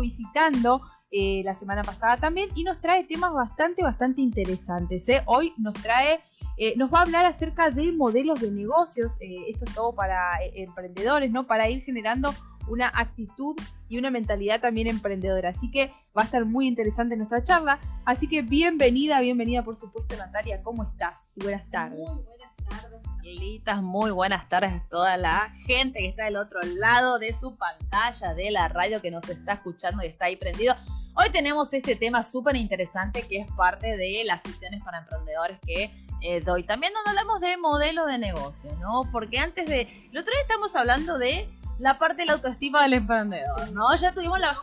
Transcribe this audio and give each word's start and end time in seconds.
visitando 0.00 0.82
eh, 1.10 1.42
la 1.44 1.54
semana 1.54 1.82
pasada 1.82 2.16
también 2.16 2.48
y 2.56 2.64
nos 2.64 2.80
trae 2.80 3.04
temas 3.04 3.32
bastante, 3.32 3.82
bastante 3.82 4.20
interesantes. 4.20 5.08
¿eh? 5.08 5.22
Hoy 5.26 5.54
nos 5.56 5.74
trae, 5.74 6.20
eh, 6.56 6.74
nos 6.76 6.92
va 6.92 6.98
a 6.98 7.02
hablar 7.02 7.24
acerca 7.26 7.70
de 7.70 7.92
modelos 7.92 8.40
de 8.40 8.50
negocios. 8.50 9.16
esto 9.20 9.64
es 9.64 9.74
todo 9.74 9.94
para 9.94 10.32
emprendedores, 10.54 11.30
¿no? 11.30 11.46
Para 11.46 11.68
ir 11.68 11.82
generando 11.82 12.34
una 12.68 12.88
actitud 12.88 13.56
y 13.88 13.98
una 13.98 14.10
mentalidad 14.10 14.60
también 14.60 14.88
emprendedora. 14.88 15.50
Así 15.50 15.70
que 15.70 15.92
va 16.16 16.22
a 16.22 16.24
estar 16.24 16.44
muy 16.44 16.66
interesante 16.66 17.16
nuestra 17.16 17.44
charla. 17.44 17.78
Así 18.04 18.28
que 18.28 18.42
bienvenida, 18.42 19.20
bienvenida 19.20 19.62
por 19.62 19.76
supuesto 19.76 20.16
Natalia. 20.16 20.60
¿Cómo 20.60 20.82
estás? 20.82 21.34
Buenas 21.40 21.70
tardes. 21.70 22.00
Muy 22.00 22.24
buenas 22.24 22.55
Carlitas. 23.02 23.82
Muy 23.82 24.10
buenas 24.10 24.48
tardes 24.48 24.72
a 24.72 24.88
toda 24.88 25.16
la 25.16 25.52
gente 25.66 26.00
que 26.00 26.08
está 26.08 26.24
del 26.24 26.36
otro 26.36 26.60
lado 26.62 27.18
de 27.18 27.34
su 27.34 27.56
pantalla, 27.56 28.34
de 28.34 28.50
la 28.50 28.68
radio 28.68 29.00
que 29.02 29.10
nos 29.10 29.28
está 29.28 29.54
escuchando 29.54 30.02
y 30.02 30.06
está 30.06 30.26
ahí 30.26 30.36
prendido. 30.36 30.74
Hoy 31.14 31.30
tenemos 31.30 31.72
este 31.72 31.96
tema 31.96 32.22
súper 32.22 32.56
interesante 32.56 33.22
que 33.22 33.38
es 33.38 33.52
parte 33.52 33.96
de 33.96 34.22
las 34.24 34.42
sesiones 34.42 34.82
para 34.84 34.98
emprendedores 34.98 35.58
que 35.66 35.90
eh, 36.22 36.40
doy. 36.40 36.62
También 36.62 36.92
donde 36.92 37.10
hablamos 37.10 37.40
de 37.40 37.56
modelo 37.56 38.06
de 38.06 38.18
negocio, 38.18 38.74
¿no? 38.80 39.02
Porque 39.10 39.38
antes 39.38 39.66
de... 39.66 39.82
El 40.12 40.18
otro 40.18 40.32
día 40.32 40.42
estamos 40.42 40.74
hablando 40.76 41.18
de 41.18 41.48
la 41.78 41.98
parte 41.98 42.22
de 42.22 42.26
la 42.26 42.32
autoestima 42.34 42.82
del 42.82 42.94
emprendedor, 42.94 43.72
¿no? 43.72 43.94
Ya 43.96 44.12
tuvimos 44.12 44.38
la... 44.40 44.58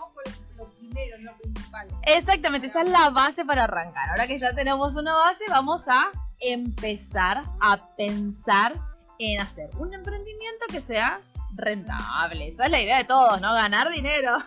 Lo 0.58 0.70
primero, 0.70 1.18
lo 1.20 1.36
principal. 1.38 1.88
Exactamente, 2.04 2.68
esa 2.68 2.84
es 2.84 2.90
la 2.90 3.10
base 3.10 3.44
para 3.46 3.63
arrancar. 3.63 4.10
Ahora 4.12 4.27
que 4.27 4.40
ya 4.40 4.54
tenemos 4.54 4.96
una 4.96 5.13
base, 5.16 5.44
vamos 5.50 5.84
a 5.88 6.12
empezar 6.44 7.44
a 7.60 7.94
pensar 7.96 8.74
en 9.20 9.40
hacer 9.40 9.70
un 9.78 9.94
emprendimiento 9.94 10.66
que 10.70 10.82
sea 10.82 11.22
rentable. 11.56 12.48
Esa 12.48 12.66
es 12.66 12.72
la 12.72 12.82
idea 12.82 12.98
de 12.98 13.04
todos, 13.05 13.40
¿no? 13.41 13.54
Ganar 13.54 13.90
dinero. 13.90 14.38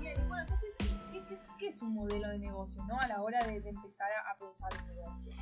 Bien, 0.00 0.16
bueno, 0.28 0.42
entonces, 0.42 1.40
¿qué, 1.58 1.68
es, 1.68 1.82
un 1.82 1.94
modelo 1.94 2.28
de 2.28 2.38
negocio, 2.38 2.82
¿no? 2.84 2.98
A 2.98 3.06
la 3.06 3.22
hora 3.22 3.44
de, 3.44 3.60
de 3.60 3.70
empezar 3.70 4.08
a 4.30 4.38
pensar 4.38 4.70
en 4.80 4.96
negocio 4.96 5.32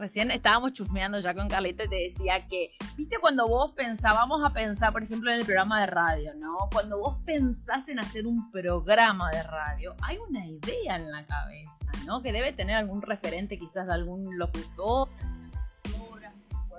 recién 0.00 0.30
estábamos 0.30 0.72
chusmeando 0.72 1.20
ya 1.20 1.34
con 1.34 1.46
Carlita 1.48 1.84
y 1.84 1.88
te 1.88 1.96
decía 1.96 2.46
que, 2.48 2.70
viste, 2.96 3.18
cuando 3.18 3.46
vos 3.46 3.72
pensábamos 3.72 4.42
a 4.42 4.50
pensar, 4.50 4.92
por 4.92 5.02
ejemplo, 5.02 5.30
en 5.30 5.38
el 5.38 5.44
programa 5.44 5.78
de 5.78 5.86
radio, 5.86 6.32
¿no? 6.34 6.70
Cuando 6.72 6.98
vos 6.98 7.18
pensás 7.26 7.86
en 7.88 7.98
hacer 7.98 8.26
un 8.26 8.50
programa 8.50 9.30
de 9.30 9.42
radio, 9.42 9.94
hay 10.00 10.16
una 10.16 10.46
idea 10.46 10.96
en 10.96 11.12
la 11.12 11.26
cabeza, 11.26 11.86
¿no? 12.06 12.22
Que 12.22 12.32
debe 12.32 12.52
tener 12.52 12.76
algún 12.76 13.02
referente 13.02 13.58
quizás 13.58 13.86
de 13.86 13.92
algún 13.92 14.38
locutor, 14.38 15.10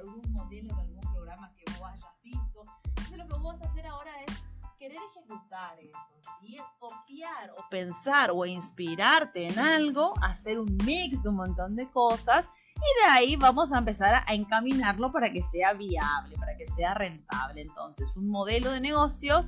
algún 0.01 0.31
modelo 0.31 0.75
de 0.75 0.81
algún 0.81 1.13
programa 1.13 1.51
que 1.55 1.71
vos 1.73 1.89
hayas 1.89 2.21
visto. 2.23 2.65
Entonces 2.85 3.17
lo 3.17 3.27
que 3.27 3.33
vos 3.33 3.43
vas 3.43 3.61
a 3.61 3.71
hacer 3.71 3.87
ahora 3.87 4.11
es 4.27 4.43
querer 4.77 4.97
ejecutar 5.11 5.79
eso, 5.79 6.31
¿sí? 6.41 6.57
copiar 6.79 7.51
o 7.51 7.69
pensar 7.69 8.31
o 8.33 8.45
inspirarte 8.45 9.47
en 9.47 9.59
algo, 9.59 10.13
hacer 10.21 10.59
un 10.59 10.75
mix 10.85 11.21
de 11.21 11.29
un 11.29 11.35
montón 11.35 11.75
de 11.75 11.89
cosas 11.89 12.49
y 12.75 13.05
de 13.05 13.11
ahí 13.11 13.35
vamos 13.35 13.71
a 13.71 13.77
empezar 13.77 14.23
a 14.25 14.33
encaminarlo 14.33 15.11
para 15.11 15.31
que 15.31 15.43
sea 15.43 15.73
viable, 15.73 16.35
para 16.37 16.57
que 16.57 16.65
sea 16.65 16.95
rentable. 16.95 17.61
Entonces, 17.61 18.17
un 18.17 18.27
modelo 18.27 18.71
de 18.71 18.79
negocios 18.79 19.45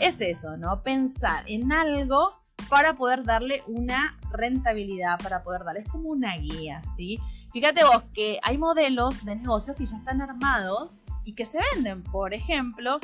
es 0.00 0.20
eso, 0.20 0.56
¿no? 0.56 0.82
Pensar 0.84 1.42
en 1.48 1.72
algo 1.72 2.40
para 2.68 2.94
poder 2.94 3.24
darle 3.24 3.64
una 3.66 4.18
rentabilidad, 4.30 5.18
para 5.20 5.42
poder 5.42 5.64
darle, 5.64 5.80
es 5.80 5.88
como 5.88 6.10
una 6.10 6.36
guía, 6.36 6.80
¿sí? 6.96 7.18
Fíjate 7.56 7.84
vos 7.84 8.02
que 8.12 8.38
hay 8.42 8.58
modelos 8.58 9.24
de 9.24 9.34
negocios 9.34 9.78
que 9.78 9.86
ya 9.86 9.96
están 9.96 10.20
armados 10.20 10.98
y 11.24 11.34
que 11.34 11.46
se 11.46 11.58
venden. 11.72 12.02
Por 12.02 12.34
ejemplo, 12.34 13.00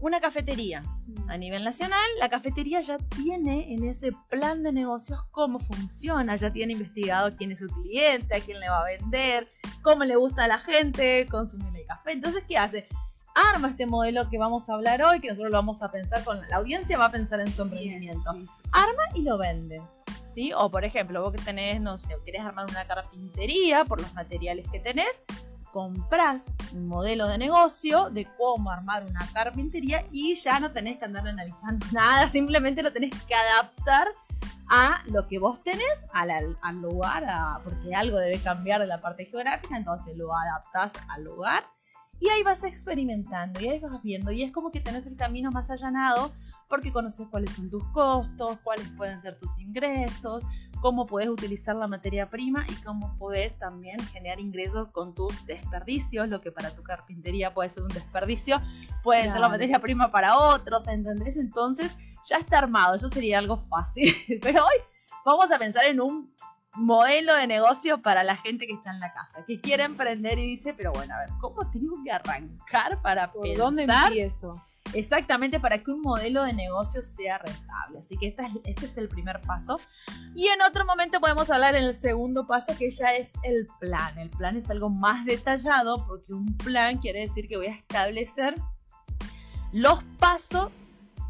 una 0.00 0.20
cafetería. 0.20 0.84
A 1.26 1.36
nivel 1.36 1.64
nacional, 1.64 1.98
la 2.20 2.28
cafetería 2.28 2.82
ya 2.82 2.98
tiene 2.98 3.74
en 3.74 3.82
ese 3.82 4.12
plan 4.30 4.62
de 4.62 4.70
negocios 4.70 5.18
cómo 5.32 5.58
funciona, 5.58 6.36
ya 6.36 6.52
tiene 6.52 6.74
investigado 6.74 7.36
quién 7.36 7.50
es 7.50 7.58
su 7.58 7.66
cliente, 7.66 8.36
a 8.36 8.40
quién 8.40 8.60
le 8.60 8.68
va 8.68 8.82
a 8.82 8.84
vender, 8.84 9.48
cómo 9.82 10.04
le 10.04 10.14
gusta 10.14 10.44
a 10.44 10.48
la 10.48 10.58
gente 10.58 11.26
consumir 11.28 11.74
el 11.74 11.84
café. 11.84 12.12
Entonces, 12.12 12.44
¿qué 12.46 12.56
hace? 12.56 12.86
Arma 13.52 13.70
este 13.70 13.86
modelo 13.86 14.30
que 14.30 14.38
vamos 14.38 14.70
a 14.70 14.74
hablar 14.74 15.02
hoy, 15.02 15.18
que 15.18 15.30
nosotros 15.30 15.50
lo 15.50 15.58
vamos 15.58 15.82
a 15.82 15.90
pensar 15.90 16.22
con 16.22 16.40
la 16.48 16.58
audiencia, 16.58 16.96
va 16.96 17.06
a 17.06 17.10
pensar 17.10 17.40
en 17.40 17.50
su 17.50 17.62
emprendimiento. 17.62 18.30
Arma 18.70 19.02
y 19.16 19.22
lo 19.22 19.36
vende. 19.36 19.82
¿Sí? 20.34 20.52
O 20.52 20.70
por 20.70 20.84
ejemplo, 20.84 21.22
vos 21.22 21.32
que 21.32 21.42
tenés, 21.42 21.80
no 21.80 21.96
sé, 21.96 22.16
querés 22.24 22.42
armar 22.42 22.66
una 22.68 22.84
carpintería 22.86 23.84
por 23.84 24.00
los 24.00 24.12
materiales 24.14 24.66
que 24.70 24.80
tenés, 24.80 25.22
compras 25.72 26.56
un 26.72 26.88
modelo 26.88 27.28
de 27.28 27.38
negocio 27.38 28.10
de 28.10 28.26
cómo 28.36 28.70
armar 28.70 29.04
una 29.04 29.28
carpintería 29.32 30.04
y 30.10 30.34
ya 30.36 30.60
no 30.60 30.72
tenés 30.72 30.98
que 30.98 31.04
andar 31.04 31.26
analizando 31.26 31.86
nada, 31.92 32.28
simplemente 32.28 32.82
lo 32.82 32.92
tenés 32.92 33.10
que 33.24 33.34
adaptar 33.34 34.08
a 34.68 35.02
lo 35.06 35.28
que 35.28 35.38
vos 35.38 35.62
tenés, 35.62 36.06
al, 36.12 36.56
al 36.62 36.76
lugar, 36.80 37.24
porque 37.62 37.94
algo 37.94 38.16
debe 38.16 38.38
cambiar 38.38 38.80
de 38.80 38.86
la 38.86 39.00
parte 39.00 39.26
geográfica, 39.26 39.76
entonces 39.76 40.16
lo 40.16 40.34
adaptás 40.34 40.92
al 41.08 41.24
lugar 41.24 41.64
y 42.20 42.28
ahí 42.28 42.42
vas 42.42 42.64
experimentando 42.64 43.60
y 43.60 43.68
ahí 43.68 43.78
vas 43.78 44.02
viendo 44.02 44.30
y 44.32 44.42
es 44.42 44.52
como 44.52 44.70
que 44.70 44.80
tenés 44.80 45.06
el 45.06 45.16
camino 45.16 45.50
más 45.50 45.70
allanado 45.70 46.32
porque 46.68 46.92
conoces 46.92 47.26
cuáles 47.28 47.50
son 47.50 47.70
tus 47.70 47.84
costos, 47.88 48.58
cuáles 48.62 48.88
pueden 48.96 49.20
ser 49.20 49.38
tus 49.38 49.58
ingresos, 49.58 50.44
cómo 50.80 51.06
puedes 51.06 51.28
utilizar 51.28 51.76
la 51.76 51.86
materia 51.86 52.28
prima 52.28 52.64
y 52.68 52.74
cómo 52.82 53.16
puedes 53.18 53.58
también 53.58 53.98
generar 54.06 54.40
ingresos 54.40 54.88
con 54.90 55.14
tus 55.14 55.44
desperdicios, 55.46 56.28
lo 56.28 56.40
que 56.40 56.52
para 56.52 56.70
tu 56.74 56.82
carpintería 56.82 57.54
puede 57.54 57.70
ser 57.70 57.82
un 57.82 57.88
desperdicio, 57.88 58.60
puede 59.02 59.30
ser 59.30 59.40
la 59.40 59.48
materia 59.48 59.78
prima 59.80 60.10
para 60.10 60.36
otros, 60.36 60.86
¿entendés? 60.88 61.36
Entonces 61.36 61.96
ya 62.28 62.36
está 62.36 62.58
armado, 62.58 62.94
eso 62.94 63.08
sería 63.08 63.38
algo 63.38 63.64
fácil, 63.68 64.14
pero 64.42 64.64
hoy 64.64 64.76
vamos 65.24 65.50
a 65.50 65.58
pensar 65.58 65.84
en 65.86 66.00
un 66.00 66.34
modelo 66.74 67.34
de 67.34 67.46
negocio 67.46 68.02
para 68.02 68.24
la 68.24 68.36
gente 68.36 68.66
que 68.66 68.74
está 68.74 68.90
en 68.90 69.00
la 69.00 69.12
casa, 69.12 69.44
que 69.46 69.60
quiere 69.60 69.84
emprender 69.84 70.38
y 70.38 70.46
dice, 70.46 70.74
pero 70.74 70.92
bueno, 70.92 71.14
a 71.14 71.20
ver, 71.20 71.30
¿cómo 71.40 71.70
tengo 71.70 71.96
que 72.04 72.10
arrancar 72.10 73.00
para 73.00 73.32
¿Por 73.32 73.42
pensar? 73.42 73.64
¿Dónde 73.64 73.82
empiezo? 73.84 74.52
Exactamente 74.92 75.58
para 75.58 75.82
que 75.82 75.90
un 75.90 76.00
modelo 76.00 76.44
de 76.44 76.52
negocio 76.52 77.02
sea 77.02 77.38
rentable. 77.38 77.98
Así 78.00 78.16
que 78.16 78.28
este 78.64 78.86
es 78.86 78.96
el 78.96 79.08
primer 79.08 79.40
paso. 79.40 79.80
Y 80.34 80.46
en 80.46 80.62
otro 80.62 80.84
momento 80.84 81.20
podemos 81.20 81.50
hablar 81.50 81.74
en 81.74 81.84
el 81.84 81.94
segundo 81.94 82.46
paso 82.46 82.76
que 82.76 82.90
ya 82.90 83.14
es 83.14 83.34
el 83.42 83.66
plan. 83.80 84.18
El 84.18 84.30
plan 84.30 84.56
es 84.56 84.70
algo 84.70 84.90
más 84.90 85.24
detallado 85.24 86.06
porque 86.06 86.32
un 86.32 86.56
plan 86.58 86.98
quiere 86.98 87.20
decir 87.20 87.48
que 87.48 87.56
voy 87.56 87.66
a 87.66 87.74
establecer 87.74 88.54
los 89.72 90.04
pasos 90.20 90.78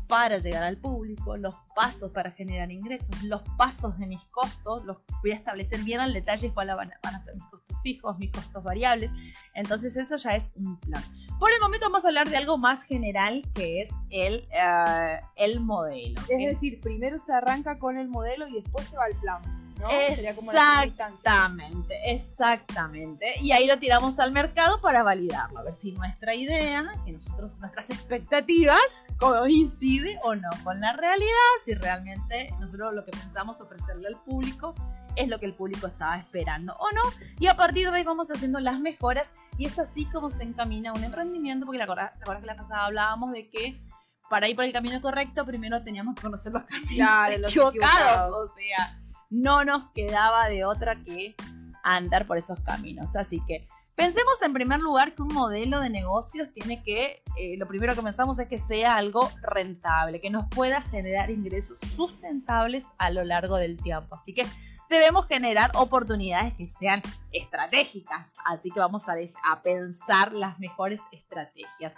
para 0.06 0.38
llegar 0.38 0.65
al 0.65 0.76
público, 0.76 1.37
los 1.37 1.54
pasos 1.75 2.10
para 2.12 2.31
generar 2.31 2.70
ingresos, 2.70 3.22
los 3.22 3.42
pasos 3.56 3.98
de 3.98 4.06
mis 4.06 4.25
costos, 4.26 4.84
los 4.84 4.98
voy 5.22 5.32
a 5.32 5.34
establecer 5.34 5.81
bien 5.81 6.00
al 6.00 6.12
detalle 6.12 6.53
cuáles 6.53 6.76
van, 6.76 6.92
a 6.92 7.25
ser 7.25 7.34
mis 7.34 7.44
costos 7.47 7.76
fijos, 7.82 8.19
mis 8.19 8.31
costos 8.31 8.62
variables. 8.62 9.10
Entonces 9.54 9.97
eso 9.97 10.16
ya 10.16 10.37
es 10.37 10.53
un 10.56 10.78
plan. 10.81 11.03
Por 11.38 11.53
el 11.53 11.60
momento 11.60 11.87
vamos 11.87 12.04
a 12.04 12.09
hablar 12.09 12.28
de 12.28 12.37
algo 12.37 12.59
más 12.59 12.84
general 12.84 13.43
que 13.54 13.82
es 13.82 13.91
el, 14.10 14.48
uh, 14.53 15.25
el 15.37 15.60
modelo. 15.60 16.20
Es 16.28 16.38
decir, 16.53 16.81
primero 16.81 17.19
se 17.19 17.32
arranca 17.32 17.78
con 17.78 17.98
el 17.98 18.09
modelo 18.09 18.47
y 18.47 18.54
después 18.54 18.87
se 18.88 18.97
va 18.97 19.04
al 19.04 19.19
plan. 19.20 19.63
¿No? 19.84 19.91
Exactamente, 19.91 21.95
exactamente. 22.05 23.34
Y 23.41 23.53
ahí 23.53 23.67
lo 23.67 23.78
tiramos 23.78 24.19
al 24.19 24.33
mercado 24.33 24.81
para 24.81 25.03
validarlo, 25.03 25.59
a 25.59 25.62
ver 25.62 25.75
si 25.75 25.93
nuestra 25.93 26.34
idea, 26.34 26.95
que 27.05 27.12
nosotros, 27.12 27.59
nuestras 27.61 27.91
expectativas 27.91 29.06
coincide 29.19 30.19
o 30.23 30.34
no 30.34 30.50
con 30.62 30.81
la 30.81 30.94
realidad, 30.94 31.28
si 31.65 31.75
realmente 31.75 32.55
nosotros 32.61 32.94
lo 32.94 33.05
que 33.05 33.12
pensamos 33.12 33.61
ofrecerle 33.61 34.09
al 34.09 34.21
público 34.23 34.75
es 35.17 35.28
lo 35.28 35.39
que 35.39 35.47
el 35.47 35.55
público 35.55 35.87
estaba 35.87 36.17
esperando 36.17 36.75
o 36.75 36.93
no. 36.93 37.03
Y 37.39 37.47
a 37.47 37.56
partir 37.56 37.91
de 37.91 37.99
ahí 37.99 38.05
vamos 38.05 38.31
haciendo 38.31 38.61
las 38.61 38.81
mejoras 38.81 39.33
y 39.59 39.67
es 39.67 39.78
así 39.78 40.06
como 40.06 40.31
se 40.31 40.43
encamina 40.43 40.93
un 40.93 41.05
emprendimiento, 41.05 41.67
porque 41.67 41.78
la 41.78 41.87
verdad 41.87 42.12
que 42.19 42.47
la 42.47 42.56
pasada 42.56 42.87
hablábamos 42.87 43.32
de 43.32 43.49
que 43.49 43.81
para 44.29 44.49
ir 44.49 44.56
por 44.56 44.64
el 44.64 44.73
camino 44.73 45.00
correcto 45.00 45.44
primero 45.44 45.82
teníamos 45.82 46.17
que 46.17 46.23
conocer 46.23 46.53
los 46.53 46.64
caminos 46.64 47.50
equivocados. 47.50 48.37
O 48.37 48.55
sea, 48.55 49.00
no 49.34 49.64
nos 49.64 49.90
quedaba 49.90 50.48
de 50.48 50.64
otra 50.64 50.96
que 51.02 51.34
andar 51.82 52.26
por 52.26 52.38
esos 52.38 52.60
caminos. 52.60 53.16
Así 53.16 53.40
que 53.46 53.66
pensemos 53.96 54.40
en 54.42 54.52
primer 54.52 54.81
lugar 54.81 55.14
que 55.14 55.22
un 55.22 55.34
modelo 55.34 55.81
de 55.81 55.90
negocios 55.90 56.52
tiene 56.52 56.82
que, 56.82 57.22
eh, 57.36 57.56
lo 57.58 57.66
primero 57.66 57.94
que 57.94 58.02
pensamos 58.02 58.38
es 58.38 58.48
que 58.48 58.58
sea 58.58 58.96
algo 58.96 59.31
rentable, 59.42 60.20
que 60.20 60.31
nos 60.31 60.46
pueda 60.48 60.82
generar 60.82 61.31
ingresos 61.31 61.78
sustentables 61.81 62.86
a 62.96 63.10
lo 63.10 63.25
largo 63.25 63.56
del 63.56 63.76
tiempo. 63.76 64.14
Así 64.14 64.32
que 64.32 64.46
debemos 64.88 65.26
generar 65.26 65.70
oportunidades 65.75 66.54
que 66.54 66.70
sean 66.70 67.02
estratégicas. 67.32 68.28
Así 68.44 68.70
que 68.70 68.81
vamos 68.81 69.08
a, 69.08 69.14
a, 69.44 69.62
pensar 69.62 70.32
las 70.32 70.58
mejores 70.58 71.00
estrategias. 71.12 71.92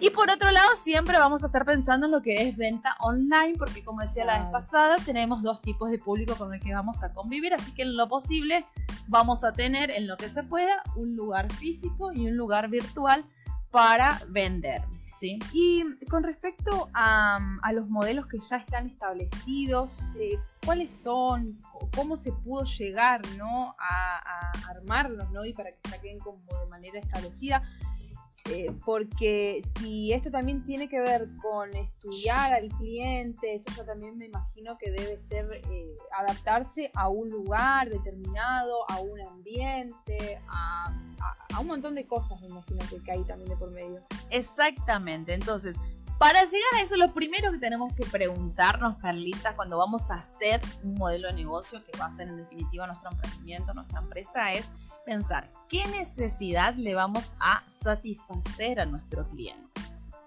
Y 0.00 0.10
por 0.10 0.30
otro 0.30 0.50
lado, 0.50 0.68
siempre 0.76 1.18
vamos 1.18 1.42
a 1.42 1.46
estar 1.46 1.64
pensando 1.64 2.06
en 2.06 2.12
lo 2.12 2.22
que 2.22 2.48
es 2.48 2.56
venta 2.56 2.96
online, 3.00 3.54
porque 3.58 3.84
como 3.84 4.02
decía 4.02 4.24
la 4.24 4.38
vez 4.38 4.48
pasada, 4.52 4.96
tenemos 5.04 5.42
dos 5.42 5.60
tipos 5.60 5.90
de 5.90 5.98
público 5.98 6.36
con 6.36 6.54
el 6.54 6.60
que 6.60 6.72
vamos 6.72 7.02
a 7.02 7.12
convivir, 7.12 7.54
así 7.54 7.72
que 7.72 7.82
en 7.82 7.96
lo 7.96 8.08
posible 8.08 8.66
vamos 9.08 9.42
a 9.42 9.52
tener 9.52 9.90
en 9.90 10.06
lo 10.06 10.16
que 10.16 10.28
se 10.28 10.44
pueda 10.44 10.82
un 10.94 11.16
lugar 11.16 11.52
físico 11.54 12.12
y 12.12 12.26
un 12.26 12.36
lugar 12.36 12.68
virtual 12.68 13.24
para 13.70 14.20
vender. 14.28 14.82
¿Sí? 15.16 15.38
Y 15.52 15.84
con 16.10 16.22
respecto 16.22 16.88
a, 16.92 17.38
a 17.62 17.72
los 17.72 17.88
modelos 17.88 18.26
que 18.26 18.38
ya 18.38 18.56
están 18.56 18.86
establecidos, 18.86 20.12
eh, 20.18 20.38
¿cuáles 20.64 20.92
son? 20.92 21.58
¿Cómo 21.94 22.16
se 22.16 22.32
pudo 22.32 22.64
llegar 22.64 23.20
¿no? 23.36 23.74
a, 23.78 24.52
armarlos 24.68 25.30
¿no? 25.30 25.44
y 25.44 25.52
para 25.52 25.70
que 25.70 25.78
ya 25.90 26.00
queden 26.00 26.18
como 26.18 26.38
de 26.60 26.66
manera 26.66 26.98
establecida? 26.98 27.62
Eh, 28.50 28.70
porque 28.84 29.62
si 29.78 30.12
esto 30.12 30.30
también 30.30 30.66
tiene 30.66 30.86
que 30.86 31.00
ver 31.00 31.28
con 31.40 31.74
estudiar 31.74 32.52
al 32.52 32.68
cliente, 32.68 33.54
eso 33.54 33.84
también 33.84 34.18
me 34.18 34.26
imagino 34.26 34.76
que 34.76 34.90
debe 34.90 35.18
ser 35.18 35.62
eh, 35.70 35.94
adaptarse 36.18 36.90
a 36.94 37.08
un 37.08 37.30
lugar 37.30 37.88
determinado, 37.88 38.84
a 38.90 39.00
un 39.00 39.18
ambiente, 39.22 40.42
a, 40.48 40.94
un 41.58 41.66
montón 41.66 41.94
de 41.94 42.06
cosas, 42.06 42.38
me 42.42 42.48
imagino 42.48 42.80
que 43.02 43.12
hay 43.12 43.24
también 43.24 43.48
de 43.48 43.56
por 43.56 43.70
medio. 43.70 44.04
Exactamente, 44.28 45.32
entonces, 45.32 45.78
para 46.18 46.44
llegar 46.44 46.74
a 46.76 46.82
eso, 46.82 46.96
lo 46.96 47.14
primero 47.14 47.50
que 47.50 47.58
tenemos 47.58 47.94
que 47.94 48.04
preguntarnos, 48.04 48.98
Carlita, 48.98 49.56
cuando 49.56 49.78
vamos 49.78 50.10
a 50.10 50.16
hacer 50.16 50.60
un 50.82 50.94
modelo 50.94 51.28
de 51.28 51.34
negocio 51.34 51.82
que 51.82 51.98
va 51.98 52.06
a 52.06 52.16
ser 52.16 52.28
en 52.28 52.36
definitiva 52.36 52.86
nuestro 52.86 53.10
emprendimiento, 53.10 53.72
nuestra 53.72 54.00
empresa, 54.00 54.52
es 54.52 54.68
pensar 55.04 55.50
qué 55.68 55.86
necesidad 55.88 56.74
le 56.74 56.94
vamos 56.94 57.32
a 57.40 57.64
satisfacer 57.68 58.80
a 58.80 58.86
nuestro 58.86 59.28
cliente, 59.30 59.80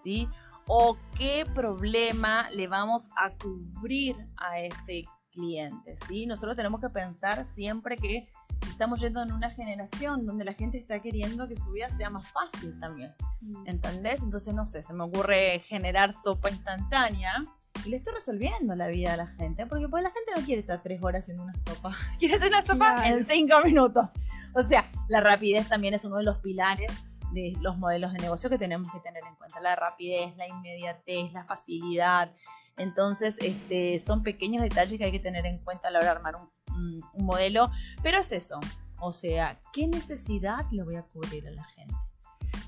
¿sí? 0.04 0.28
O 0.68 0.98
qué 1.18 1.46
problema 1.54 2.50
le 2.52 2.68
vamos 2.68 3.10
a 3.16 3.32
cubrir 3.32 4.16
a 4.38 4.60
ese 4.60 5.06
cliente, 5.32 5.96
¿sí? 6.08 6.26
Nosotros 6.26 6.56
tenemos 6.56 6.82
que 6.82 6.90
pensar 6.90 7.48
siempre 7.48 7.96
que 7.96 8.28
estamos 8.68 9.02
yendo 9.02 9.22
en 9.22 9.32
una 9.32 9.50
generación 9.50 10.26
donde 10.26 10.46
la 10.46 10.54
gente 10.54 10.78
está 10.78 11.00
queriendo 11.02 11.48
que 11.48 11.56
su 11.56 11.72
vida 11.72 11.90
sea 11.90 12.10
más 12.10 12.30
fácil 12.32 12.80
también, 12.80 13.16
mm. 13.42 13.68
¿entendés? 13.68 14.24
Entonces, 14.24 14.54
no 14.54 14.66
sé, 14.66 14.84
se 14.84 14.94
me 14.94 15.04
ocurre 15.04 15.60
generar 15.68 16.14
sopa 16.14 16.50
instantánea 16.50 17.44
y 17.88 17.90
le 17.90 17.98
estoy 17.98 18.14
resolviendo 18.14 18.76
la 18.76 18.88
vida 18.88 19.14
a 19.14 19.18
la 19.18 19.28
gente, 19.28 19.66
porque 19.66 19.88
pues 19.88 20.04
la 20.04 20.12
gente 20.12 20.32
no 20.36 20.46
quiere 20.46 20.60
estar 20.60 20.84
tres 20.84 21.02
horas 21.02 21.30
en 21.30 21.40
una 21.40 21.54
sopa, 21.66 21.96
quiere 22.20 22.36
hacer 22.36 22.50
una 22.50 22.62
sopa 22.62 23.08
en 23.08 23.26
cinco 23.26 23.62
minutos. 23.64 24.10
O 24.54 24.62
sea, 24.62 24.86
la 25.08 25.22
rapidez 25.22 25.70
también 25.70 25.94
es 25.94 26.04
uno 26.04 26.18
de 26.18 26.24
los 26.24 26.38
pilares 26.40 26.92
de 27.32 27.56
los 27.62 27.78
modelos 27.78 28.12
de 28.12 28.20
negocio 28.20 28.50
que 28.50 28.58
tenemos 28.58 28.92
que 28.92 29.00
tener 29.00 29.24
en 29.26 29.36
cuenta. 29.36 29.62
La 29.62 29.78
rapidez, 29.78 30.36
la 30.36 30.48
inmediatez, 30.48 31.32
la 31.32 31.46
facilidad. 31.46 32.30
Entonces, 32.76 33.38
este, 33.40 34.00
son 34.00 34.22
pequeños 34.22 34.64
detalles 34.64 34.98
que 34.98 35.06
hay 35.06 35.12
que 35.12 35.20
tener 35.20 35.46
en 35.46 35.60
cuenta 35.60 35.88
a 35.88 35.92
la 35.92 36.00
hora 36.00 36.10
de 36.10 36.16
armar 36.16 36.36
un, 36.36 37.02
un 37.14 37.26
modelo. 37.26 37.72
Pero 38.04 38.18
es 38.18 38.32
eso. 38.34 38.60
O 39.00 39.14
sea, 39.14 39.60
¿qué 39.72 39.88
necesidad 39.88 40.66
le 40.72 40.84
voy 40.84 40.96
a 40.96 41.04
cubrir 41.04 41.48
a 41.48 41.52
la 41.52 41.64
gente? 41.66 41.96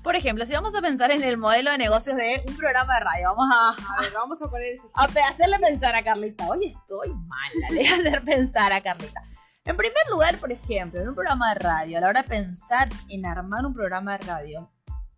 Por 0.02 0.16
ejemplo, 0.16 0.46
si 0.46 0.54
vamos 0.54 0.74
a 0.74 0.80
pensar 0.80 1.10
en 1.10 1.22
el 1.22 1.36
modelo 1.36 1.70
de 1.70 1.78
negocios 1.78 2.16
de 2.16 2.42
un 2.46 2.56
programa 2.56 2.94
de 2.94 3.00
radio, 3.00 3.34
vamos 3.34 3.54
a, 3.54 3.68
a 3.70 4.00
ver, 4.00 4.12
vamos 4.12 4.40
a 4.42 4.48
poner 4.48 4.76
a 4.94 5.04
hacerle 5.04 5.58
pensar 5.58 5.94
a 5.94 6.02
Carlita. 6.02 6.48
Hoy 6.48 6.66
estoy 6.66 7.14
mala, 7.14 7.70
le 7.70 7.76
voy 7.76 7.86
a 7.86 7.94
hacer 7.94 8.22
pensar 8.22 8.72
a 8.72 8.80
Carlita. 8.80 9.22
En 9.64 9.76
primer 9.76 10.02
lugar, 10.10 10.38
por 10.38 10.50
ejemplo, 10.50 11.00
en 11.00 11.08
un 11.08 11.14
programa 11.14 11.52
de 11.52 11.60
radio, 11.60 11.98
a 11.98 12.00
la 12.00 12.08
hora 12.08 12.22
de 12.22 12.28
pensar 12.28 12.88
en 13.08 13.26
armar 13.26 13.66
un 13.66 13.74
programa 13.74 14.16
de 14.16 14.26
radio, 14.26 14.70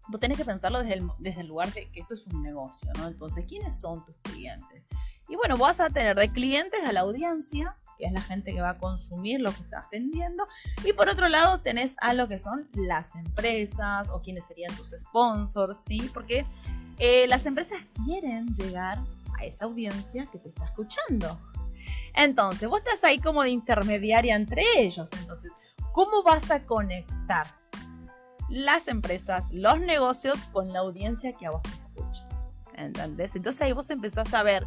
vos 0.08 0.20
tenés 0.20 0.36
que 0.36 0.44
pensarlo 0.44 0.80
desde 0.80 0.94
el, 0.94 1.08
desde 1.19 1.42
el 1.42 1.46
lugar 1.46 1.72
de 1.72 1.90
que 1.90 2.00
esto 2.00 2.14
es 2.14 2.26
un 2.26 2.42
negocio, 2.42 2.90
¿no? 2.98 3.06
Entonces, 3.06 3.44
¿quiénes 3.48 3.80
son 3.80 4.04
tus 4.04 4.16
clientes? 4.19 4.84
Y 5.28 5.36
bueno, 5.36 5.56
vas 5.56 5.80
a 5.80 5.90
tener 5.90 6.16
de 6.16 6.30
clientes 6.30 6.84
a 6.84 6.92
la 6.92 7.00
audiencia, 7.00 7.76
que 7.99 8.06
es 8.06 8.12
la 8.12 8.21
gente 8.21 8.53
que 8.53 8.61
va 8.61 8.71
a 8.71 8.79
consumir 8.79 9.41
lo 9.41 9.53
que 9.53 9.62
estás 9.62 9.87
vendiendo. 9.91 10.44
Y 10.85 10.93
por 10.93 11.09
otro 11.09 11.29
lado 11.29 11.61
tenés 11.61 11.97
a 12.00 12.15
lo 12.15 12.29
que 12.29 12.39
son 12.39 12.69
las 12.75 13.15
empresas 13.15 14.09
o 14.11 14.23
quienes 14.23 14.47
serían 14.47 14.75
tus 14.77 14.91
sponsors, 14.99 15.79
¿sí? 15.79 16.11
Porque 16.12 16.47
eh, 16.99 17.27
las 17.29 17.47
empresas 17.47 17.79
quieren 18.05 18.55
llegar 18.55 18.99
a 19.39 19.44
esa 19.44 19.65
audiencia 19.65 20.27
que 20.27 20.39
te 20.39 20.49
está 20.49 20.65
escuchando. 20.65 21.39
Entonces, 22.15 22.69
vos 22.69 22.81
estás 22.81 23.03
ahí 23.05 23.19
como 23.19 23.43
de 23.43 23.50
intermediaria 23.50 24.37
entre 24.37 24.62
ellos. 24.77 25.09
Entonces, 25.21 25.50
¿cómo 25.93 26.23
vas 26.23 26.50
a 26.50 26.65
conectar 26.65 27.47
las 28.49 28.89
empresas, 28.89 29.50
los 29.53 29.81
negocios 29.81 30.44
con 30.44 30.73
la 30.73 30.81
audiencia 30.81 31.33
que 31.33 31.47
a 31.47 31.50
vos 31.50 31.62
te 31.62 31.69
escucha? 32.00 32.29
¿Entendés? 32.75 33.37
Entonces 33.37 33.62
ahí 33.62 33.73
vos 33.73 33.91
empezás 33.91 34.33
a 34.35 34.43
ver 34.43 34.65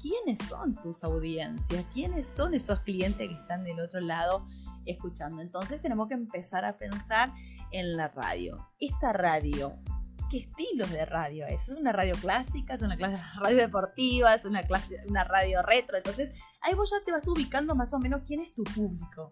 quiénes 0.00 0.38
son 0.46 0.74
tus 0.82 1.04
audiencias, 1.04 1.84
quiénes 1.92 2.28
son 2.28 2.54
esos 2.54 2.80
clientes 2.80 3.28
que 3.28 3.34
están 3.34 3.64
del 3.64 3.80
otro 3.80 4.00
lado 4.00 4.46
escuchando. 4.86 5.42
Entonces 5.42 5.80
tenemos 5.82 6.08
que 6.08 6.14
empezar 6.14 6.64
a 6.64 6.76
pensar 6.76 7.32
en 7.72 7.96
la 7.96 8.08
radio. 8.08 8.68
Esta 8.78 9.12
radio, 9.12 9.74
¿qué 10.30 10.38
estilos 10.38 10.90
de 10.90 11.04
radio 11.04 11.46
es? 11.46 11.68
¿Es 11.68 11.78
una 11.78 11.92
radio 11.92 12.14
clásica? 12.20 12.74
¿Es 12.74 12.82
una 12.82 12.96
clase 12.96 13.22
radio 13.40 13.56
deportiva? 13.56 14.34
¿Es 14.34 14.44
una, 14.44 14.62
clase, 14.62 15.02
una 15.08 15.24
radio 15.24 15.62
retro? 15.62 15.96
Entonces 15.96 16.30
ahí 16.60 16.74
vos 16.74 16.90
ya 16.90 17.04
te 17.04 17.12
vas 17.12 17.26
ubicando 17.28 17.74
más 17.74 17.92
o 17.94 17.98
menos 17.98 18.22
quién 18.26 18.40
es 18.40 18.52
tu 18.52 18.64
público. 18.64 19.30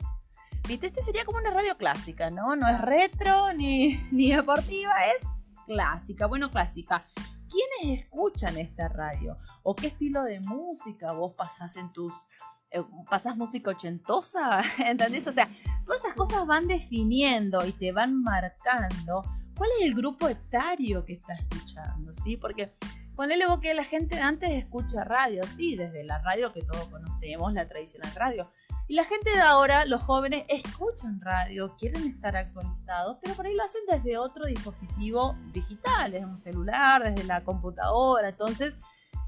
¿Viste? 0.67 0.87
Este 0.87 1.03
sería 1.03 1.25
como 1.27 1.39
una 1.39 1.51
radio 1.51 1.77
clásica, 1.77 2.31
¿no? 2.31 2.57
No 2.57 2.67
es 2.69 2.81
retro 2.81 3.53
ni, 3.53 3.97
ni 4.11 4.33
deportiva, 4.33 4.93
es 5.17 5.27
clásica. 5.67 6.27
Bueno, 6.27 6.51
clásica. 6.51 7.07
¿Quiénes 7.55 8.03
escuchan 8.03 8.57
esta 8.57 8.89
radio? 8.89 9.39
¿O 9.63 9.75
qué 9.75 9.89
estilo 9.89 10.23
de 10.23 10.41
música 10.41 11.13
vos 11.13 11.35
pasás 11.35 11.77
en 11.77 11.93
tus... 11.93 12.29
Eh, 12.71 12.83
¿Pasás 13.09 13.37
música 13.37 13.71
ochentosa? 13.71 14.63
¿Entendés? 14.85 15.27
O 15.27 15.33
sea, 15.33 15.49
todas 15.85 16.01
esas 16.03 16.15
cosas 16.15 16.47
van 16.47 16.67
definiendo 16.67 17.65
y 17.65 17.73
te 17.73 17.93
van 17.93 18.23
marcando 18.23 19.23
cuál 19.57 19.71
es 19.79 19.87
el 19.87 19.95
grupo 19.95 20.29
etario 20.29 21.05
que 21.05 21.15
está 21.15 21.35
escuchando, 21.35 22.13
¿sí? 22.13 22.37
Porque 22.37 22.73
ponele 23.15 23.47
vos 23.47 23.61
que 23.61 23.75
la 23.75 23.85
gente 23.85 24.19
antes 24.19 24.51
escucha 24.51 25.05
radio, 25.05 25.45
sí, 25.47 25.77
desde 25.77 26.03
la 26.03 26.19
radio 26.19 26.53
que 26.53 26.63
todos 26.63 26.89
conocemos, 26.89 27.53
la 27.53 27.69
tradicional 27.69 28.13
radio, 28.15 28.51
y 28.87 28.95
la 28.95 29.05
gente 29.05 29.31
de 29.31 29.41
ahora, 29.41 29.87
los 29.87 30.03
jóvenes, 30.03 30.45
escuchan 30.49 31.21
radio, 31.21 31.75
quieren 31.79 32.07
estar 32.07 32.37
actualizados, 32.37 33.17
pero 33.23 33.35
por 33.35 33.47
ahí 33.47 33.55
lo 33.55 33.65
hacen 33.65 33.81
desde 33.89 34.19
otro 34.19 34.45
dispositivo 34.45 35.37
digital, 35.53 36.13
desde 36.13 36.27
un 36.27 36.39
celular, 36.39 37.03
desde 37.03 37.25
la 37.25 37.43
computadora. 37.43 38.29
Entonces, 38.29 38.75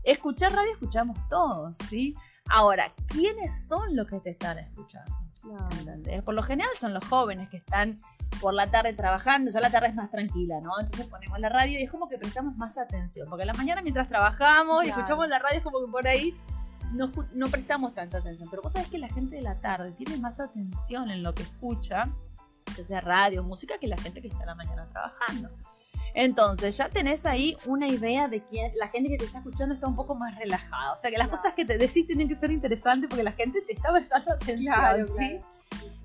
escuchar 0.04 0.52
radio 0.52 0.70
escuchamos 0.72 1.16
todos, 1.28 1.76
¿sí? 1.78 2.14
Ahora, 2.48 2.92
¿quiénes 3.08 3.66
son 3.66 3.96
los 3.96 4.06
que 4.06 4.20
te 4.20 4.30
están 4.30 4.58
escuchando? 4.58 5.14
Por 6.24 6.34
lo 6.34 6.42
general 6.42 6.70
son 6.76 6.92
los 6.92 7.04
jóvenes 7.04 7.48
que 7.48 7.56
están 7.56 8.00
por 8.40 8.52
la 8.52 8.70
tarde 8.70 8.92
trabajando, 8.92 9.50
ya 9.50 9.60
la 9.60 9.70
tarde 9.70 9.88
es 9.88 9.94
más 9.94 10.10
tranquila, 10.10 10.60
¿no? 10.60 10.78
Entonces 10.78 11.06
ponemos 11.06 11.38
la 11.38 11.48
radio 11.48 11.78
y 11.78 11.82
es 11.82 11.90
como 11.90 12.08
que 12.08 12.18
prestamos 12.18 12.56
más 12.56 12.76
atención, 12.78 13.28
porque 13.30 13.44
la 13.44 13.52
mañana 13.54 13.80
mientras 13.80 14.08
trabajamos 14.08 14.84
y 14.84 14.88
escuchamos 14.88 15.28
la 15.28 15.38
radio 15.38 15.58
es 15.58 15.64
como 15.64 15.80
que 15.80 15.90
por 15.90 16.06
ahí 16.06 16.36
no, 16.92 17.12
no, 17.32 17.48
prestamos 17.48 17.94
tanta 17.94 18.18
atención. 18.18 18.48
Pero 18.50 18.62
vos 18.62 18.72
sabés 18.72 18.88
que 18.88 18.98
la 18.98 19.08
gente 19.08 19.36
de 19.36 19.42
la 19.42 19.60
tarde 19.60 19.92
tiene 19.92 20.16
más 20.16 20.40
atención 20.40 21.10
en 21.10 21.22
lo 21.22 21.34
que 21.34 21.42
escucha, 21.42 22.10
ya 22.76 22.84
sea 22.84 23.00
radio, 23.00 23.42
música, 23.42 23.78
que 23.78 23.86
la 23.86 23.96
gente 23.96 24.20
que 24.20 24.28
está 24.28 24.46
la 24.46 24.54
mañana 24.54 24.88
trabajando. 24.90 25.50
Entonces 26.14 26.76
ya 26.78 26.88
tenés 26.88 27.26
ahí 27.26 27.56
una 27.66 27.88
idea 27.88 28.26
de 28.26 28.42
que 28.46 28.72
la 28.76 28.88
gente 28.88 29.10
que 29.10 29.18
te 29.18 29.26
está 29.26 29.38
escuchando 29.38 29.74
está 29.74 29.86
un 29.86 29.96
poco 29.96 30.14
más 30.14 30.34
relajada. 30.38 30.94
O 30.94 30.98
sea 30.98 31.10
que 31.10 31.18
las 31.18 31.28
cosas 31.28 31.52
que 31.52 31.66
te 31.66 31.76
decís 31.76 32.06
tienen 32.06 32.26
que 32.26 32.34
ser 32.34 32.50
interesantes 32.50 33.08
porque 33.08 33.22
la 33.22 33.32
gente 33.32 33.60
te 33.60 33.74
está 33.74 33.92
prestando 33.92 34.32
atención. 34.32 35.06
¿sí? 35.18 35.40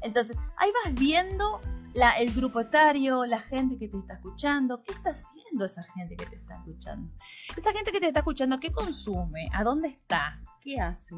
Entonces 0.01 0.35
ahí 0.57 0.69
vas 0.83 0.93
viendo 0.95 1.61
la, 1.93 2.11
el 2.19 2.33
grupo 2.33 2.59
etario, 2.59 3.25
la 3.25 3.39
gente 3.39 3.77
que 3.77 3.87
te 3.87 3.97
está 3.97 4.15
escuchando, 4.15 4.83
¿qué 4.83 4.91
está 4.93 5.11
haciendo 5.11 5.63
esa 5.63 5.83
gente 5.83 6.17
que 6.17 6.25
te 6.25 6.35
está 6.35 6.55
escuchando? 6.55 7.09
Esa 7.55 7.71
gente 7.71 7.93
que 7.93 8.01
te 8.01 8.07
está 8.07 8.19
escuchando, 8.19 8.59
¿qué 8.59 8.71
consume? 8.71 9.49
¿A 9.53 9.63
dónde 9.63 9.87
está? 9.87 10.41
¿Qué 10.61 10.79
hace? 10.79 11.15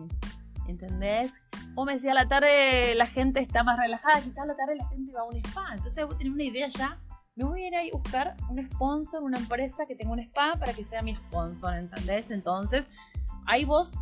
¿Entendés? 0.68 1.40
O 1.76 1.86
me 1.86 1.94
decía, 1.94 2.12
a 2.12 2.16
la 2.16 2.28
tarde 2.28 2.96
la 2.96 3.06
gente 3.06 3.40
está 3.40 3.64
más 3.64 3.78
relajada, 3.78 4.22
quizás 4.22 4.40
a 4.40 4.46
la 4.46 4.56
tarde 4.56 4.76
la 4.76 4.88
gente 4.88 5.12
va 5.14 5.22
a 5.22 5.26
un 5.26 5.36
spa. 5.38 5.74
Entonces 5.74 6.06
vos 6.06 6.18
tenés 6.18 6.34
una 6.34 6.44
idea 6.44 6.68
ya. 6.70 7.00
Me 7.36 7.46
voy 7.46 7.64
a 7.64 7.68
ir 7.68 7.76
a 7.76 7.98
buscar 7.98 8.38
un 8.50 8.64
sponsor, 8.70 9.24
una 9.24 9.38
empresa 9.38 9.86
que 9.88 9.96
tenga 9.96 10.14
un 10.14 10.20
spa 10.20 10.56
para 10.60 10.74
que 10.74 10.86
sea 10.86 11.02
mi 11.02 11.16
sponsor, 11.16 11.74
¿entendés? 11.74 12.30
Entonces, 12.30 12.88
ahí 13.48 13.66
vos 13.66 13.98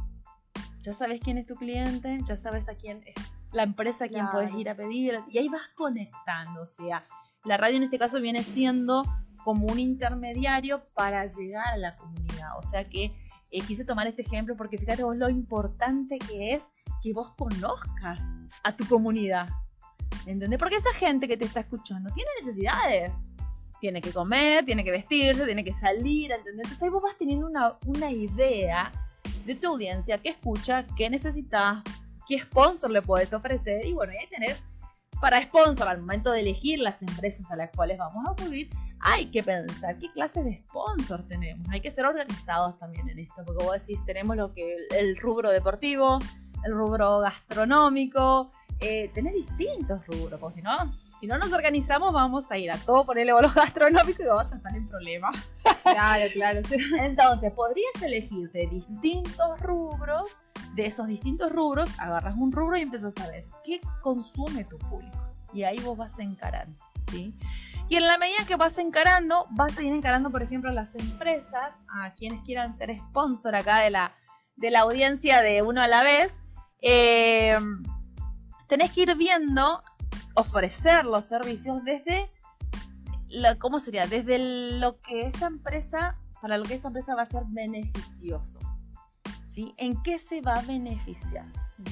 ya 0.81 0.93
sabes 0.93 1.19
quién 1.21 1.37
es 1.37 1.45
tu 1.45 1.55
cliente, 1.55 2.19
ya 2.25 2.35
sabes 2.35 2.67
a 2.67 2.75
quién 2.75 3.03
es 3.05 3.15
la 3.51 3.63
empresa 3.63 4.05
a 4.05 4.07
quién 4.07 4.29
puedes 4.31 4.53
ir 4.53 4.69
a 4.69 4.75
pedir, 4.75 5.19
y 5.29 5.37
ahí 5.37 5.49
vas 5.49 5.69
conectando. 5.75 6.61
O 6.61 6.65
sea, 6.65 7.05
la 7.43 7.57
radio 7.57 7.77
en 7.77 7.83
este 7.83 7.99
caso 7.99 8.21
viene 8.21 8.43
siendo 8.43 9.03
como 9.43 9.67
un 9.67 9.79
intermediario 9.79 10.83
para 10.93 11.25
llegar 11.25 11.67
a 11.67 11.77
la 11.77 11.95
comunidad. 11.95 12.57
O 12.57 12.63
sea 12.63 12.87
que 12.87 13.13
eh, 13.51 13.61
quise 13.61 13.85
tomar 13.85 14.07
este 14.07 14.21
ejemplo 14.21 14.55
porque 14.55 14.77
fíjate 14.77 15.03
vos 15.03 15.15
lo 15.17 15.29
importante 15.29 16.17
que 16.19 16.53
es 16.53 16.63
que 17.03 17.13
vos 17.13 17.33
conozcas 17.37 18.19
a 18.63 18.75
tu 18.75 18.87
comunidad. 18.87 19.49
¿Entendés? 20.25 20.59
Porque 20.59 20.75
esa 20.75 20.93
gente 20.93 21.27
que 21.27 21.37
te 21.37 21.45
está 21.45 21.61
escuchando 21.61 22.11
tiene 22.11 22.29
necesidades. 22.39 23.11
Tiene 23.79 23.99
que 23.99 24.11
comer, 24.11 24.63
tiene 24.63 24.83
que 24.83 24.91
vestirse, 24.91 25.45
tiene 25.45 25.63
que 25.63 25.73
salir, 25.73 26.31
¿entendés? 26.31 26.65
Entonces 26.65 26.83
ahí 26.83 26.89
vos 26.89 27.01
vas 27.01 27.17
teniendo 27.17 27.47
una, 27.47 27.77
una 27.87 28.11
idea 28.11 28.91
de 29.45 29.55
tu 29.55 29.69
audiencia, 29.69 30.19
qué 30.19 30.29
escucha, 30.29 30.85
qué 30.95 31.09
necesitas, 31.09 31.81
qué 32.27 32.39
sponsor 32.39 32.91
le 32.91 33.01
puedes 33.01 33.33
ofrecer. 33.33 33.83
Y 33.85 33.93
bueno, 33.93 34.13
ahí 34.13 34.27
tener 34.27 34.55
para 35.19 35.41
sponsor 35.41 35.87
al 35.87 35.99
momento 35.99 36.31
de 36.31 36.41
elegir 36.41 36.79
las 36.79 37.01
empresas 37.01 37.49
a 37.49 37.55
las 37.55 37.71
cuales 37.71 37.97
vamos 37.97 38.25
a 38.27 38.31
acudir, 38.31 38.69
hay 39.01 39.25
que 39.27 39.43
pensar 39.43 39.97
qué 39.97 40.11
clases 40.11 40.45
de 40.45 40.63
sponsor 40.67 41.27
tenemos. 41.27 41.67
Hay 41.71 41.81
que 41.81 41.91
ser 41.91 42.05
organizados 42.05 42.77
también 42.77 43.09
en 43.09 43.19
esto, 43.19 43.43
porque 43.45 43.63
vos 43.63 43.73
decís, 43.79 44.03
tenemos 44.05 44.37
lo 44.37 44.53
que 44.53 44.75
el, 44.91 45.17
rubro 45.17 45.49
deportivo, 45.49 46.19
el 46.63 46.73
rubro 46.73 47.19
gastronómico, 47.19 48.51
eh, 48.79 49.09
tenés 49.13 49.33
distintos 49.33 50.05
rubros, 50.05 50.39
porque 50.39 50.55
si 50.55 50.61
no, 50.61 50.71
si 51.19 51.27
no 51.27 51.37
nos 51.37 51.51
organizamos, 51.51 52.13
vamos 52.13 52.49
a 52.51 52.57
ir 52.57 52.71
a 52.71 52.77
todo 52.77 53.05
por 53.05 53.17
el 53.17 53.27
los 53.27 53.53
gastronómico 53.55 54.21
y 54.21 54.25
vamos 54.25 54.51
a 54.51 54.55
estar 54.55 54.75
en 54.75 54.87
problemas. 54.87 55.35
Claro, 55.83 56.25
claro. 56.33 56.59
Entonces, 56.99 57.51
podrías 57.53 58.01
elegir 58.01 58.51
de 58.51 58.67
distintos 58.67 59.59
rubros, 59.61 60.39
de 60.75 60.85
esos 60.85 61.07
distintos 61.07 61.51
rubros, 61.51 61.89
agarras 61.99 62.35
un 62.37 62.51
rubro 62.51 62.77
y 62.77 62.81
empiezas 62.81 63.13
a 63.17 63.27
ver 63.27 63.45
qué 63.63 63.81
consume 64.01 64.63
tu 64.65 64.77
público. 64.77 65.17
Y 65.53 65.63
ahí 65.63 65.79
vos 65.79 65.97
vas 65.97 66.17
encarando, 66.19 66.79
¿sí? 67.11 67.35
Y 67.91 67.97
en 67.97 68.07
la 68.07 68.17
medida 68.17 68.45
que 68.47 68.55
vas 68.55 68.77
encarando, 68.77 69.47
vas 69.49 69.77
a 69.77 69.83
ir 69.83 69.91
encarando, 69.91 70.31
por 70.31 70.41
ejemplo, 70.41 70.71
las 70.71 70.95
empresas, 70.95 71.75
a 71.89 72.13
quienes 72.13 72.41
quieran 72.43 72.73
ser 72.73 72.97
sponsor 72.97 73.53
acá 73.53 73.79
de 73.79 73.89
la, 73.89 74.15
de 74.55 74.71
la 74.71 74.79
audiencia 74.79 75.41
de 75.41 75.61
uno 75.61 75.81
a 75.81 75.89
la 75.89 76.01
vez. 76.01 76.41
Eh, 76.81 77.59
tenés 78.69 78.93
que 78.93 79.01
ir 79.01 79.17
viendo, 79.17 79.81
ofrecer 80.35 81.03
los 81.03 81.25
servicios 81.25 81.83
desde, 81.83 82.31
¿cómo 83.59 83.77
sería? 83.81 84.07
Desde 84.07 84.79
lo 84.79 85.01
que 85.01 85.23
esa 85.23 85.47
empresa, 85.47 86.17
para 86.41 86.57
lo 86.57 86.63
que 86.63 86.75
esa 86.75 86.87
empresa 86.87 87.13
va 87.13 87.23
a 87.23 87.25
ser 87.25 87.43
beneficioso. 87.47 88.57
¿Sí? 89.51 89.73
¿En 89.75 90.01
qué 90.01 90.17
se 90.17 90.39
va 90.39 90.55
a 90.55 90.61
beneficiar? 90.61 91.45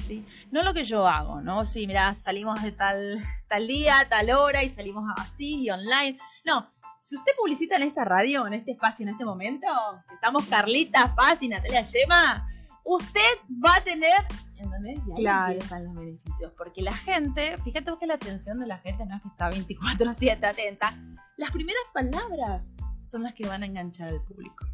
¿Sí? 0.06 0.26
No 0.50 0.62
lo 0.62 0.72
que 0.72 0.84
yo 0.84 1.06
hago, 1.06 1.42
¿no? 1.42 1.66
Sí, 1.66 1.86
mira, 1.86 2.14
salimos 2.14 2.62
de 2.62 2.72
tal, 2.72 3.22
tal 3.48 3.66
día, 3.66 3.94
tal 4.08 4.30
hora 4.30 4.62
y 4.64 4.70
salimos 4.70 5.04
así 5.18 5.64
y 5.64 5.70
online. 5.70 6.18
No, 6.46 6.70
si 7.02 7.16
usted 7.16 7.32
publicita 7.36 7.76
en 7.76 7.82
esta 7.82 8.06
radio, 8.06 8.46
en 8.46 8.54
este 8.54 8.72
espacio, 8.72 9.02
en 9.02 9.10
este 9.12 9.26
momento, 9.26 9.66
estamos 10.10 10.46
Carlita, 10.46 11.14
Paz 11.14 11.42
y 11.42 11.48
Natalia 11.48 11.82
Yema, 11.82 12.48
usted 12.82 13.20
va 13.62 13.76
a 13.76 13.84
tener, 13.84 14.16
¿entendés? 14.56 14.98
Y 15.06 15.10
ahí 15.10 15.16
claro. 15.18 15.52
empiezan 15.52 15.84
los 15.84 15.94
beneficios. 15.96 16.52
Porque 16.56 16.80
la 16.80 16.94
gente, 16.94 17.58
fíjate 17.62 17.92
que 18.00 18.06
la 18.06 18.14
atención 18.14 18.58
de 18.58 18.68
la 18.68 18.78
gente 18.78 19.04
no 19.04 19.16
es 19.16 19.22
que 19.22 19.28
está 19.28 19.50
24-7 19.50 20.44
atenta. 20.46 20.96
Las 21.36 21.50
primeras 21.50 21.82
palabras 21.92 22.68
son 23.02 23.22
las 23.22 23.34
que 23.34 23.46
van 23.46 23.64
a 23.64 23.66
enganchar 23.66 24.08
al 24.08 24.22
público. 24.22 24.64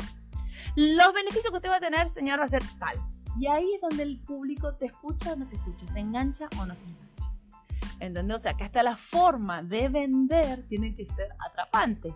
Los 0.74 1.12
beneficios 1.12 1.50
que 1.50 1.56
usted 1.56 1.70
va 1.70 1.76
a 1.76 1.80
tener, 1.80 2.06
señor, 2.06 2.40
va 2.40 2.44
a 2.44 2.48
ser 2.48 2.62
tal. 2.78 2.98
Y 3.38 3.46
ahí 3.46 3.74
es 3.74 3.80
donde 3.80 4.02
el 4.02 4.18
público 4.20 4.74
te 4.74 4.86
escucha 4.86 5.34
o 5.34 5.36
no 5.36 5.46
te 5.46 5.56
escucha, 5.56 5.86
se 5.86 6.00
engancha 6.00 6.48
o 6.58 6.66
no 6.66 6.74
se 6.74 6.84
engancha. 6.84 7.06
¿Entendés? 8.00 8.36
O 8.36 8.40
sea, 8.40 8.54
que 8.54 8.64
hasta 8.64 8.82
la 8.82 8.96
forma 8.96 9.62
de 9.62 9.88
vender 9.88 10.66
tiene 10.68 10.94
que 10.94 11.06
ser 11.06 11.28
atrapante. 11.38 12.14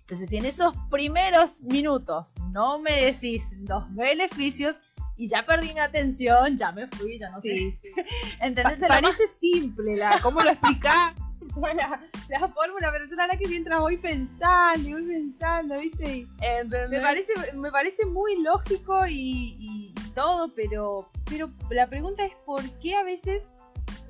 Entonces, 0.00 0.28
si 0.28 0.36
en 0.36 0.44
esos 0.44 0.74
primeros 0.90 1.62
minutos 1.62 2.34
no 2.50 2.78
me 2.78 3.04
decís 3.04 3.56
los 3.66 3.94
beneficios 3.94 4.80
y 5.16 5.28
ya 5.28 5.44
perdí 5.46 5.72
mi 5.72 5.80
atención, 5.80 6.56
ya 6.56 6.72
me 6.72 6.86
fui, 6.88 7.18
ya 7.18 7.30
no 7.30 7.40
sé. 7.40 7.78
¿Entendés? 8.40 8.78
parece 8.88 9.26
simple, 9.26 9.96
la, 9.96 10.18
¿cómo 10.20 10.40
lo 10.40 10.50
explicás? 10.50 11.14
la, 11.76 12.00
la 12.28 12.48
fórmula, 12.48 12.90
pero 12.92 13.06
yo 13.06 13.14
la 13.14 13.26
verdad 13.26 13.38
que 13.38 13.48
mientras 13.48 13.80
voy 13.80 13.98
pensando 13.98 14.88
y 14.88 14.92
voy 14.92 15.02
pensando, 15.04 15.78
¿viste? 15.78 16.26
me 16.88 17.00
parece, 17.00 17.32
me 17.54 17.70
parece 17.70 18.06
muy 18.06 18.42
lógico 18.42 19.04
y, 19.08 19.94
todo, 20.14 20.52
pero, 20.54 21.08
pero 21.24 21.50
la 21.70 21.86
pregunta 21.86 22.22
es 22.26 22.34
por 22.44 22.62
qué 22.80 22.94
a 22.94 23.02
veces 23.02 23.50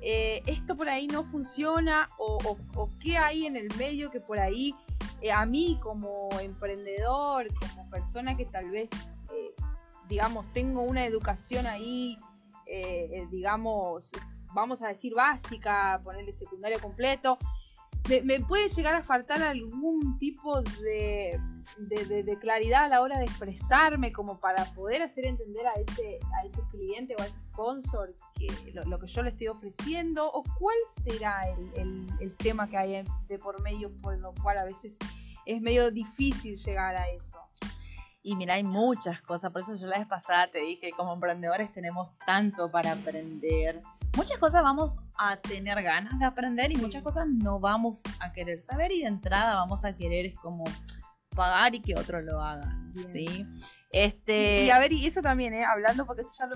eh, 0.01 0.43
esto 0.47 0.75
por 0.75 0.89
ahí 0.89 1.07
no 1.07 1.23
funciona 1.23 2.09
o, 2.17 2.57
qué 2.99 3.17
hay 3.17 3.45
en 3.45 3.55
el 3.55 3.73
medio 3.77 4.11
que 4.11 4.19
por 4.19 4.37
ahí 4.37 4.75
eh, 5.21 5.31
a 5.31 5.45
mí 5.45 5.79
como 5.81 6.27
emprendedor, 6.41 7.47
como 7.57 7.89
persona 7.89 8.35
que 8.35 8.45
tal 8.45 8.69
vez, 8.69 8.89
eh, 9.33 9.53
digamos, 10.09 10.45
tengo 10.51 10.81
una 10.81 11.05
educación 11.05 11.67
ahí, 11.67 12.19
digamos, 13.31 14.09
vamos 14.53 14.81
a 14.81 14.87
decir 14.87 15.13
básica, 15.13 15.99
ponerle 16.03 16.31
secundario 16.33 16.79
completo, 16.79 17.37
me, 18.23 18.39
puede 18.41 18.67
llegar 18.67 18.95
a 18.95 19.03
faltar 19.03 19.41
algún 19.41 20.17
tipo 20.19 20.61
de, 20.61 21.39
de, 21.77 22.37
claridad 22.39 22.85
a 22.85 22.89
la 22.89 23.01
hora 23.01 23.17
de 23.17 23.23
expresarme 23.23 24.11
como 24.11 24.39
para 24.39 24.65
poder 24.73 25.01
hacer 25.01 25.25
entender 25.25 25.65
a 25.65 25.73
ese, 25.73 26.19
a 26.41 26.45
ese 26.45 26.61
cliente 26.69 27.15
o 27.17 27.21
a 27.21 27.25
ese 27.25 27.39
sponsor 27.51 28.13
que 28.35 28.47
lo, 28.73 28.99
que 28.99 29.07
yo 29.07 29.23
le 29.23 29.29
estoy 29.29 29.47
ofreciendo 29.47 30.29
o 30.29 30.43
cuál 30.59 30.75
será 31.01 31.43
el, 31.77 32.07
el 32.19 32.35
tema 32.35 32.69
que 32.69 32.77
hay 32.77 33.03
de 33.27 33.39
por 33.39 33.61
medio 33.61 33.89
por 34.01 34.17
lo 34.17 34.33
cual 34.33 34.57
a 34.57 34.65
veces 34.65 34.97
es 35.45 35.61
medio 35.61 35.89
difícil 35.91 36.55
llegar 36.57 36.95
a 36.95 37.09
eso. 37.09 37.42
Y 38.25 38.37
mira, 38.37 38.53
hay 38.53 38.63
muchas 38.63 39.21
cosas, 39.21 39.51
por 39.51 39.61
eso 39.61 39.75
yo 39.75 39.85
la 39.85 39.99
vez 39.99 40.07
pasada 40.07 40.47
te 40.47 40.59
dije, 40.59 40.91
como 40.95 41.13
emprendedores 41.13 41.73
tenemos 41.73 42.17
tanto 42.25 42.71
para 42.71 42.93
aprender. 42.93 43.81
Muchas 44.15 44.37
cosas 44.37 44.63
vamos 44.63 44.93
a 45.17 45.35
tener 45.35 45.83
ganas 45.83 46.17
de 46.17 46.25
aprender 46.25 46.71
y 46.71 46.77
muchas 46.77 47.03
cosas 47.03 47.27
no 47.27 47.59
vamos 47.59 48.01
a 48.21 48.31
querer 48.31 48.61
saber 48.61 48.93
y 48.93 49.01
de 49.01 49.07
entrada 49.07 49.55
vamos 49.55 49.83
a 49.83 49.97
querer 49.97 50.25
es 50.25 50.39
como 50.39 50.63
pagar 51.35 51.75
y 51.75 51.81
que 51.81 51.95
otro 51.95 52.21
lo 52.21 52.41
haga, 52.41 52.77
¿sí? 53.03 53.45
Este... 53.93 54.65
Y, 54.65 54.71
a 54.71 54.79
ver, 54.79 54.91
y 54.91 55.05
eso 55.05 55.21
también, 55.21 55.53
¿eh? 55.53 55.63
hablando, 55.63 56.07
porque 56.07 56.23
eso 56.23 56.31
ya 56.39 56.47
lo, 56.47 56.55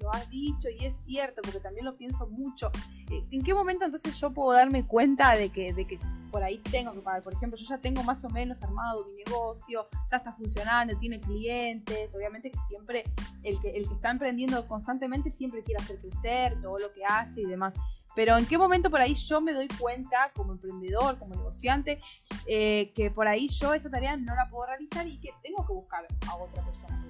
lo 0.00 0.12
has 0.14 0.28
dicho 0.30 0.70
y 0.70 0.86
es 0.86 0.96
cierto, 0.96 1.42
porque 1.42 1.60
también 1.60 1.84
lo 1.84 1.94
pienso 1.98 2.26
mucho. 2.28 2.70
Eh, 3.10 3.22
¿En 3.30 3.44
qué 3.44 3.52
momento 3.52 3.84
entonces 3.84 4.18
yo 4.18 4.32
puedo 4.32 4.52
darme 4.52 4.86
cuenta 4.86 5.36
de 5.36 5.50
que, 5.50 5.74
de 5.74 5.84
que 5.84 6.00
por 6.30 6.42
ahí 6.42 6.56
tengo 6.70 6.94
que 6.94 7.00
pagar? 7.00 7.22
Por 7.22 7.34
ejemplo, 7.34 7.58
yo 7.58 7.66
ya 7.68 7.76
tengo 7.76 8.02
más 8.04 8.24
o 8.24 8.30
menos 8.30 8.62
armado 8.62 9.04
mi 9.04 9.16
negocio, 9.22 9.86
ya 10.10 10.16
está 10.16 10.32
funcionando, 10.32 10.98
tiene 10.98 11.20
clientes, 11.20 12.14
obviamente 12.14 12.50
que 12.50 12.58
siempre 12.68 13.04
el 13.42 13.60
que, 13.60 13.68
el 13.68 13.86
que 13.86 13.94
está 13.94 14.10
emprendiendo 14.10 14.66
constantemente 14.66 15.30
siempre 15.30 15.62
quiere 15.62 15.82
hacer 15.82 15.98
crecer 15.98 16.58
todo 16.62 16.78
lo 16.78 16.90
que 16.94 17.04
hace 17.04 17.42
y 17.42 17.44
demás. 17.44 17.74
Pero 18.18 18.36
en 18.36 18.46
qué 18.46 18.58
momento 18.58 18.90
por 18.90 19.00
ahí 19.00 19.14
yo 19.14 19.40
me 19.40 19.52
doy 19.52 19.68
cuenta 19.68 20.32
como 20.34 20.50
emprendedor, 20.50 21.20
como 21.20 21.36
negociante, 21.36 22.00
eh, 22.48 22.90
que 22.96 23.12
por 23.12 23.28
ahí 23.28 23.46
yo 23.46 23.74
esa 23.74 23.88
tarea 23.88 24.16
no 24.16 24.34
la 24.34 24.50
puedo 24.50 24.66
realizar 24.66 25.06
y 25.06 25.20
que 25.20 25.30
tengo 25.40 25.64
que 25.64 25.72
buscar 25.72 26.04
a 26.26 26.34
otra 26.34 26.64
persona. 26.64 27.00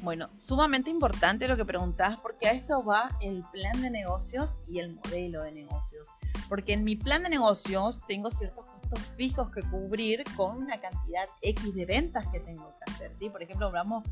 Bueno, 0.00 0.30
sumamente 0.36 0.88
importante 0.88 1.48
lo 1.48 1.58
que 1.58 1.66
preguntás 1.66 2.16
porque 2.20 2.48
a 2.48 2.52
esto 2.52 2.82
va 2.82 3.10
el 3.20 3.44
plan 3.52 3.82
de 3.82 3.90
negocios 3.90 4.56
y 4.66 4.78
el 4.78 4.94
modelo 4.94 5.42
de 5.42 5.52
negocios. 5.52 6.06
Porque 6.48 6.72
en 6.72 6.82
mi 6.82 6.96
plan 6.96 7.24
de 7.24 7.28
negocios 7.28 8.00
tengo 8.08 8.30
ciertos 8.30 8.66
costos 8.70 9.00
fijos 9.18 9.50
que 9.52 9.60
cubrir 9.64 10.24
con 10.34 10.62
una 10.62 10.80
cantidad 10.80 11.28
X 11.42 11.74
de 11.74 11.84
ventas 11.84 12.26
que 12.32 12.40
tengo 12.40 12.72
que 12.72 12.90
hacer. 12.90 13.14
¿sí? 13.14 13.28
Por 13.28 13.42
ejemplo, 13.42 13.70
vamos, 13.70 14.02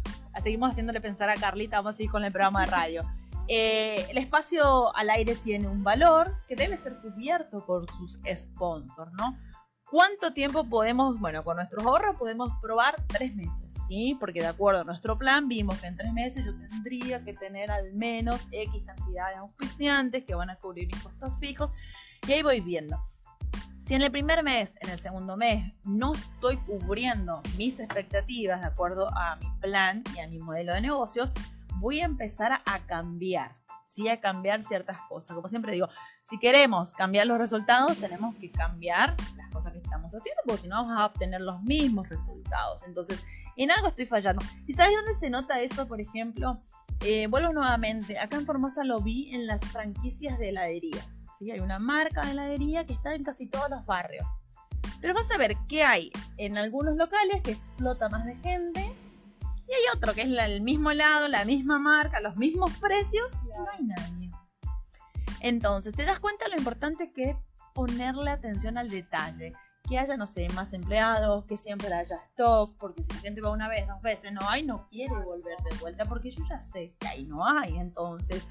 seguimos 0.42 0.72
haciéndole 0.72 1.00
pensar 1.00 1.30
a 1.30 1.36
Carlita, 1.36 1.78
vamos 1.78 1.94
a 1.94 1.96
seguir 1.96 2.10
con 2.10 2.24
el 2.24 2.30
programa 2.32 2.60
de 2.60 2.66
radio. 2.66 3.06
Eh, 3.48 4.06
el 4.10 4.18
espacio 4.18 4.94
al 4.96 5.10
aire 5.10 5.36
tiene 5.36 5.68
un 5.68 5.84
valor 5.84 6.34
que 6.48 6.56
debe 6.56 6.76
ser 6.76 6.98
cubierto 7.00 7.64
por 7.64 7.90
sus 7.90 8.18
sponsors, 8.34 9.12
¿no? 9.12 9.38
¿Cuánto 9.88 10.32
tiempo 10.32 10.68
podemos, 10.68 11.20
bueno, 11.20 11.44
con 11.44 11.56
nuestros 11.56 11.84
ahorros 11.86 12.16
podemos 12.16 12.50
probar 12.60 12.96
tres 13.06 13.36
meses, 13.36 13.72
¿sí? 13.86 14.16
Porque 14.18 14.40
de 14.40 14.48
acuerdo 14.48 14.80
a 14.80 14.84
nuestro 14.84 15.16
plan 15.16 15.46
vimos 15.46 15.78
que 15.80 15.86
en 15.86 15.96
tres 15.96 16.12
meses 16.12 16.44
yo 16.44 16.58
tendría 16.58 17.22
que 17.22 17.34
tener 17.34 17.70
al 17.70 17.92
menos 17.92 18.40
X 18.50 18.84
cantidad 18.84 19.28
de 19.28 19.36
auspiciantes 19.36 20.24
que 20.24 20.34
van 20.34 20.50
a 20.50 20.56
cubrir 20.56 20.88
mis 20.88 21.00
costos 21.00 21.38
fijos 21.38 21.70
y 22.26 22.32
ahí 22.32 22.42
voy 22.42 22.60
viendo. 22.60 23.00
Si 23.78 23.94
en 23.94 24.02
el 24.02 24.10
primer 24.10 24.42
mes, 24.42 24.74
en 24.80 24.90
el 24.90 24.98
segundo 24.98 25.36
mes, 25.36 25.72
no 25.84 26.14
estoy 26.14 26.56
cubriendo 26.56 27.40
mis 27.56 27.78
expectativas 27.78 28.60
de 28.60 28.66
acuerdo 28.66 29.08
a 29.16 29.36
mi 29.36 29.48
plan 29.60 30.02
y 30.16 30.18
a 30.18 30.26
mi 30.26 30.40
modelo 30.40 30.74
de 30.74 30.80
negocios, 30.80 31.30
voy 31.78 32.00
a 32.00 32.04
empezar 32.04 32.52
a 32.52 32.78
cambiar, 32.86 33.56
¿sí? 33.86 34.08
A 34.08 34.20
cambiar 34.20 34.62
ciertas 34.62 34.98
cosas. 35.08 35.34
Como 35.34 35.48
siempre 35.48 35.72
digo, 35.72 35.88
si 36.22 36.38
queremos 36.38 36.92
cambiar 36.92 37.26
los 37.26 37.38
resultados, 37.38 37.96
tenemos 37.98 38.34
que 38.36 38.50
cambiar 38.50 39.16
las 39.36 39.50
cosas 39.50 39.72
que 39.72 39.78
estamos 39.78 40.12
haciendo, 40.14 40.42
porque 40.46 40.62
si 40.62 40.68
no 40.68 40.76
vamos 40.76 40.98
a 40.98 41.06
obtener 41.06 41.40
los 41.40 41.62
mismos 41.62 42.08
resultados. 42.08 42.82
Entonces, 42.84 43.22
en 43.56 43.70
algo 43.70 43.88
estoy 43.88 44.06
fallando. 44.06 44.44
¿Y 44.66 44.72
sabes 44.72 44.94
dónde 44.96 45.14
se 45.14 45.30
nota 45.30 45.60
eso, 45.60 45.86
por 45.86 46.00
ejemplo? 46.00 46.60
Eh, 47.00 47.26
vuelvo 47.26 47.52
nuevamente, 47.52 48.18
acá 48.18 48.36
en 48.36 48.46
Formosa 48.46 48.84
lo 48.84 49.00
vi 49.00 49.34
en 49.34 49.46
las 49.46 49.64
franquicias 49.66 50.38
de 50.38 50.50
heladería. 50.50 51.04
¿sí? 51.38 51.50
Hay 51.50 51.60
una 51.60 51.78
marca 51.78 52.24
de 52.24 52.32
heladería 52.32 52.84
que 52.86 52.94
está 52.94 53.14
en 53.14 53.24
casi 53.24 53.46
todos 53.46 53.70
los 53.70 53.84
barrios. 53.86 54.26
Pero 55.00 55.14
vas 55.14 55.30
a 55.30 55.38
ver 55.38 55.56
qué 55.68 55.84
hay 55.84 56.10
en 56.38 56.56
algunos 56.58 56.96
locales 56.96 57.42
que 57.42 57.52
explota 57.52 58.08
más 58.08 58.24
de 58.24 58.36
gente 58.36 58.85
y 59.68 59.72
hay 59.72 59.82
otro 59.94 60.14
que 60.14 60.22
es 60.22 60.28
el 60.28 60.60
mismo 60.60 60.90
helado, 60.90 61.28
la 61.28 61.44
misma 61.44 61.78
marca, 61.78 62.20
los 62.20 62.36
mismos 62.36 62.70
precios 62.78 63.42
y 63.42 63.48
no 63.48 63.66
hay 63.72 63.84
nadie. 63.84 64.30
Entonces, 65.40 65.94
te 65.94 66.04
das 66.04 66.20
cuenta 66.20 66.48
lo 66.48 66.56
importante 66.56 67.12
que 67.12 67.30
es 67.30 67.36
ponerle 67.74 68.30
atención 68.30 68.78
al 68.78 68.90
detalle. 68.90 69.52
Que 69.88 69.98
haya, 69.98 70.16
no 70.16 70.26
sé, 70.26 70.48
más 70.48 70.72
empleados, 70.72 71.44
que 71.44 71.56
siempre 71.56 71.92
haya 71.94 72.16
stock, 72.30 72.76
porque 72.76 73.04
si 73.04 73.12
la 73.12 73.20
gente 73.20 73.40
va 73.40 73.50
una 73.50 73.68
vez, 73.68 73.86
dos 73.86 74.02
veces, 74.02 74.32
no 74.32 74.40
hay, 74.48 74.64
no 74.64 74.88
quiere 74.88 75.14
volver 75.14 75.56
de 75.58 75.76
vuelta, 75.78 76.04
porque 76.06 76.32
yo 76.32 76.42
ya 76.48 76.60
sé 76.60 76.92
que 76.98 77.06
ahí 77.06 77.24
no 77.24 77.46
hay. 77.46 77.76
Entonces, 77.76 78.44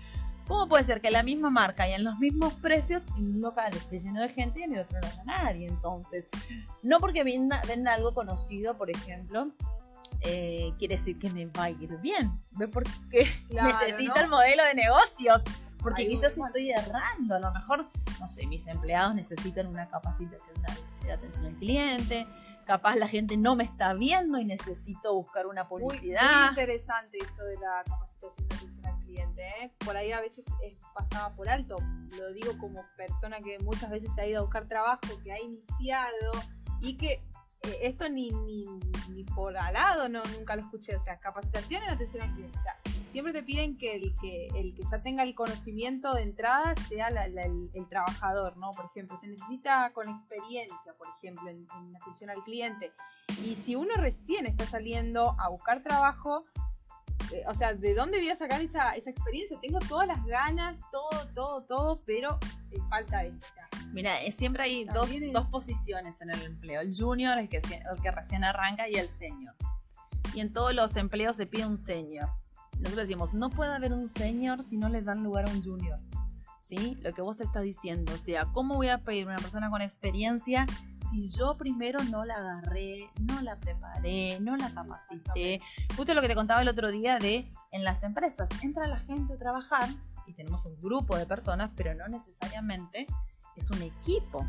¿Cómo 0.47 0.67
puede 0.67 0.83
ser 0.83 1.01
que 1.01 1.09
la 1.09 1.23
misma 1.23 1.49
marca 1.49 1.89
y 1.89 1.93
en 1.93 2.03
los 2.03 2.19
mismos 2.19 2.53
precios 2.53 3.01
en 3.17 3.35
un 3.35 3.41
local 3.41 3.73
esté 3.73 3.97
lleno 3.97 4.21
de 4.21 4.29
gente 4.29 4.59
y 4.59 4.63
en 4.63 4.73
el 4.73 4.81
otro 4.81 4.99
no 5.01 5.07
haya 5.07 5.23
nadie? 5.23 5.67
Entonces, 5.67 6.29
no 6.83 6.99
porque 6.99 7.23
venda, 7.23 7.59
venda 7.67 7.95
algo 7.95 8.13
conocido, 8.13 8.77
por 8.77 8.91
ejemplo, 8.91 9.51
eh, 10.21 10.73
quiere 10.77 10.95
decir 10.97 11.19
que 11.19 11.29
me 11.29 11.45
va 11.47 11.65
a 11.65 11.69
ir 11.69 11.97
bien. 11.97 12.31
¿Ve 12.51 12.67
por 12.67 12.83
qué 13.09 13.29
Claro, 13.49 13.77
necesito 13.79 14.15
¿no? 14.15 14.21
el 14.21 14.29
modelo 14.29 14.63
de 14.65 14.73
negocios? 14.75 15.41
Porque 15.79 16.01
Ahí 16.03 16.09
quizás 16.09 16.37
estoy 16.37 16.71
errando. 16.71 17.35
A 17.35 17.39
lo 17.39 17.51
mejor, 17.51 17.87
no 18.19 18.27
sé, 18.27 18.47
mis 18.47 18.65
empleados 18.67 19.13
necesitan 19.13 19.67
una 19.67 19.87
capacitación 19.87 20.55
de, 21.03 21.11
atención 21.11 21.45
al 21.45 21.55
cliente. 21.55 22.25
Capaz 22.65 22.95
la 22.95 23.07
gente 23.07 23.37
no 23.37 23.55
me 23.55 23.63
está 23.63 23.93
viendo 23.93 24.39
y 24.39 24.45
necesito 24.45 25.13
buscar 25.13 25.45
una 25.45 25.63
Muy, 25.65 25.81
publicidad. 25.83 26.39
muy 26.41 26.49
interesante 26.49 27.19
esto 27.19 27.43
de 27.43 27.55
la 27.57 27.83
capacitación 27.85 28.47
de 28.47 28.55
atención 28.55 28.85
al 28.87 28.99
cliente. 29.01 29.43
¿eh? 29.61 29.71
Por 29.85 29.95
ahí 29.95 30.11
a 30.11 30.21
veces 30.21 30.45
es 30.63 30.73
pasada 30.95 31.35
por 31.35 31.47
alto. 31.47 31.75
Lo 32.17 32.33
digo 32.33 32.57
como 32.57 32.83
persona 32.97 33.37
que 33.41 33.59
muchas 33.59 33.91
veces 33.91 34.09
se 34.15 34.21
ha 34.21 34.25
ido 34.25 34.39
a 34.39 34.41
buscar 34.41 34.67
trabajo, 34.67 34.99
que 35.23 35.31
ha 35.31 35.39
iniciado 35.39 36.31
y 36.81 36.97
que 36.97 37.21
esto 37.81 38.09
ni, 38.09 38.29
ni, 38.31 38.65
ni 39.09 39.23
por 39.23 39.57
al 39.57 39.73
lado 39.73 40.09
no, 40.09 40.21
nunca 40.37 40.55
lo 40.55 40.63
escuché. 40.63 40.95
O 40.95 40.99
sea, 41.03 41.19
capacitación 41.19 41.83
en 41.83 41.89
atención 41.89 42.23
al 42.23 42.33
cliente. 42.33 42.57
Siempre 43.11 43.31
te 43.31 43.43
piden 43.43 43.77
que 43.77 43.95
el 43.95 44.13
que, 44.19 44.47
el 44.55 44.75
que 44.75 44.83
ya 44.91 45.01
tenga 45.01 45.23
el 45.23 45.35
conocimiento 45.35 46.13
de 46.13 46.23
entrada 46.23 46.75
sea 46.89 47.09
la- 47.09 47.25
el, 47.25 47.87
trabajador, 47.89 48.57
¿no? 48.57 48.71
Por 48.71 48.85
ejemplo, 48.87 49.17
se 49.17 49.27
necesita 49.27 49.91
con 49.93 50.09
experiencia, 50.09 50.93
por 50.97 51.07
ejemplo, 51.17 51.49
en, 51.49 51.65
en 51.79 51.95
atención 51.95 52.29
al 52.29 52.43
cliente. 52.43 52.91
Y 53.41 53.55
si 53.55 53.75
uno 53.75 53.93
recién 53.95 54.45
está 54.45 54.65
saliendo 54.65 55.33
a 55.39 55.47
buscar 55.49 55.81
trabajo, 55.81 56.43
o 57.47 57.55
sea, 57.55 57.73
¿de 57.73 57.93
dónde 57.93 58.17
voy 58.19 58.29
a 58.29 58.35
sacar 58.35 58.61
esa, 58.61 58.95
esa 58.95 59.09
experiencia? 59.09 59.57
Tengo 59.61 59.79
todas 59.79 60.07
las 60.07 60.23
ganas, 60.25 60.77
todo, 60.91 61.27
todo, 61.33 61.63
todo, 61.63 62.01
pero 62.05 62.37
eh, 62.71 62.77
falta 62.89 63.23
eso. 63.23 63.37
O 63.37 63.53
sea, 63.53 63.69
Mira, 63.93 64.21
eh, 64.21 64.31
siempre 64.31 64.63
hay 64.63 64.85
dos, 64.85 65.09
es- 65.11 65.31
dos 65.33 65.47
posiciones 65.49 66.15
en 66.21 66.29
el 66.31 66.41
empleo. 66.43 66.81
El 66.81 66.93
junior, 66.95 67.37
el 67.37 67.47
que, 67.49 67.57
el 67.57 68.01
que 68.01 68.11
recién 68.11 68.43
arranca, 68.43 68.87
y 68.89 68.95
el 68.95 69.07
senior. 69.09 69.53
Y 70.33 70.41
en 70.41 70.51
todos 70.51 70.73
los 70.73 70.95
empleos 70.97 71.35
se 71.35 71.45
pide 71.45 71.65
un 71.65 71.77
senior. 71.77 72.27
Nosotros 72.79 73.07
decimos, 73.07 73.33
no 73.33 73.49
puede 73.49 73.73
haber 73.73 73.93
un 73.93 74.07
senior 74.09 74.61
si 74.61 74.75
no 74.77 74.89
le 74.89 75.01
dan 75.01 75.23
lugar 75.23 75.45
a 75.45 75.51
un 75.51 75.63
junior. 75.63 75.97
¿Sí? 76.65 76.97
Lo 77.03 77.13
que 77.13 77.21
vos 77.21 77.39
estás 77.41 77.61
diciendo. 77.61 78.11
O 78.15 78.17
sea, 78.17 78.45
¿cómo 78.45 78.73
voy 78.73 78.87
a 78.87 78.97
pedir 78.97 79.27
una 79.27 79.35
persona 79.35 79.69
con 79.69 79.83
experiencia 79.83 80.65
si 81.11 81.29
yo 81.29 81.57
primero 81.57 82.03
no 82.05 82.25
la 82.25 82.37
agarré, 82.37 83.11
no 83.21 83.39
la 83.41 83.59
preparé, 83.59 84.39
no 84.39 84.57
la 84.57 84.73
capacité? 84.73 85.61
Justo 85.95 86.15
lo 86.15 86.21
que 86.21 86.27
te 86.27 86.33
contaba 86.33 86.63
el 86.63 86.67
otro 86.67 86.91
día 86.91 87.19
de 87.19 87.51
en 87.71 87.83
las 87.83 88.01
empresas. 88.01 88.49
Entra 88.63 88.87
la 88.87 88.97
gente 88.97 89.33
a 89.33 89.37
trabajar 89.37 89.89
y 90.25 90.33
tenemos 90.33 90.65
un 90.65 90.75
grupo 90.81 91.15
de 91.15 91.27
personas, 91.27 91.69
pero 91.75 91.93
no 91.93 92.07
necesariamente 92.07 93.05
es 93.55 93.69
un 93.69 93.83
equipo. 93.83 94.43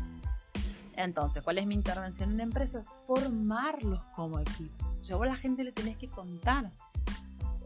Entonces, 0.95 1.43
¿cuál 1.43 1.59
es 1.59 1.67
mi 1.67 1.75
intervención 1.75 2.31
en 2.31 2.39
empresas? 2.39 2.87
Formarlos 3.05 4.01
como 4.15 4.39
equipos. 4.39 4.97
O 4.99 5.03
sea, 5.03 5.17
vos 5.17 5.27
a 5.27 5.29
la 5.29 5.35
gente 5.35 5.63
le 5.63 5.71
tenés 5.71 5.97
que 5.97 6.09
contar 6.09 6.71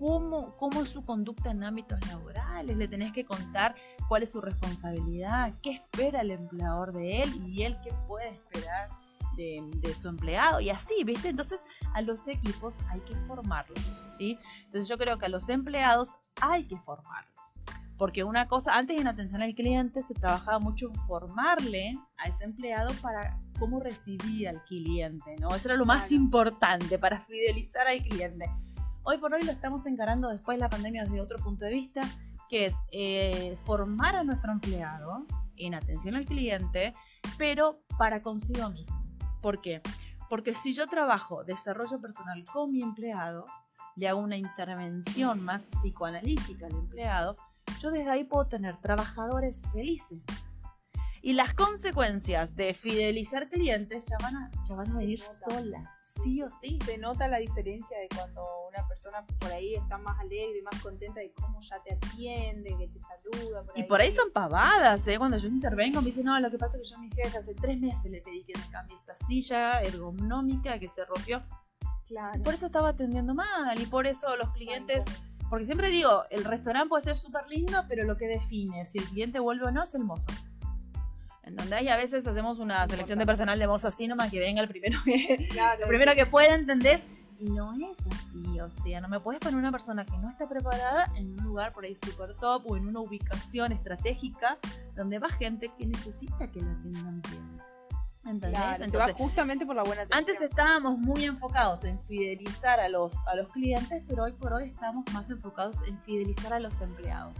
cómo, 0.01 0.57
cómo 0.57 0.81
es 0.81 0.89
su 0.89 1.05
conducta 1.05 1.51
en 1.51 1.63
ámbitos 1.63 1.99
laborales, 2.07 2.40
le 2.63 2.87
tenés 2.87 3.11
que 3.11 3.25
contar 3.25 3.75
cuál 4.07 4.23
es 4.23 4.31
su 4.31 4.41
responsabilidad, 4.41 5.53
qué 5.61 5.71
espera 5.71 6.21
el 6.21 6.31
empleador 6.31 6.93
de 6.93 7.23
él 7.23 7.33
y 7.47 7.63
él 7.63 7.77
qué 7.83 7.91
puede 8.07 8.29
esperar 8.29 8.89
de, 9.35 9.61
de 9.77 9.95
su 9.95 10.07
empleado 10.09 10.59
y 10.59 10.69
así, 10.69 11.03
¿viste? 11.03 11.29
Entonces 11.29 11.65
a 11.93 12.01
los 12.01 12.27
equipos 12.27 12.73
hay 12.89 12.99
que 13.01 13.15
formarlos, 13.27 13.79
¿sí? 14.17 14.37
Entonces 14.65 14.87
yo 14.87 14.97
creo 14.97 15.17
que 15.17 15.25
a 15.27 15.29
los 15.29 15.47
empleados 15.49 16.09
hay 16.41 16.65
que 16.67 16.77
formarlos. 16.77 17.31
Porque 17.97 18.23
una 18.23 18.47
cosa, 18.47 18.77
antes 18.77 18.99
en 18.99 19.05
atención 19.07 19.43
al 19.43 19.53
cliente 19.53 20.01
se 20.01 20.15
trabajaba 20.15 20.57
mucho 20.57 20.87
en 20.87 20.95
formarle 21.05 21.99
a 22.17 22.27
ese 22.29 22.45
empleado 22.45 22.91
para 22.95 23.37
cómo 23.59 23.79
recibir 23.79 24.49
al 24.49 24.63
cliente, 24.63 25.35
¿no? 25.39 25.53
Eso 25.55 25.67
era 25.69 25.77
lo 25.77 25.85
más 25.85 26.07
Claro. 26.07 26.15
importante 26.23 26.97
para 26.97 27.21
fidelizar 27.21 27.85
al 27.87 28.01
cliente. 28.01 28.49
Hoy 29.03 29.19
por 29.19 29.33
hoy 29.33 29.43
lo 29.43 29.51
estamos 29.51 29.85
encarando 29.85 30.29
después 30.29 30.57
de 30.57 30.61
la 30.61 30.69
pandemia 30.69 31.03
desde 31.03 31.21
otro 31.21 31.37
punto 31.37 31.65
de 31.65 31.71
vista, 31.71 32.01
que 32.51 32.65
es 32.65 32.75
eh, 32.91 33.57
formar 33.63 34.13
a 34.13 34.25
nuestro 34.25 34.51
empleado 34.51 35.25
en 35.55 35.73
atención 35.73 36.15
al 36.15 36.25
cliente, 36.25 36.93
pero 37.37 37.79
para 37.97 38.21
consigo 38.21 38.69
mismo. 38.69 39.01
¿Por 39.41 39.61
qué? 39.61 39.81
Porque 40.29 40.53
si 40.53 40.73
yo 40.73 40.85
trabajo 40.87 41.45
desarrollo 41.45 42.01
personal 42.01 42.43
con 42.51 42.73
mi 42.73 42.81
empleado, 42.81 43.45
le 43.95 44.09
hago 44.09 44.19
una 44.19 44.35
intervención 44.35 45.41
más 45.43 45.69
psicoanalítica 45.69 46.65
al 46.65 46.73
empleado, 46.73 47.37
yo 47.79 47.89
desde 47.89 48.09
ahí 48.09 48.25
puedo 48.25 48.45
tener 48.47 48.75
trabajadores 48.81 49.61
felices. 49.71 50.21
Y 51.23 51.33
las 51.33 51.53
consecuencias 51.53 52.55
de 52.55 52.73
fidelizar 52.73 53.47
clientes 53.47 54.05
ya 54.05 54.17
van 54.23 54.35
a, 54.37 54.51
ya 54.67 54.75
van 54.75 54.91
a 54.91 54.97
venir 54.97 55.21
solas, 55.21 55.99
sí 56.01 56.41
o 56.41 56.49
sí. 56.49 56.79
se 56.83 56.97
nota 56.97 57.27
la 57.27 57.37
diferencia 57.37 57.99
de 57.99 58.07
cuando 58.15 58.43
una 58.67 58.87
persona 58.87 59.23
por 59.39 59.51
ahí 59.51 59.75
está 59.75 59.99
más 59.99 60.19
alegre 60.19 60.63
más 60.63 60.81
contenta 60.81 61.19
de 61.19 61.31
cómo 61.33 61.61
ya 61.61 61.79
te 61.83 61.93
atiende, 61.93 62.75
que 62.75 62.87
te 62.87 62.99
saluda. 62.99 63.63
Por 63.63 63.77
Y 63.77 63.83
por 63.83 64.01
ahí 64.01 64.11
son 64.11 64.31
pavadas, 64.31 65.07
¿eh? 65.07 65.19
Cuando 65.19 65.37
yo 65.37 65.47
intervengo 65.47 66.01
me 66.01 66.07
dicen, 66.07 66.25
no, 66.25 66.39
lo 66.39 66.49
que 66.49 66.57
pasa 66.57 66.77
es 66.77 66.83
que 66.83 66.89
yo 66.89 66.95
a 66.95 66.99
mi 66.99 67.11
jefe 67.11 67.37
hace 67.37 67.53
tres 67.53 67.79
meses 67.79 68.11
le 68.11 68.21
pedí 68.21 68.43
que 68.43 68.57
me 68.57 68.67
cambie 68.71 68.97
esta 68.97 69.15
silla 69.15 69.81
ergonómica 69.83 70.79
que 70.79 70.89
se 70.89 71.05
rompió. 71.05 71.43
Claro. 72.07 72.39
Y 72.39 72.41
por 72.41 72.55
eso 72.55 72.65
estaba 72.65 72.89
atendiendo 72.89 73.35
mal 73.35 73.79
y 73.79 73.85
por 73.85 74.07
eso 74.07 74.35
los 74.37 74.49
clientes, 74.53 75.05
porque 75.51 75.67
siempre 75.67 75.91
digo, 75.91 76.23
el 76.31 76.43
restaurante 76.45 76.89
puede 76.89 77.03
ser 77.03 77.15
súper 77.15 77.47
lindo, 77.47 77.85
pero 77.87 78.05
lo 78.05 78.17
que 78.17 78.27
define 78.27 78.85
si 78.85 78.97
el 78.97 79.05
cliente 79.05 79.39
vuelve 79.39 79.67
o 79.67 79.71
no 79.71 79.83
es 79.83 79.93
el 79.93 80.03
mozo. 80.03 80.31
¿Entendés? 81.43 81.81
Y 81.83 81.89
a 81.89 81.97
veces 81.97 82.25
hacemos 82.27 82.59
una 82.59 82.87
selección 82.87 83.17
de 83.19 83.25
personal 83.25 83.57
de 83.57 83.67
mozo 83.67 83.87
así 83.87 84.07
nomás 84.07 84.29
que 84.29 84.39
venga 84.39 84.61
el 84.61 84.67
primero 84.67 84.99
que, 85.03 85.47
Claro, 85.51 85.81
lo 85.81 85.87
primero 85.87 86.13
que 86.13 86.25
pueda, 86.25 86.53
¿entendés? 86.53 87.01
Y 87.39 87.45
no 87.45 87.73
es 87.73 87.97
así, 88.05 88.59
o 88.59 88.69
sea, 88.69 89.01
no 89.01 89.07
me 89.09 89.19
puedes 89.19 89.39
poner 89.39 89.57
una 89.57 89.71
persona 89.71 90.05
que 90.05 90.15
no 90.19 90.29
está 90.29 90.47
preparada 90.47 91.11
en 91.15 91.31
un 91.39 91.43
lugar 91.43 91.73
por 91.73 91.83
ahí 91.83 91.95
super 91.95 92.35
top 92.35 92.69
o 92.69 92.77
en 92.77 92.87
una 92.87 92.99
ubicación 92.99 93.71
estratégica 93.71 94.59
donde 94.95 95.17
va 95.17 95.27
gente 95.29 95.71
que 95.75 95.87
necesita 95.87 96.51
que 96.51 96.61
la 96.61 96.71
atiendan 96.71 97.21
bien. 97.23 97.61
¿Entendés? 98.25 98.51
claro, 98.51 98.79
va 98.79 98.85
Entonces, 98.85 99.15
justamente 99.15 99.65
por 99.65 99.75
la 99.75 99.81
buena 99.81 100.03
atención. 100.03 100.19
antes 100.19 100.41
estábamos 100.41 100.99
muy 100.99 101.23
enfocados 101.25 101.83
en 101.85 101.99
fidelizar 102.01 102.79
a 102.79 102.87
los, 102.87 103.15
a 103.25 103.35
los 103.35 103.49
clientes, 103.49 104.03
pero 104.07 104.25
hoy 104.25 104.33
por 104.33 104.53
hoy 104.53 104.69
estamos 104.69 105.03
más 105.11 105.31
enfocados 105.31 105.81
en 105.87 105.99
fidelizar 106.03 106.53
a 106.53 106.59
los 106.59 106.79
empleados. 106.79 107.35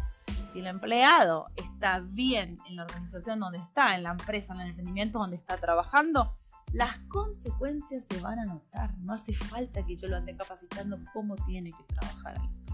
Si 0.52 0.60
el 0.60 0.68
empleado 0.68 1.48
está 1.56 2.00
bien 2.00 2.58
en 2.68 2.76
la 2.76 2.84
organización 2.84 3.40
donde 3.40 3.60
está, 3.60 3.96
en 3.96 4.04
la 4.04 4.12
empresa, 4.12 4.54
en 4.54 4.62
el 4.62 4.68
emprendimiento 4.70 5.20
donde 5.20 5.38
está 5.38 5.56
trabajando, 5.58 6.36
las 6.74 6.98
consecuencias 7.08 8.06
se 8.10 8.20
van 8.20 8.40
a 8.40 8.46
notar. 8.46 8.98
No 9.00 9.14
hace 9.14 9.34
falta 9.34 9.82
que 9.84 9.96
yo 9.96 10.10
lo 10.10 10.18
ande 10.18 10.36
capacitando 10.36 11.00
cómo 11.14 11.36
tiene 11.46 11.72
que 11.72 11.84
trabajar 11.84 12.36
esto. 12.36 12.74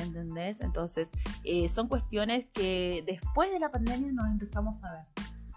¿Entendés? 0.00 0.60
Entonces, 0.60 1.12
eh, 1.44 1.68
son 1.68 1.86
cuestiones 1.86 2.48
que 2.52 3.04
después 3.06 3.52
de 3.52 3.60
la 3.60 3.70
pandemia 3.70 4.12
nos 4.12 4.26
empezamos 4.26 4.82
a 4.82 4.92
ver. 4.92 5.04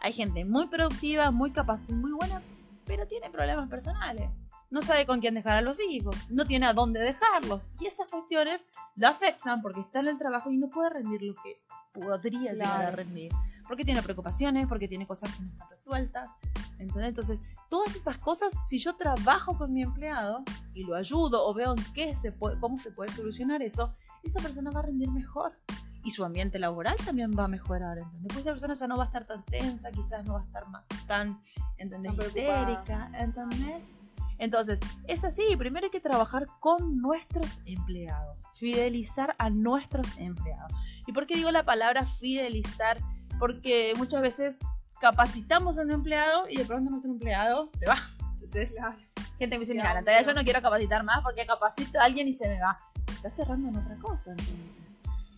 Hay 0.02 0.14
gente 0.14 0.46
muy 0.46 0.68
productiva, 0.68 1.32
muy 1.32 1.52
capaz 1.52 1.90
muy 1.90 2.12
buena, 2.12 2.42
pero 2.86 3.08
tiene 3.08 3.32
problemas 3.32 3.68
personales. 3.68 4.30
No 4.70 4.82
sabe 4.82 5.06
con 5.06 5.22
quién 5.22 5.36
dejar 5.36 5.58
a 5.58 5.62
los 5.62 5.80
hijos, 5.80 6.16
no 6.30 6.46
tiene 6.46 6.66
a 6.66 6.74
dónde 6.74 7.00
dejarlos. 7.00 7.72
Y 7.80 7.86
esas 7.86 8.08
cuestiones 8.12 8.66
lo 8.96 9.08
afectan 9.08 9.62
porque 9.62 9.80
está 9.82 10.02
en 10.02 10.08
el 10.08 10.18
trabajo 10.18 10.52
y 10.52 10.58
no 10.58 10.70
puede 10.70 10.90
rendir 10.90 11.22
lo 11.22 11.36
que 11.36 11.62
podría 11.94 12.54
llegar 12.54 12.86
a 12.86 12.92
rendir. 12.92 13.32
Porque 13.68 13.86
tiene 13.86 14.02
preocupaciones, 14.02 14.68
porque 14.68 14.88
tiene 14.88 15.08
cosas 15.08 15.34
que 15.36 15.44
no 15.44 15.52
están 15.52 15.70
resueltas. 15.70 16.30
¿entendés? 16.80 17.10
Entonces, 17.10 17.40
todas 17.70 17.96
estas 17.96 18.18
cosas, 18.18 18.54
si 18.62 18.78
yo 18.78 18.96
trabajo 18.96 19.58
con 19.58 19.74
mi 19.74 19.84
empleado 19.84 20.44
y 20.74 20.84
lo 20.84 20.96
ayudo 20.96 21.46
o 21.46 21.54
veo 21.54 21.74
en 21.76 21.94
qué 21.94 22.16
se 22.16 22.32
puede, 22.32 22.60
cómo 22.60 22.78
se 22.78 22.92
puede 22.92 23.12
solucionar 23.12 23.62
eso, 23.62 23.94
esa 24.24 24.40
persona 24.40 24.72
va 24.72 24.82
a 24.82 24.84
rendir 24.84 25.12
mejor. 25.12 25.54
Y 26.04 26.12
su 26.12 26.24
ambiente 26.24 26.58
laboral 26.58 26.96
también 27.04 27.32
va 27.38 27.46
a 27.46 27.48
mejorar, 27.50 27.98
¿entendés? 27.98 28.28
Pues 28.34 28.40
esa 28.40 28.52
persona 28.52 28.76
ya 28.76 28.88
no 28.88 28.98
va 28.98 29.04
a 29.04 29.08
estar 29.08 29.26
tan 29.26 29.44
tensa, 29.44 29.92
quizás 29.92 30.24
no 30.24 30.34
va 30.34 30.42
a 30.42 30.44
estar 30.44 30.68
más 30.70 30.84
tan, 31.06 31.42
¿entendés? 31.78 32.14
Histérica, 32.14 33.12
¿entendés? 33.14 33.84
Entonces, 34.40 34.80
es 35.08 35.24
así, 35.24 35.44
primero 35.58 35.86
hay 35.86 35.92
que 35.92 36.00
trabajar 36.00 36.48
con 36.60 37.02
nuestros 37.02 37.62
empleados, 37.66 38.44
fidelizar 38.56 39.36
a 39.40 39.50
nuestros 39.50 40.08
empleados. 40.18 40.72
¿Y 41.08 41.12
por 41.12 41.26
qué 41.26 41.36
digo 41.36 41.52
la 41.52 41.64
palabra 41.64 42.06
fidelizar? 42.06 43.00
Porque 43.40 43.94
muchas 43.98 44.22
veces 44.22 44.58
capacitamos 45.00 45.78
a 45.78 45.82
un 45.82 45.92
empleado 45.92 46.48
y 46.50 46.58
de 46.58 46.66
pronto 46.66 46.90
nuestro 46.90 47.12
empleado 47.12 47.70
se 47.74 47.88
va. 47.88 47.98
Entonces, 48.34 48.76
Claro. 48.78 48.96
gente 49.40 49.56
me 49.56 49.60
dice, 49.60 49.74
mira, 49.74 49.94
Natalia, 49.94 50.22
yo 50.22 50.34
no 50.34 50.44
quiero 50.44 50.62
capacitar 50.62 51.04
más 51.04 51.22
porque 51.22 51.46
capacito 51.46 52.00
a 52.00 52.04
alguien 52.04 52.28
y 52.28 52.34
se 52.34 52.48
me 52.48 52.60
va. 52.60 52.78
Estás 53.16 53.36
cerrando 53.36 53.70
en 53.70 53.78
otra 53.78 53.96
cosa, 53.98 54.32
entonces. 54.32 54.56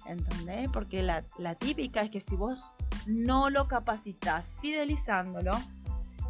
¿Entendés? 0.06 0.70
Porque 0.72 1.04
la, 1.04 1.24
la 1.38 1.54
típica 1.56 2.02
es 2.02 2.10
que 2.10 2.20
si 2.20 2.36
vos 2.36 2.72
no 3.06 3.50
lo 3.52 3.68
capacitas 3.68 4.54
fidelizándolo, 4.60 5.52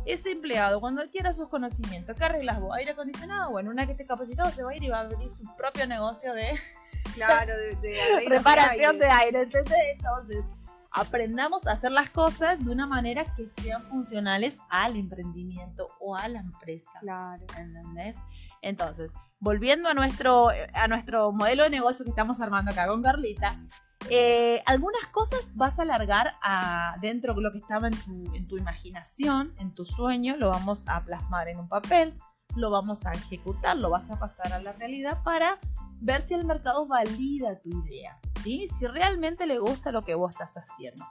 ese 0.05 0.31
empleado, 0.31 0.79
cuando 0.79 1.01
adquiera 1.01 1.33
sus 1.33 1.47
conocimientos, 1.49 2.15
¿qué 2.15 2.25
arreglas 2.25 2.59
vos? 2.59 2.75
¿Aire 2.75 2.91
acondicionado? 2.91 3.51
Bueno, 3.51 3.69
una 3.71 3.85
que 3.85 3.91
esté 3.93 4.05
capacitado 4.05 4.49
se 4.51 4.63
va 4.63 4.71
a 4.71 4.75
ir 4.75 4.83
y 4.83 4.89
va 4.89 4.97
a 4.97 5.01
abrir 5.01 5.29
su 5.29 5.43
propio 5.55 5.85
negocio 5.87 6.33
de, 6.33 6.59
Claro, 7.13 7.53
de, 7.57 7.75
de 7.75 8.25
reparación 8.27 8.97
de 8.97 9.07
aire. 9.07 9.41
Entonces, 9.41 10.43
aprendamos 10.91 11.67
a 11.67 11.73
hacer 11.73 11.91
las 11.91 12.09
cosas 12.09 12.63
de 12.63 12.71
una 12.71 12.87
manera 12.87 13.25
que 13.35 13.49
sean 13.49 13.83
funcionales 13.89 14.59
al 14.69 14.95
emprendimiento 14.95 15.87
o 15.99 16.15
a 16.15 16.27
la 16.27 16.39
empresa. 16.39 16.91
Claro. 17.01 17.45
¿Entendés? 17.57 18.17
Entonces, 18.61 19.13
volviendo 19.39 19.89
a 19.89 19.93
nuestro, 19.93 20.49
a 20.73 20.87
nuestro 20.87 21.31
modelo 21.31 21.63
de 21.63 21.69
negocio 21.69 22.03
que 22.03 22.09
estamos 22.09 22.41
armando 22.41 22.71
acá 22.71 22.87
con 22.87 23.01
Carlita, 23.01 23.59
eh, 24.09 24.63
algunas 24.65 25.05
cosas 25.07 25.51
vas 25.55 25.79
a 25.79 25.83
alargar 25.83 26.33
a, 26.41 26.95
dentro 27.01 27.33
de 27.33 27.41
lo 27.41 27.51
que 27.51 27.59
estaba 27.59 27.87
en 27.87 28.47
tu, 28.47 28.57
imaginación, 28.57 29.53
en 29.59 29.73
tu 29.73 29.85
sueño, 29.85 30.35
lo 30.37 30.49
vamos 30.49 30.87
a 30.87 31.03
plasmar 31.03 31.47
en 31.47 31.59
un 31.59 31.67
papel, 31.67 32.17
lo 32.55 32.71
vamos 32.71 33.05
a 33.05 33.11
ejecutar, 33.11 33.77
lo 33.77 33.89
vas 33.89 34.09
a 34.09 34.19
pasar 34.19 34.53
a 34.53 34.59
la 34.59 34.73
realidad 34.73 35.21
para 35.23 35.59
ver 36.01 36.21
si 36.21 36.33
el 36.33 36.45
mercado 36.45 36.87
valida 36.87 37.59
tu 37.61 37.69
idea, 37.69 38.19
si 38.43 38.87
realmente 38.87 39.45
le 39.45 39.59
gusta 39.59 39.91
lo 39.91 40.03
que 40.03 40.15
vos 40.15 40.31
estás 40.31 40.55
haciendo. 40.55 41.05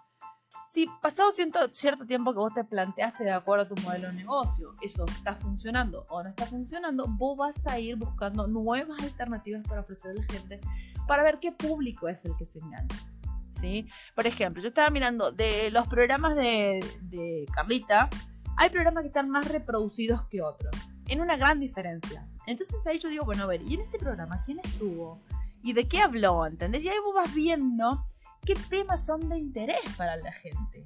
Si 0.64 0.86
pasado 1.02 1.30
cierto, 1.32 1.60
cierto 1.72 2.06
tiempo 2.06 2.32
que 2.32 2.38
vos 2.38 2.54
te 2.54 2.64
planteaste 2.64 3.24
de 3.24 3.32
acuerdo 3.32 3.64
a 3.64 3.68
tu 3.68 3.82
modelo 3.82 4.08
de 4.08 4.14
negocio, 4.14 4.74
eso 4.82 5.04
está 5.06 5.34
funcionando 5.34 6.04
o 6.08 6.22
no 6.22 6.28
está 6.28 6.46
funcionando, 6.46 7.06
vos 7.08 7.36
vas 7.36 7.66
a 7.66 7.78
ir 7.78 7.96
buscando 7.96 8.46
nuevas 8.46 9.00
alternativas 9.02 9.66
para 9.66 9.80
ofrecerle 9.80 10.20
a 10.20 10.22
la 10.22 10.32
gente 10.32 10.60
para 11.06 11.22
ver 11.22 11.38
qué 11.40 11.52
público 11.52 12.08
es 12.08 12.24
el 12.24 12.36
que 12.36 12.46
se 12.46 12.58
engancha. 12.58 13.10
¿sí? 13.50 13.88
Por 14.14 14.26
ejemplo, 14.26 14.62
yo 14.62 14.68
estaba 14.68 14.90
mirando 14.90 15.32
de 15.32 15.70
los 15.70 15.86
programas 15.88 16.36
de, 16.36 16.84
de 17.02 17.46
Carlita, 17.52 18.08
hay 18.56 18.70
programas 18.70 19.02
que 19.02 19.08
están 19.08 19.30
más 19.30 19.48
reproducidos 19.48 20.24
que 20.28 20.42
otros, 20.42 20.74
en 21.06 21.20
una 21.20 21.36
gran 21.36 21.60
diferencia. 21.60 22.28
Entonces 22.46 22.86
ahí 22.86 22.98
yo 22.98 23.08
digo, 23.08 23.24
bueno, 23.24 23.44
a 23.44 23.46
ver, 23.46 23.62
¿y 23.62 23.74
en 23.74 23.80
este 23.80 23.98
programa 23.98 24.42
quién 24.44 24.60
estuvo? 24.60 25.20
¿Y 25.62 25.72
de 25.72 25.88
qué 25.88 26.00
habló? 26.00 26.46
¿Entendés? 26.46 26.82
Y 26.84 26.88
ahí 26.88 26.98
vos 27.04 27.14
vas 27.14 27.34
viendo 27.34 28.06
qué 28.44 28.54
temas 28.68 29.04
son 29.04 29.28
de 29.28 29.38
interés 29.38 29.80
para 29.96 30.16
la 30.16 30.32
gente. 30.32 30.84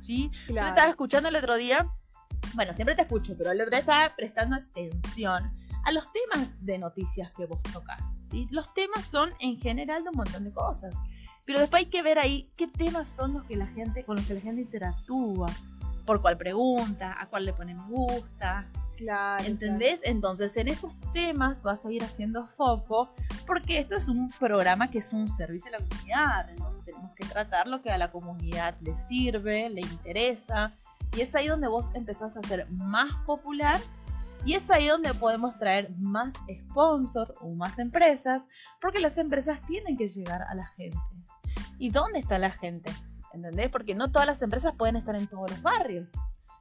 ¿Sí? 0.00 0.30
Yo 0.48 0.54
te 0.54 0.68
estaba 0.68 0.88
escuchando 0.88 1.28
el 1.28 1.36
otro 1.36 1.56
día, 1.56 1.88
bueno, 2.54 2.72
siempre 2.72 2.94
te 2.94 3.02
escucho, 3.02 3.34
pero 3.38 3.52
el 3.52 3.60
otro 3.60 3.70
día 3.70 3.80
estaba 3.80 4.14
prestando 4.14 4.56
atención 4.56 5.50
a 5.84 5.92
los 5.92 6.08
temas 6.12 6.64
de 6.64 6.78
noticias 6.78 7.30
que 7.32 7.46
vos 7.46 7.62
tocas. 7.72 8.02
¿sí? 8.30 8.46
Los 8.50 8.72
temas 8.74 9.04
son 9.04 9.32
en 9.40 9.58
general 9.60 10.02
de 10.02 10.10
un 10.10 10.16
montón 10.16 10.44
de 10.44 10.52
cosas. 10.52 10.94
Pero 11.46 11.58
después 11.58 11.84
hay 11.84 11.90
que 11.90 12.02
ver 12.02 12.18
ahí 12.18 12.50
qué 12.56 12.68
temas 12.68 13.08
son 13.08 13.34
los 13.34 13.44
que 13.44 13.56
la 13.56 13.66
gente, 13.66 14.02
con 14.04 14.16
los 14.16 14.26
que 14.26 14.34
la 14.34 14.40
gente 14.40 14.62
interactúa, 14.62 15.46
por 16.06 16.22
cuál 16.22 16.38
pregunta, 16.38 17.16
a 17.18 17.28
cuál 17.28 17.44
le 17.44 17.52
pone 17.52 17.74
me 17.74 17.86
gusta, 17.86 18.66
Claro. 18.96 19.44
¿Entendés? 19.44 20.00
Entonces 20.04 20.56
en 20.56 20.68
esos 20.68 20.96
temas 21.12 21.62
vas 21.62 21.84
a 21.84 21.92
ir 21.92 22.02
haciendo 22.04 22.46
foco 22.56 23.10
porque 23.46 23.78
esto 23.78 23.96
es 23.96 24.08
un 24.08 24.30
programa 24.30 24.90
que 24.90 24.98
es 24.98 25.12
un 25.12 25.28
servicio 25.28 25.70
a 25.74 25.78
la 25.80 25.86
comunidad. 25.86 26.50
Entonces 26.50 26.84
tenemos 26.84 27.12
que 27.12 27.26
tratar 27.26 27.66
lo 27.66 27.82
que 27.82 27.90
a 27.90 27.98
la 27.98 28.10
comunidad 28.10 28.74
le 28.80 28.94
sirve, 28.96 29.70
le 29.70 29.80
interesa. 29.80 30.72
Y 31.16 31.20
es 31.20 31.34
ahí 31.34 31.48
donde 31.48 31.68
vos 31.68 31.90
empezás 31.94 32.36
a 32.36 32.42
ser 32.42 32.68
más 32.70 33.12
popular 33.26 33.80
y 34.44 34.54
es 34.54 34.70
ahí 34.70 34.88
donde 34.88 35.14
podemos 35.14 35.58
traer 35.58 35.90
más 35.96 36.34
sponsors 36.52 37.32
o 37.40 37.50
más 37.54 37.78
empresas 37.78 38.46
porque 38.80 39.00
las 39.00 39.16
empresas 39.16 39.60
tienen 39.62 39.96
que 39.96 40.08
llegar 40.08 40.42
a 40.42 40.54
la 40.54 40.66
gente. 40.66 40.98
¿Y 41.78 41.90
dónde 41.90 42.18
está 42.18 42.38
la 42.38 42.50
gente? 42.50 42.92
¿Entendés? 43.32 43.70
Porque 43.70 43.94
no 43.94 44.12
todas 44.12 44.26
las 44.26 44.42
empresas 44.42 44.74
pueden 44.76 44.96
estar 44.96 45.16
en 45.16 45.26
todos 45.26 45.50
los 45.50 45.62
barrios. 45.62 46.12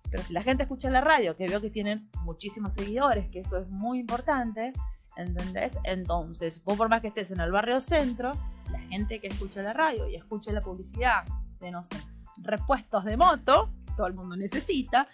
Pero 0.10 0.24
si 0.24 0.32
la 0.32 0.44
gente 0.44 0.64
escucha 0.64 0.90
la 0.90 1.02
radio, 1.02 1.36
que 1.36 1.48
veo 1.48 1.60
que 1.60 1.70
tienen 1.70 2.10
muchísimos 2.24 2.74
seguidores, 2.74 3.30
que 3.30 3.40
eso 3.40 3.58
es 3.58 3.68
muy 3.68 4.00
importante, 4.00 4.74
¿entendés? 5.16 5.80
Entonces, 5.84 6.64
vos 6.64 6.78
por 6.78 6.90
más 6.90 7.02
que 7.02 7.08
estés 7.08 7.32
en 7.32 7.40
el 7.40 7.52
barrio 7.52 7.80
centro, 7.80 8.34
la 8.72 8.80
gente 8.80 9.20
que 9.20 9.28
escucha 9.28 9.62
la 9.62 9.74
radio 9.74 10.08
y 10.08 10.16
escucha 10.16 10.52
la 10.52 10.62
publicidad 10.62 11.24
de, 11.60 11.72
no 11.72 11.84
sé, 11.84 11.98
repuestos 12.38 13.06
de 13.06 13.18
moto, 13.18 13.70
todo 13.96 14.08
el 14.08 14.14
mundo 14.14 14.36
necesita, 14.36 15.08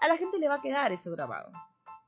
a 0.00 0.08
la 0.08 0.16
gente 0.16 0.38
le 0.38 0.48
va 0.48 0.56
a 0.56 0.62
quedar 0.62 0.92
eso 0.92 1.10
grabado. 1.10 1.50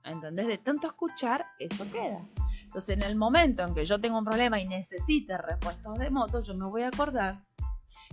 ¿Entendés? 0.04 0.46
De 0.46 0.58
tanto 0.58 0.86
escuchar, 0.86 1.46
eso 1.58 1.84
queda. 1.90 2.26
Entonces, 2.62 2.96
en 2.96 3.02
el 3.02 3.16
momento 3.16 3.64
en 3.64 3.74
que 3.74 3.84
yo 3.84 4.00
tengo 4.00 4.18
un 4.18 4.24
problema 4.24 4.60
y 4.60 4.66
necesite 4.66 5.36
repuestos 5.36 5.98
de 5.98 6.10
moto, 6.10 6.40
yo 6.40 6.54
me 6.54 6.66
voy 6.66 6.82
a 6.82 6.88
acordar 6.88 7.44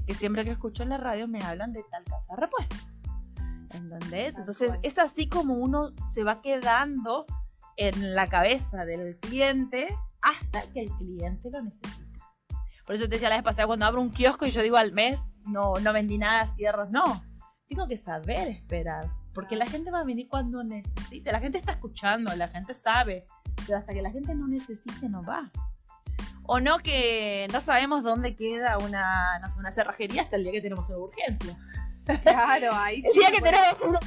que 0.05 0.13
siempre 0.13 0.43
que 0.43 0.51
escucho 0.51 0.83
en 0.83 0.89
la 0.89 0.97
radio 0.97 1.27
me 1.27 1.41
hablan 1.43 1.73
de 1.73 1.83
tal 1.83 2.03
casa 2.05 2.33
de 2.33 2.41
repuestos. 2.41 2.87
¿Entendés? 3.69 4.37
Entonces 4.37 4.73
es 4.81 4.97
así 4.97 5.29
como 5.29 5.55
uno 5.55 5.91
se 6.09 6.23
va 6.23 6.41
quedando 6.41 7.25
en 7.77 8.15
la 8.15 8.27
cabeza 8.27 8.85
del 8.85 9.17
cliente 9.17 9.87
hasta 10.21 10.63
que 10.73 10.81
el 10.81 10.91
cliente 10.91 11.49
lo 11.51 11.61
necesita. 11.61 12.07
Por 12.85 12.95
eso 12.95 13.03
te 13.05 13.11
decía 13.11 13.29
la 13.29 13.35
vez 13.35 13.43
pasada, 13.43 13.67
cuando 13.67 13.85
abro 13.85 14.01
un 14.01 14.11
kiosco 14.11 14.45
y 14.45 14.49
yo 14.49 14.61
digo 14.61 14.77
al 14.77 14.93
mes, 14.93 15.29
no, 15.45 15.73
no 15.75 15.93
vendí 15.93 16.17
nada, 16.17 16.47
cierros, 16.47 16.89
no. 16.89 17.23
Tengo 17.67 17.87
que 17.87 17.97
saber 17.97 18.47
esperar, 18.47 19.09
porque 19.33 19.57
la 19.57 19.67
gente 19.67 19.91
va 19.91 19.99
a 19.99 20.03
venir 20.05 20.27
cuando 20.29 20.63
necesite. 20.63 21.31
La 21.31 21.39
gente 21.39 21.57
está 21.57 21.73
escuchando, 21.73 22.33
la 22.33 22.47
gente 22.47 22.73
sabe, 22.73 23.25
pero 23.65 23.77
hasta 23.77 23.93
que 23.93 24.01
la 24.01 24.09
gente 24.09 24.33
no 24.35 24.47
necesite, 24.47 25.09
no 25.09 25.21
va. 25.23 25.51
O 26.43 26.61
no 26.61 26.79
que 26.79 27.47
no 27.51 27.59
sabemos 27.59 28.03
dónde 28.03 28.37
queda 28.37 28.77
una, 28.77 29.37
no 29.39 29.49
sé, 29.49 29.59
una 29.59 29.71
cerrajería 29.71 30.21
hasta 30.21 30.37
el 30.37 30.43
día 30.43 30.53
que 30.53 30.61
tenemos 30.61 30.87
una 30.87 30.99
urgencia. 30.99 31.57
Claro, 32.23 32.73
ahí. 32.73 33.03
El 33.05 33.13
día 33.13 33.31
que 33.31 33.41
tenemos 33.41 33.81
uno 33.85 33.99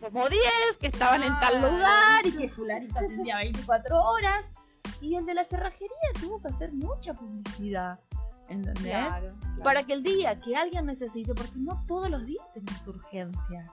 como 0.00 0.28
10 0.28 0.42
que 0.80 0.86
estaban 0.86 1.22
en 1.22 1.38
tal 1.40 1.60
lugar 1.60 2.26
y 2.26 2.32
que 2.32 2.48
fulanito 2.48 2.98
atendía 2.98 3.36
24 3.36 4.02
horas. 4.02 4.52
Y 5.00 5.14
el 5.14 5.26
de 5.26 5.34
la 5.34 5.44
cerrajería 5.44 5.96
tuvo 6.20 6.40
que 6.40 6.48
hacer 6.48 6.72
mucha 6.72 7.14
publicidad. 7.14 8.00
¿Entendés? 8.48 8.92
Claro, 8.92 9.34
claro. 9.38 9.62
Para 9.62 9.82
que 9.84 9.92
el 9.92 10.02
día 10.02 10.40
que 10.40 10.56
alguien 10.56 10.86
necesite, 10.86 11.34
porque 11.34 11.52
no 11.56 11.84
todos 11.86 12.08
los 12.10 12.24
días 12.24 12.44
tenemos 12.52 12.86
urgencias. 12.86 13.70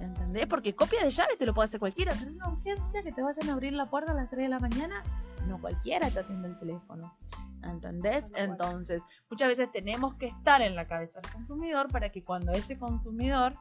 ¿Entendés? 0.00 0.46
Porque 0.46 0.74
copia 0.74 1.04
de 1.04 1.10
llaves 1.10 1.36
te 1.36 1.44
lo 1.44 1.52
puede 1.52 1.66
hacer 1.66 1.78
cualquiera. 1.78 2.14
Pero 2.18 2.32
una 2.32 2.48
urgencia 2.48 3.02
que 3.02 3.12
te 3.12 3.22
vayan 3.22 3.50
a 3.50 3.52
abrir 3.52 3.74
la 3.74 3.86
puerta 3.86 4.12
a 4.12 4.14
las 4.14 4.30
3 4.30 4.44
de 4.44 4.48
la 4.48 4.58
mañana, 4.58 5.04
no 5.46 5.60
cualquiera 5.60 6.10
te 6.10 6.20
atiende 6.20 6.48
el 6.48 6.56
teléfono. 6.56 7.14
¿Entendés? 7.62 8.32
Entonces, 8.34 9.02
muchas 9.28 9.48
veces 9.48 9.70
tenemos 9.70 10.14
que 10.14 10.28
estar 10.28 10.62
en 10.62 10.74
la 10.74 10.86
cabeza 10.86 11.20
del 11.20 11.30
consumidor 11.30 11.88
para 11.88 12.08
que 12.08 12.22
cuando 12.22 12.52
ese 12.52 12.78
consumidor 12.78 13.54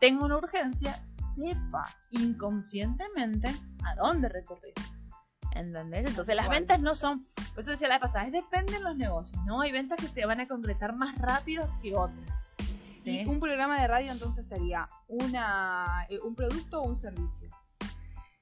tenga 0.00 0.24
una 0.24 0.38
urgencia, 0.38 1.00
sepa 1.06 1.86
inconscientemente 2.10 3.48
a 3.84 3.94
dónde 3.96 4.28
recurrir. 4.28 4.74
¿Entendés? 5.52 6.06
Entonces 6.06 6.34
las 6.34 6.48
ventas 6.48 6.80
no 6.80 6.94
son, 6.94 7.22
por 7.50 7.58
eso 7.58 7.72
decía 7.72 7.88
la 7.88 8.00
pasada, 8.00 8.26
es 8.26 8.32
depende 8.32 8.74
de 8.74 8.80
los 8.80 8.96
negocios, 8.96 9.40
¿no? 9.44 9.60
Hay 9.60 9.72
ventas 9.72 9.98
que 10.00 10.08
se 10.08 10.24
van 10.24 10.40
a 10.40 10.48
concretar 10.48 10.94
más 10.94 11.18
rápido 11.18 11.68
que 11.82 11.94
otras. 11.94 12.24
¿sí? 13.02 13.20
Y 13.20 13.26
un 13.26 13.40
programa 13.40 13.80
de 13.80 13.86
radio 13.86 14.10
entonces 14.12 14.46
sería 14.46 14.88
una, 15.08 16.06
eh, 16.08 16.18
un 16.20 16.34
producto 16.34 16.80
o 16.80 16.86
un 16.86 16.96
servicio. 16.96 17.50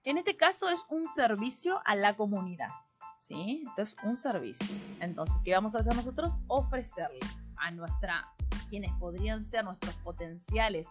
En 0.04 0.16
este 0.16 0.36
caso 0.36 0.68
es 0.68 0.84
un 0.90 1.08
servicio 1.08 1.80
a 1.84 1.96
la 1.96 2.16
comunidad, 2.16 2.70
¿sí? 3.18 3.64
Entonces, 3.68 3.96
un 4.04 4.16
servicio. 4.16 4.74
Entonces, 5.00 5.36
¿qué 5.44 5.52
vamos 5.52 5.74
a 5.74 5.80
hacer 5.80 5.94
nosotros? 5.96 6.34
Ofrecerle 6.46 7.20
a 7.56 7.70
nuestra, 7.72 8.32
quienes 8.70 8.92
podrían 8.98 9.42
ser 9.42 9.64
nuestros 9.64 9.94
potenciales 9.96 10.86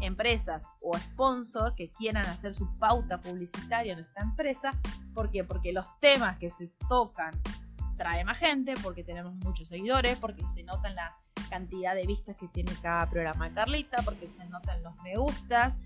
empresas 0.00 0.68
o 0.82 0.96
sponsor 0.96 1.74
que 1.74 1.90
quieran 1.90 2.26
hacer 2.26 2.54
su 2.54 2.72
pauta 2.78 3.20
publicitaria 3.20 3.92
en 3.92 4.00
esta 4.00 4.22
empresa. 4.22 4.78
¿Por 5.14 5.30
qué? 5.30 5.44
Porque 5.44 5.72
los 5.72 5.86
temas 6.00 6.38
que 6.38 6.50
se 6.50 6.68
tocan 6.88 7.32
trae 7.96 8.24
más 8.24 8.38
gente, 8.38 8.74
porque 8.82 9.02
tenemos 9.02 9.34
muchos 9.36 9.68
seguidores, 9.68 10.16
porque 10.18 10.46
se 10.48 10.62
notan 10.62 10.94
la 10.94 11.16
cantidad 11.50 11.94
de 11.94 12.06
vistas 12.06 12.36
que 12.36 12.48
tiene 12.48 12.72
cada 12.80 13.08
programa 13.10 13.48
de 13.48 13.54
Carlita, 13.54 14.02
porque 14.04 14.26
se 14.26 14.44
notan 14.46 14.82
los 14.82 14.94
me 15.02 15.16
gustas. 15.16 15.76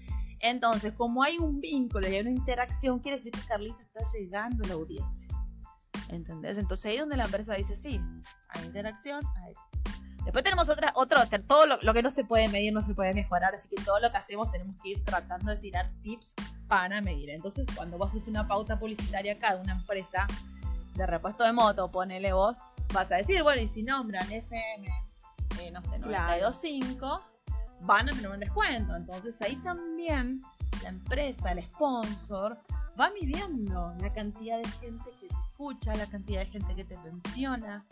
Entonces, 0.41 0.93
como 0.93 1.23
hay 1.23 1.39
un 1.39 1.61
vínculo 1.61 2.09
y 2.09 2.15
hay 2.15 2.21
una 2.21 2.31
interacción, 2.31 2.99
quiere 2.99 3.17
decir 3.17 3.33
que 3.33 3.47
Carlita 3.47 3.83
está 3.83 4.01
llegando 4.13 4.65
a 4.65 4.69
la 4.69 4.75
audiencia. 4.75 5.29
¿Entendés? 6.09 6.59
Entonces 6.59 6.87
ahí 6.87 6.95
es 6.95 7.01
donde 7.01 7.17
la 7.17 7.25
empresa 7.25 7.55
dice, 7.55 7.77
sí, 7.77 8.01
hay 8.49 8.67
interacción, 8.67 9.25
hay... 9.43 9.55
Después 10.25 10.45
tenemos 10.45 10.69
otra, 10.69 10.93
otro, 10.95 11.21
todo 11.47 11.67
lo, 11.67 11.79
lo 11.83 11.95
que 11.95 12.03
no 12.03 12.11
se 12.11 12.25
puede 12.25 12.49
medir 12.49 12.73
no 12.73 12.81
se 12.81 12.95
puede 12.95 13.13
mejorar, 13.13 13.55
así 13.55 13.69
que 13.69 13.83
todo 13.83 13.99
lo 13.99 14.11
que 14.11 14.17
hacemos 14.17 14.51
tenemos 14.53 14.81
que 14.81 14.91
ir 14.91 15.05
tratando 15.05 15.51
de 15.51 15.57
tirar 15.57 15.91
tips 16.03 16.35
para 16.69 17.01
medir. 17.01 17.31
Entonces, 17.31 17.67
cuando 17.75 17.99
vos 17.99 18.09
haces 18.09 18.29
una 18.29 18.47
pauta 18.47 18.79
publicitaria 18.79 19.33
acá 19.35 19.57
de 19.57 19.63
una 19.63 19.73
empresa 19.73 20.27
de 20.95 21.07
repuesto 21.07 21.45
de 21.45 21.53
moto, 21.53 21.91
ponele 21.91 22.33
vos, 22.33 22.57
vas 22.93 23.11
a 23.13 23.17
decir, 23.17 23.43
bueno, 23.43 23.63
y 23.63 23.67
si 23.67 23.83
nombran 23.83 24.31
FM, 24.31 24.89
eh, 25.61 25.71
no 25.71 25.83
sé, 25.83 25.99
Claro. 26.01 26.51
92.5, 26.51 27.21
van 27.83 28.09
a 28.09 28.13
tener 28.13 28.31
un 28.31 28.41
descuento. 28.41 28.95
Entonces 28.95 29.41
ahí 29.43 29.57
también 29.57 30.41
la 30.83 30.91
empresa, 30.91 31.53
el 31.53 31.65
sponsor, 31.65 32.59
va 32.99 33.11
midiendo 33.11 33.95
la 34.01 34.13
cantidad 34.13 34.59
de 34.59 34.69
gente 34.69 35.11
que 35.21 35.29
te 35.29 35.35
escucha, 35.35 35.95
la 35.95 36.07
cantidad 36.07 36.41
de 36.41 36.47
gente 36.47 36.75
que 36.75 36.85
te 36.85 36.99
menciona. 36.99 37.85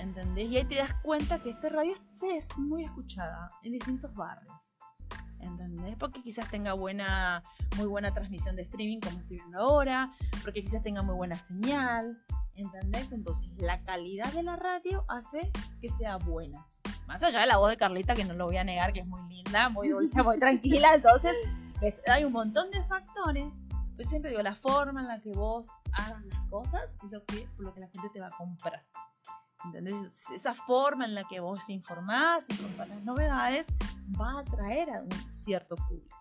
¿Entendés? 0.00 0.50
Y 0.50 0.56
ahí 0.58 0.64
te 0.64 0.76
das 0.76 0.94
cuenta 1.02 1.38
que 1.42 1.50
esta 1.50 1.68
radio 1.68 1.94
es 1.94 2.58
muy 2.58 2.84
escuchada 2.84 3.48
en 3.62 3.72
distintos 3.72 4.14
barrios. 4.14 4.54
¿Entendés? 5.40 5.96
Porque 5.98 6.22
quizás 6.22 6.50
tenga 6.50 6.72
buena, 6.72 7.42
muy 7.76 7.86
buena 7.86 8.12
transmisión 8.12 8.56
de 8.56 8.62
streaming 8.62 9.00
como 9.00 9.18
estoy 9.18 9.36
viendo 9.36 9.58
ahora, 9.58 10.12
porque 10.42 10.62
quizás 10.62 10.82
tenga 10.82 11.02
muy 11.02 11.14
buena 11.14 11.38
señal, 11.38 12.18
¿entendés? 12.54 13.12
Entonces 13.12 13.48
la 13.58 13.82
calidad 13.82 14.32
de 14.32 14.42
la 14.42 14.56
radio 14.56 15.04
hace 15.08 15.50
que 15.80 15.88
sea 15.88 16.16
buena. 16.16 16.66
Más 17.06 17.22
allá 17.22 17.40
de 17.40 17.46
la 17.46 17.58
voz 17.58 17.70
de 17.70 17.76
Carlita, 17.76 18.14
que 18.14 18.24
no 18.24 18.34
lo 18.34 18.46
voy 18.46 18.56
a 18.56 18.64
negar, 18.64 18.92
que 18.92 19.00
es 19.00 19.06
muy 19.06 19.20
linda, 19.28 19.68
muy 19.68 19.88
dulce, 19.88 20.22
muy 20.22 20.38
tranquila, 20.38 20.94
entonces 20.94 21.32
hay 22.08 22.24
un 22.24 22.32
montón 22.32 22.70
de 22.70 22.82
factores. 22.84 23.54
Yo 23.96 24.04
siempre 24.04 24.30
digo, 24.30 24.42
la 24.42 24.56
forma 24.56 25.00
en 25.00 25.08
la 25.08 25.20
que 25.20 25.32
vos 25.32 25.68
hagas 25.92 26.24
las 26.24 26.42
cosas 26.48 26.96
es 27.04 27.10
lo 27.10 27.24
que, 27.24 27.48
por 27.56 27.66
lo 27.66 27.74
que 27.74 27.80
la 27.80 27.88
gente 27.88 28.08
te 28.12 28.20
va 28.20 28.26
a 28.26 28.36
comprar. 28.36 28.84
¿Entendés? 29.66 30.30
Esa 30.30 30.54
forma 30.54 31.04
en 31.04 31.14
la 31.14 31.24
que 31.24 31.40
vos 31.40 31.68
informás 31.68 32.46
y 32.48 32.56
contás 32.56 32.88
las 32.88 33.04
novedades 33.04 33.66
va 34.18 34.32
a 34.32 34.40
atraer 34.40 34.90
a 34.90 35.02
un 35.02 35.30
cierto 35.30 35.76
público. 35.76 36.16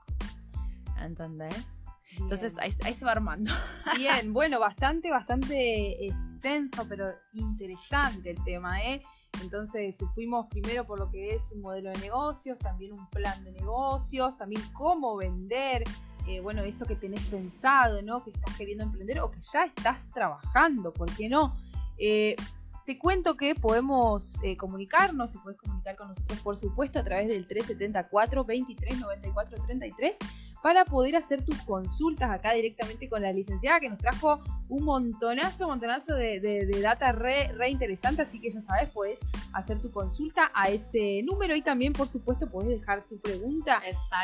¿Entendés? 1.00 1.72
Entonces 2.18 2.56
ahí, 2.60 2.72
ahí, 2.84 2.94
se 2.94 3.06
va 3.06 3.12
armando. 3.12 3.52
Bien, 3.98 4.34
bueno, 4.34 4.60
bastante, 4.60 5.12
bastante 5.12 6.06
extenso, 6.06 6.86
pero 6.88 7.14
interesante 7.34 8.32
el 8.32 8.44
tema, 8.44 8.82
¿eh? 8.82 9.02
Entonces 9.42 9.96
fuimos 10.14 10.48
primero 10.48 10.86
por 10.86 11.00
lo 11.00 11.10
que 11.12 11.36
es 11.36 11.52
un 11.52 11.62
modelo 11.62 11.92
de 11.92 12.00
negocios, 12.00 12.58
también 12.60 12.94
un 12.94 13.10
plan 13.10 13.44
de 13.44 13.52
negocios, 13.52 14.38
también 14.38 14.62
cómo 14.74 15.18
vender, 15.18 15.84
eh, 16.28 16.40
bueno, 16.40 16.64
eso 16.64 16.86
que 16.86 16.96
tenés 16.96 17.22
pensado, 17.26 18.02
¿no? 18.02 18.24
Que 18.24 18.32
estás 18.32 18.56
queriendo 18.56 18.86
emprender 18.86 19.20
o 19.20 19.30
que 19.30 19.42
ya 19.42 19.66
estás 19.66 20.10
trabajando, 20.12 20.94
¿por 20.94 21.14
qué 21.16 21.30
no? 21.30 21.56
Eh, 21.98 22.36
te 22.86 23.00
cuento 23.00 23.36
que 23.36 23.56
podemos 23.56 24.41
eh, 24.43 24.56
comunicarnos, 24.58 25.32
te 25.32 25.39
puedes 25.39 25.60
comunicar 25.60 25.95
con 25.95 26.10
nosotros, 26.10 26.39
por 26.39 26.56
supuesto, 26.56 27.00
a 27.00 27.04
través 27.04 27.28
del 27.28 27.48
374 27.48 28.45
23 28.45 29.00
94 29.00 29.58
33 29.65 30.17
para 30.62 30.84
poder 30.84 31.15
hacer 31.15 31.43
tus 31.45 31.62
consultas 31.62 32.32
acá 32.32 32.54
directamente 32.54 33.08
con 33.08 33.21
la 33.21 33.32
licenciada 33.32 33.80
que 33.80 33.88
nos 33.88 34.00
trajo 34.00 34.41
un 34.67 34.84
montonazo, 34.84 35.67
montonazo 35.67 36.15
de, 36.15 36.80
data 36.82 37.12
re, 37.12 37.52
interesante, 37.69 38.24
así 38.24 38.39
que 38.39 38.50
ya 38.50 38.62
sabes, 38.62 38.89
puedes 38.89 39.19
hacer 39.54 39.80
tu 39.80 39.91
consulta 39.91 40.50
a 40.56 40.69
ese 40.69 41.21
número 41.24 41.56
y 41.56 41.62
también, 41.62 41.93
por 41.93 42.08
supuesto, 42.08 42.48
puedes 42.48 42.80
dejar 42.80 43.04
tu 43.04 43.19
pregunta, 43.19 43.80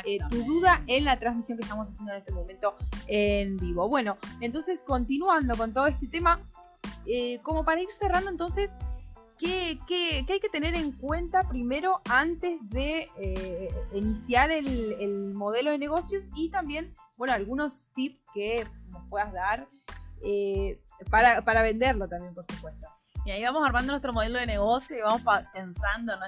eh, 0.06 0.17
tu 0.30 0.43
duda 0.43 0.82
en 0.88 1.06
la 1.06 1.19
transmisión 1.19 1.60
que 1.60 1.63
estamos 1.63 1.88
haciendo 1.88 2.13
en 2.13 2.17
este 2.17 2.32
momento 2.32 2.76
en 3.06 3.58
vivo. 3.58 3.88
Bueno, 3.88 4.17
entonces 4.39 4.82
continuando 4.82 5.56
con 5.56 5.74
todo 5.74 5.86
este 5.86 6.08
tema, 6.08 6.41
eh, 7.06 7.40
como 7.44 7.64
para 7.66 7.82
ir 7.82 7.92
cerrando 7.92 8.30
entonces 8.30 8.72
¿Qué, 9.42 10.24
hay 10.30 10.40
que 10.40 10.50
tener 10.52 10.76
en 10.76 10.92
cuenta 10.92 11.42
primero 11.42 12.00
antes 12.08 12.60
de 12.70 13.10
eh, 13.18 13.74
iniciar 13.92 14.52
el, 14.52 15.34
modelo 15.34 15.72
de 15.72 15.80
negocios 15.80 16.30
y 16.36 16.50
también, 16.50 16.94
bueno, 17.18 17.34
algunos 17.34 17.90
tips 17.96 18.22
que 18.36 18.68
nos 18.90 19.04
puedas 19.10 19.34
dar 19.34 19.68
eh, 20.24 20.80
para, 21.10 21.62
venderlo 21.64 22.08
también, 22.08 22.36
por 22.36 22.46
supuesto? 22.46 22.86
Y 23.26 23.32
ahí 23.32 23.44
vamos 23.44 23.66
armando 23.66 23.94
nuestro 23.94 24.14
modelo 24.14 24.38
de 24.38 24.46
negocio 24.46 24.96
y 24.96 25.02
vamos 25.02 25.24
pensando 25.52 26.14
en 26.14 26.20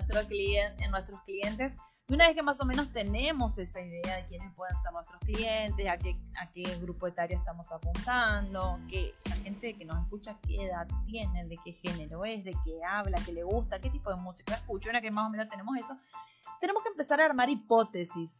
nuestros 0.91 1.21
clientes 1.21 1.75
y 2.13 2.15
una 2.15 2.27
vez 2.27 2.35
que 2.35 2.43
más 2.43 2.61
o 2.61 2.65
menos 2.65 2.93
tenemos 2.93 3.57
esa 3.57 3.81
idea 3.81 4.17
de 4.17 4.27
quiénes 4.27 4.53
pueden 4.53 4.77
ser 4.77 4.91
nuestros 4.91 5.19
clientes, 5.21 5.89
a 5.89 5.97
qué, 5.97 6.15
a 6.39 6.47
qué 6.47 6.61
grupo 6.79 7.07
etario 7.07 7.39
estamos 7.39 7.71
apuntando, 7.71 8.79
que 8.87 9.15
la 9.25 9.35
gente 9.37 9.73
que 9.73 9.83
nos 9.83 9.99
escucha 10.03 10.37
qué 10.43 10.65
edad 10.65 10.87
tiene, 11.07 11.47
de 11.47 11.57
qué 11.65 11.73
género 11.73 12.23
es, 12.23 12.43
de 12.43 12.55
qué 12.63 12.83
habla, 12.87 13.17
qué 13.25 13.33
le 13.33 13.41
gusta, 13.41 13.81
qué 13.81 13.89
tipo 13.89 14.11
de 14.11 14.17
música 14.17 14.53
escucha, 14.53 14.91
una 14.91 15.01
que 15.01 15.09
más 15.09 15.25
o 15.25 15.31
menos 15.31 15.49
tenemos 15.49 15.75
eso, 15.75 15.97
tenemos 16.61 16.83
que 16.83 16.89
empezar 16.89 17.19
a 17.19 17.25
armar 17.25 17.49
hipótesis. 17.49 18.39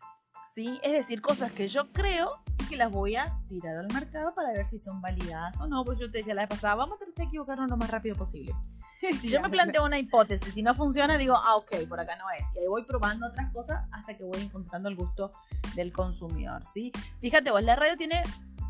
¿Sí? 0.53 0.79
Es 0.83 0.91
decir, 0.91 1.19
cosas 1.19 1.51
que 1.51 1.67
yo 1.67 1.91
creo 1.91 2.43
y 2.59 2.65
que 2.65 2.77
las 2.77 2.91
voy 2.91 3.15
a 3.15 3.39
tirar 3.47 3.75
al 3.75 3.91
mercado 3.91 4.35
para 4.35 4.51
ver 4.51 4.65
si 4.65 4.77
son 4.77 5.01
validadas 5.01 5.59
o 5.61 5.67
no. 5.67 5.83
Pues 5.83 5.97
yo 5.97 6.11
te 6.11 6.19
decía 6.19 6.35
la 6.35 6.43
vez 6.43 6.49
pasada, 6.49 6.75
vamos 6.75 6.97
a 6.97 7.05
tratar 7.05 7.15
de 7.15 7.23
equivocarnos 7.23 7.71
lo 7.71 7.77
más 7.77 7.89
rápido 7.89 8.15
posible. 8.15 8.53
Si 9.17 9.29
yo 9.29 9.41
me 9.41 9.49
planteo 9.49 9.85
una 9.85 9.99
hipótesis 9.99 10.55
y 10.57 10.63
no 10.63 10.75
funciona, 10.75 11.17
digo, 11.17 11.35
ah, 11.35 11.55
ok, 11.55 11.87
por 11.87 11.99
acá 11.99 12.15
no 12.15 12.29
es. 12.31 12.45
Y 12.55 12.59
ahí 12.59 12.67
voy 12.67 12.83
probando 12.83 13.27
otras 13.27 13.51
cosas 13.51 13.85
hasta 13.91 14.15
que 14.15 14.23
voy 14.23 14.41
encontrando 14.41 14.89
el 14.89 14.95
gusto 14.95 15.31
del 15.75 15.91
consumidor, 15.91 16.65
¿sí? 16.65 16.91
Fíjate 17.19 17.51
vos, 17.51 17.63
la 17.63 17.75
radio 17.75 17.97
tiene 17.97 18.23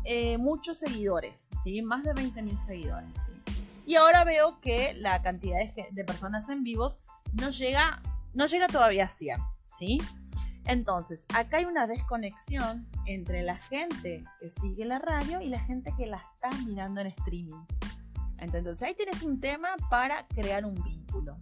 eh, 0.04 0.38
muchos 0.38 0.78
seguidores, 0.78 1.48
¿sí? 1.62 1.82
Más 1.82 2.04
de 2.04 2.14
20.000 2.14 2.58
seguidores, 2.58 3.10
¿sí? 3.14 3.62
Y 3.86 3.96
ahora 3.96 4.24
veo 4.24 4.60
que 4.60 4.94
la 4.94 5.20
cantidad 5.22 5.58
de, 5.90 6.04
personas 6.04 6.48
en 6.48 6.64
vivos 6.64 7.00
no 7.34 7.50
llega, 7.50 8.02
no 8.32 8.46
llega 8.46 8.66
todavía 8.66 9.04
a 9.04 9.08
100, 9.08 9.38
¿sí? 9.70 9.98
Entonces, 10.66 11.26
acá 11.34 11.58
hay 11.58 11.66
una 11.66 11.86
desconexión 11.86 12.88
entre 13.04 13.42
la 13.42 13.56
gente 13.58 14.24
que 14.40 14.48
sigue 14.48 14.86
la 14.86 14.98
radio 14.98 15.42
y 15.42 15.48
la 15.48 15.60
gente 15.60 15.92
que 15.98 16.06
la 16.06 16.16
está 16.16 16.50
mirando 16.64 17.02
en 17.02 17.08
streaming. 17.08 17.64
Entonces 18.52 18.82
ahí 18.82 18.94
tienes 18.94 19.22
un 19.22 19.40
tema 19.40 19.68
para 19.90 20.26
crear 20.28 20.64
un 20.64 20.74
vínculo. 20.74 21.38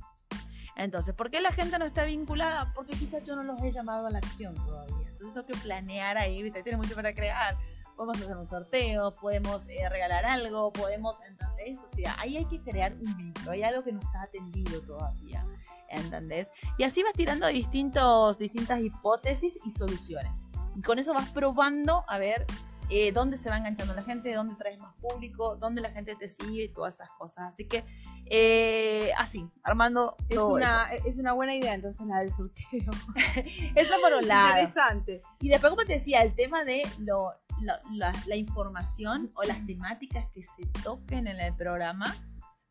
Entonces, 0.77 1.15
¿por 1.15 1.31
qué 1.31 1.41
la 1.41 1.53
gente 1.53 1.79
no 1.79 1.85
está 1.85 2.05
vinculada? 2.05 2.73
Porque 2.75 2.95
quizás 2.95 3.23
yo 3.25 3.37
no 3.37 3.43
los 3.43 3.63
he 3.63 3.71
llamado 3.71 4.07
a 4.07 4.11
la 4.11 4.19
acción 4.19 4.55
todavía. 4.55 5.09
Entonces 5.11 5.35
tengo 5.35 5.47
que 5.47 5.55
planear 5.63 6.17
ahí, 6.17 6.43
¿viste? 6.43 6.63
Tiene 6.63 6.79
mucho 6.79 6.95
para 6.95 7.15
crear. 7.15 7.59
Podemos 7.97 8.23
hacer 8.23 8.37
un 8.37 8.47
sorteo, 8.47 9.13
podemos 9.13 9.69
eh, 9.69 9.89
regalar 9.91 10.25
algo, 10.25 10.73
podemos, 10.73 11.17
¿entendés? 11.29 11.81
O 11.85 11.89
sea, 11.89 12.17
ahí 12.19 12.39
hay 12.39 12.47
que 12.47 12.61
crear 12.63 12.95
un 12.95 13.17
vínculo. 13.17 13.51
Hay 13.51 13.63
algo 13.63 13.85
que 13.85 13.93
no 13.93 14.01
está 14.01 14.23
atendido 14.23 14.81
todavía, 14.81 15.47
¿entendés? 15.91 16.51
Y 16.79 16.85
así 16.85 17.03
vas 17.03 17.13
tirando 17.13 17.47
distintos, 17.49 18.39
distintas 18.39 18.81
hipótesis 18.81 19.61
y 19.65 19.71
soluciones. 19.71 20.47
Y 20.75 20.81
con 20.81 20.99
eso 20.99 21.13
vas 21.13 21.29
probando 21.29 22.05
a 22.09 22.17
ver 22.17 22.47
eh, 22.91 23.13
dónde 23.13 23.39
se 23.39 23.51
va 23.51 23.59
enganchando 23.59 23.95
la 23.95 24.03
gente, 24.03 24.35
dónde 24.35 24.55
traes 24.55 24.79
más 24.79 24.95
público, 25.01 25.57
dónde 25.57 25.81
la 25.81 25.91
gente 25.91 26.15
te 26.17 26.29
sigue 26.29 26.65
y 26.65 26.69
todas 26.69 26.95
esas 26.95 27.11
cosas. 27.11 27.49
Así 27.49 27.67
que 27.67 27.85
eh, 28.27 29.11
así, 29.17 29.47
armando 29.63 30.17
es 30.29 30.39
una, 30.39 30.91
Es 31.05 31.17
una 31.17 31.33
buena 31.33 31.55
idea 31.55 31.75
entonces 31.75 32.07
la 32.07 32.21
del 32.21 32.31
sorteo. 32.31 32.93
eso 33.75 33.95
por 34.01 34.15
un 34.15 34.29
lado. 34.29 34.51
Interesante. 34.51 35.21
Y 35.41 35.49
después, 35.49 35.71
como 35.71 35.85
te 35.85 35.95
decía, 35.95 36.23
el 36.23 36.35
tema 36.35 36.65
de 36.65 36.83
lo, 36.99 37.33
la, 37.61 38.37
información 38.37 39.31
o 39.35 39.43
las 39.45 39.65
temáticas 39.67 40.27
que 40.33 40.43
se 40.43 40.67
toquen 40.83 41.27
en 41.27 41.41
el 41.41 41.55
programa, 41.55 42.15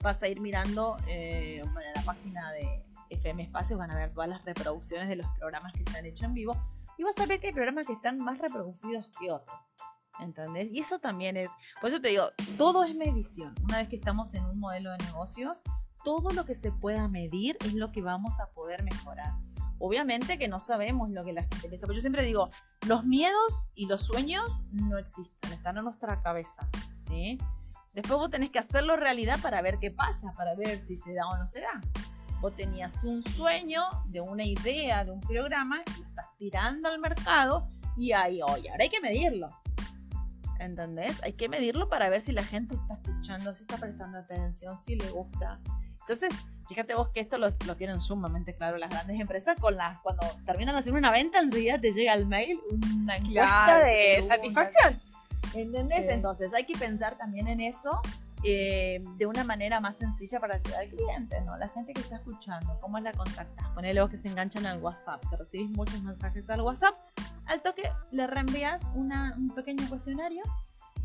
vas 0.01 0.21
a 0.23 0.27
ir 0.27 0.41
mirando 0.41 0.97
eh, 1.07 1.59
en 1.59 1.93
la 1.95 2.01
página 2.03 2.51
de 2.51 2.83
FM 3.09 3.43
Espacio, 3.43 3.77
van 3.77 3.91
a 3.91 3.95
ver 3.95 4.13
todas 4.13 4.29
las 4.29 4.43
reproducciones 4.45 5.09
de 5.09 5.17
los 5.17 5.27
programas 5.37 5.73
que 5.73 5.83
se 5.83 5.97
han 5.97 6.05
hecho 6.05 6.25
en 6.25 6.33
vivo 6.33 6.55
y 6.97 7.03
vas 7.03 7.17
a 7.19 7.25
ver 7.25 7.39
que 7.39 7.47
hay 7.47 7.53
programas 7.53 7.87
que 7.87 7.93
están 7.93 8.19
más 8.19 8.37
reproducidos 8.39 9.09
que 9.19 9.31
otros. 9.31 9.57
¿Entendés? 10.21 10.71
Y 10.71 10.79
eso 10.79 10.99
también 10.99 11.37
es, 11.37 11.51
por 11.79 11.89
eso 11.89 11.99
te 11.99 12.09
digo, 12.09 12.29
todo 12.57 12.83
es 12.83 12.95
medición. 12.95 13.53
Una 13.63 13.79
vez 13.79 13.89
que 13.89 13.97
estamos 13.97 14.33
en 14.33 14.45
un 14.45 14.59
modelo 14.59 14.91
de 14.91 14.97
negocios, 14.99 15.61
todo 16.03 16.31
lo 16.31 16.45
que 16.45 16.55
se 16.55 16.71
pueda 16.71 17.07
medir 17.07 17.57
es 17.65 17.73
lo 17.73 17.91
que 17.91 18.01
vamos 18.01 18.39
a 18.39 18.47
poder 18.51 18.83
mejorar. 18.83 19.33
Obviamente 19.79 20.37
que 20.37 20.47
no 20.47 20.59
sabemos 20.59 21.09
lo 21.09 21.23
que 21.25 21.33
la 21.33 21.41
gente 21.41 21.67
piensa, 21.67 21.87
pero 21.87 21.95
yo 21.95 22.01
siempre 22.01 22.23
digo, 22.23 22.49
los 22.87 23.03
miedos 23.03 23.67
y 23.73 23.87
los 23.87 24.03
sueños 24.03 24.61
no 24.71 24.97
existen, 24.97 25.51
están 25.51 25.77
en 25.77 25.85
nuestra 25.85 26.21
cabeza, 26.21 26.67
¿sí? 27.07 27.39
Después 27.93 28.19
vos 28.19 28.29
tenés 28.29 28.51
que 28.51 28.59
hacerlo 28.59 28.95
realidad 28.95 29.39
para 29.41 29.61
ver 29.61 29.79
qué 29.79 29.91
pasa, 29.91 30.31
para 30.37 30.55
ver 30.55 30.79
si 30.79 30.95
se 30.95 31.13
da 31.13 31.27
o 31.27 31.35
no 31.35 31.47
se 31.47 31.61
da. 31.61 31.81
Vos 32.41 32.55
tenías 32.55 33.03
un 33.03 33.21
sueño 33.21 33.83
de 34.05 34.21
una 34.21 34.45
idea, 34.45 35.03
de 35.03 35.11
un 35.11 35.19
programa, 35.19 35.83
lo 35.97 36.05
estás 36.05 36.27
tirando 36.37 36.89
al 36.89 36.99
mercado 36.99 37.67
y 37.97 38.13
ahí, 38.13 38.39
oye, 38.41 38.69
ahora 38.69 38.83
hay 38.83 38.89
que 38.89 39.01
medirlo. 39.01 39.47
¿Entendés? 40.61 41.21
Hay 41.23 41.33
que 41.33 41.49
medirlo 41.49 41.89
para 41.89 42.09
ver 42.09 42.21
si 42.21 42.31
la 42.31 42.43
gente 42.43 42.75
está 42.75 42.93
escuchando, 42.95 43.53
si 43.53 43.63
está 43.63 43.77
prestando 43.77 44.19
atención, 44.19 44.77
si 44.77 44.95
le 44.95 45.09
gusta. 45.09 45.59
Entonces, 45.99 46.29
fíjate 46.67 46.95
vos 46.95 47.09
que 47.09 47.19
esto 47.19 47.37
lo, 47.37 47.51
tienen 47.75 48.01
sumamente 48.01 48.55
claro 48.55 48.77
las 48.77 48.89
grandes 48.89 49.19
empresas 49.19 49.57
con 49.59 49.75
las 49.75 49.99
cuando 49.99 50.25
terminan 50.45 50.75
hacer 50.75 50.93
una 50.93 51.11
venta 51.11 51.39
enseguida 51.39 51.79
te 51.79 51.91
llega 51.91 52.13
al 52.13 52.25
mail 52.25 52.59
una 52.71 53.17
encuesta 53.17 53.79
de 53.79 54.21
satisfacción. 54.21 54.99
¿Entendés? 55.53 56.07
Entonces 56.07 56.53
hay 56.53 56.65
que 56.65 56.77
pensar 56.77 57.17
también 57.17 57.47
en 57.47 57.61
eso 57.61 58.01
eh, 58.43 59.03
de 59.17 59.25
una 59.25 59.43
manera 59.43 59.79
más 59.79 59.97
sencilla 59.97 60.39
para 60.39 60.55
ayudar 60.55 60.81
al 60.81 60.89
cliente, 60.89 61.41
¿no? 61.41 61.57
La 61.57 61.69
gente 61.69 61.93
que 61.93 62.01
está 62.01 62.15
escuchando, 62.15 62.79
¿cómo 62.81 62.99
la 62.99 63.13
contactas? 63.13 63.67
Ponele 63.75 64.01
vos 64.01 64.09
que 64.09 64.17
se 64.17 64.29
enganchan 64.29 64.65
al 64.65 64.81
WhatsApp, 64.81 65.23
que 65.29 65.35
recibís 65.35 65.69
muchos 65.71 66.01
mensajes 66.01 66.49
al 66.49 66.61
WhatsApp, 66.61 66.95
al 67.45 67.61
toque 67.61 67.83
le 68.11 68.27
reenvías 68.27 68.83
un 68.93 69.51
pequeño 69.55 69.87
cuestionario 69.89 70.43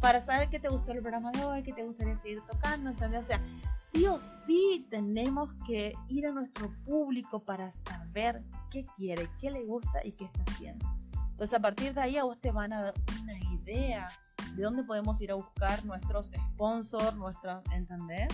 para 0.00 0.20
saber 0.20 0.48
qué 0.48 0.58
te 0.58 0.68
gustó 0.68 0.92
el 0.92 1.00
programa 1.00 1.30
de 1.32 1.44
hoy, 1.44 1.62
qué 1.62 1.72
te 1.72 1.82
gustaría 1.82 2.16
seguir 2.16 2.42
tocando, 2.48 2.90
¿entendés? 2.90 3.20
O 3.20 3.26
sea, 3.26 3.40
sí 3.78 4.06
o 4.06 4.18
sí 4.18 4.86
tenemos 4.90 5.54
que 5.66 5.92
ir 6.08 6.26
a 6.26 6.32
nuestro 6.32 6.70
público 6.84 7.42
para 7.42 7.72
saber 7.72 8.42
qué 8.70 8.84
quiere, 8.96 9.28
qué 9.40 9.50
le 9.50 9.64
gusta 9.64 10.04
y 10.04 10.12
qué 10.12 10.24
está 10.24 10.44
haciendo. 10.48 10.86
Entonces, 11.30 11.58
a 11.58 11.60
partir 11.60 11.92
de 11.94 12.00
ahí 12.00 12.16
a 12.16 12.24
vos 12.24 12.38
te 12.38 12.50
van 12.50 12.72
a 12.72 12.82
dar 12.82 12.94
una 13.22 13.38
idea 13.54 14.08
de 14.54 14.62
dónde 14.62 14.84
podemos 14.84 15.20
ir 15.20 15.32
a 15.32 15.34
buscar 15.34 15.84
nuestros 15.84 16.30
sponsors, 16.52 17.14
nuestros, 17.16 17.62
¿entendés? 17.72 18.28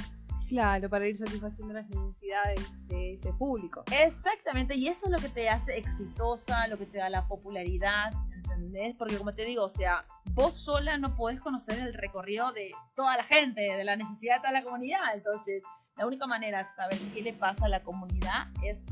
Claro, 0.52 0.90
para 0.90 1.08
ir 1.08 1.16
satisfaciendo 1.16 1.72
las 1.72 1.88
necesidades 1.88 2.60
de 2.86 3.14
ese 3.14 3.32
público. 3.32 3.84
Exactamente, 3.90 4.76
y 4.76 4.86
eso 4.86 5.06
es 5.06 5.12
lo 5.12 5.16
que 5.16 5.30
te 5.30 5.48
hace 5.48 5.78
exitosa, 5.78 6.66
lo 6.66 6.76
que 6.76 6.84
te 6.84 6.98
da 6.98 7.08
la 7.08 7.26
popularidad, 7.26 8.12
¿entendés? 8.34 8.94
Porque 8.98 9.16
como 9.16 9.34
te 9.34 9.46
digo, 9.46 9.64
o 9.64 9.70
sea, 9.70 10.04
vos 10.34 10.54
sola 10.54 10.98
no 10.98 11.16
podés 11.16 11.40
conocer 11.40 11.78
el 11.78 11.94
recorrido 11.94 12.52
de 12.52 12.70
toda 12.94 13.16
la 13.16 13.24
gente, 13.24 13.62
de 13.62 13.82
la 13.82 13.96
necesidad 13.96 14.34
de 14.34 14.40
toda 14.40 14.52
la 14.52 14.62
comunidad. 14.62 15.14
Entonces, 15.14 15.62
la 15.96 16.06
única 16.06 16.26
manera 16.26 16.58
de 16.58 16.64
saber 16.76 16.98
qué 17.14 17.22
le 17.22 17.32
pasa 17.32 17.64
a 17.64 17.68
la 17.70 17.82
comunidad 17.82 18.48
es 18.62 18.82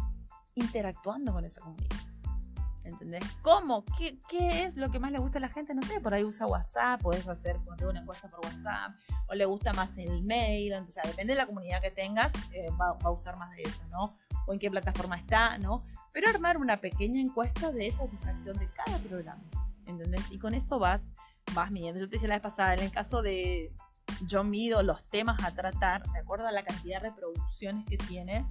interactuando 0.55 1.31
con 1.35 1.45
esa 1.45 1.61
comunidad. 1.61 2.10
¿Entendés? 2.91 3.23
¿Cómo? 3.43 3.85
¿Qué, 3.97 4.19
¿Qué, 4.29 4.65
es 4.65 4.77
lo 4.77 4.91
que 4.91 4.99
más 4.99 5.13
le 5.13 5.19
gusta 5.19 5.39
a 5.39 5.41
la 5.41 5.49
gente? 5.49 5.75
No 5.75 5.83
sé, 5.83 6.01
por 6.01 6.13
ahí 6.13 6.25
usa 6.25 6.47
WhatsApp, 6.47 7.01
podés 7.01 7.27
hacer 7.27 7.59
una 7.89 8.01
encuesta 8.01 8.29
por 8.29 8.45
WhatsApp, 8.45 8.93
o 9.29 9.35
le 9.35 9.45
gusta 9.45 9.73
más 9.73 9.97
el 9.97 10.23
mail, 10.25 10.73
entonces 10.73 11.03
depende 11.07 11.35
de 11.35 11.39
la 11.39 11.47
comunidad 11.47 11.81
que 11.81 11.91
tengas, 11.91 12.33
eh, 12.53 12.69
va, 12.71 12.93
va, 12.95 12.99
a 13.05 13.11
usar 13.11 13.37
más 13.37 13.55
de 13.55 13.63
eso, 13.63 13.83
¿no? 13.91 14.17
O 14.47 14.53
en 14.53 14.59
qué 14.59 14.71
plataforma 14.71 15.17
está, 15.17 15.57
¿no? 15.59 15.85
Pero 16.13 16.29
armar 16.29 16.59
una 16.59 16.79
pequeña 16.81 17.21
encuesta 17.21 17.71
de 17.71 17.91
satisfacción 17.93 18.59
de 18.59 18.69
cada 18.69 18.99
programa, 18.99 19.43
¿entendés? 19.87 20.25
Y 20.31 20.39
con 20.39 20.55
esto 20.55 20.81
vas, 20.81 21.03
vas 21.55 21.71
midiendo. 21.71 22.01
Yo 22.01 22.09
te 22.09 22.17
decía 22.17 22.29
la 22.29 22.35
vez 22.37 22.43
pasada, 22.43 22.75
en 22.75 22.81
el 22.81 22.91
caso 22.91 23.23
de, 23.23 23.73
yo 24.27 24.43
mido 24.43 24.83
los 24.83 25.05
temas 25.05 25.43
a 25.45 25.53
tratar 25.53 26.03
de 26.11 26.19
acuerdo 26.19 26.49
a 26.49 26.53
la 26.53 26.65
cantidad 26.65 27.01
de 27.01 27.11
reproducciones 27.11 27.85
que 27.87 27.97
tiene 27.97 28.47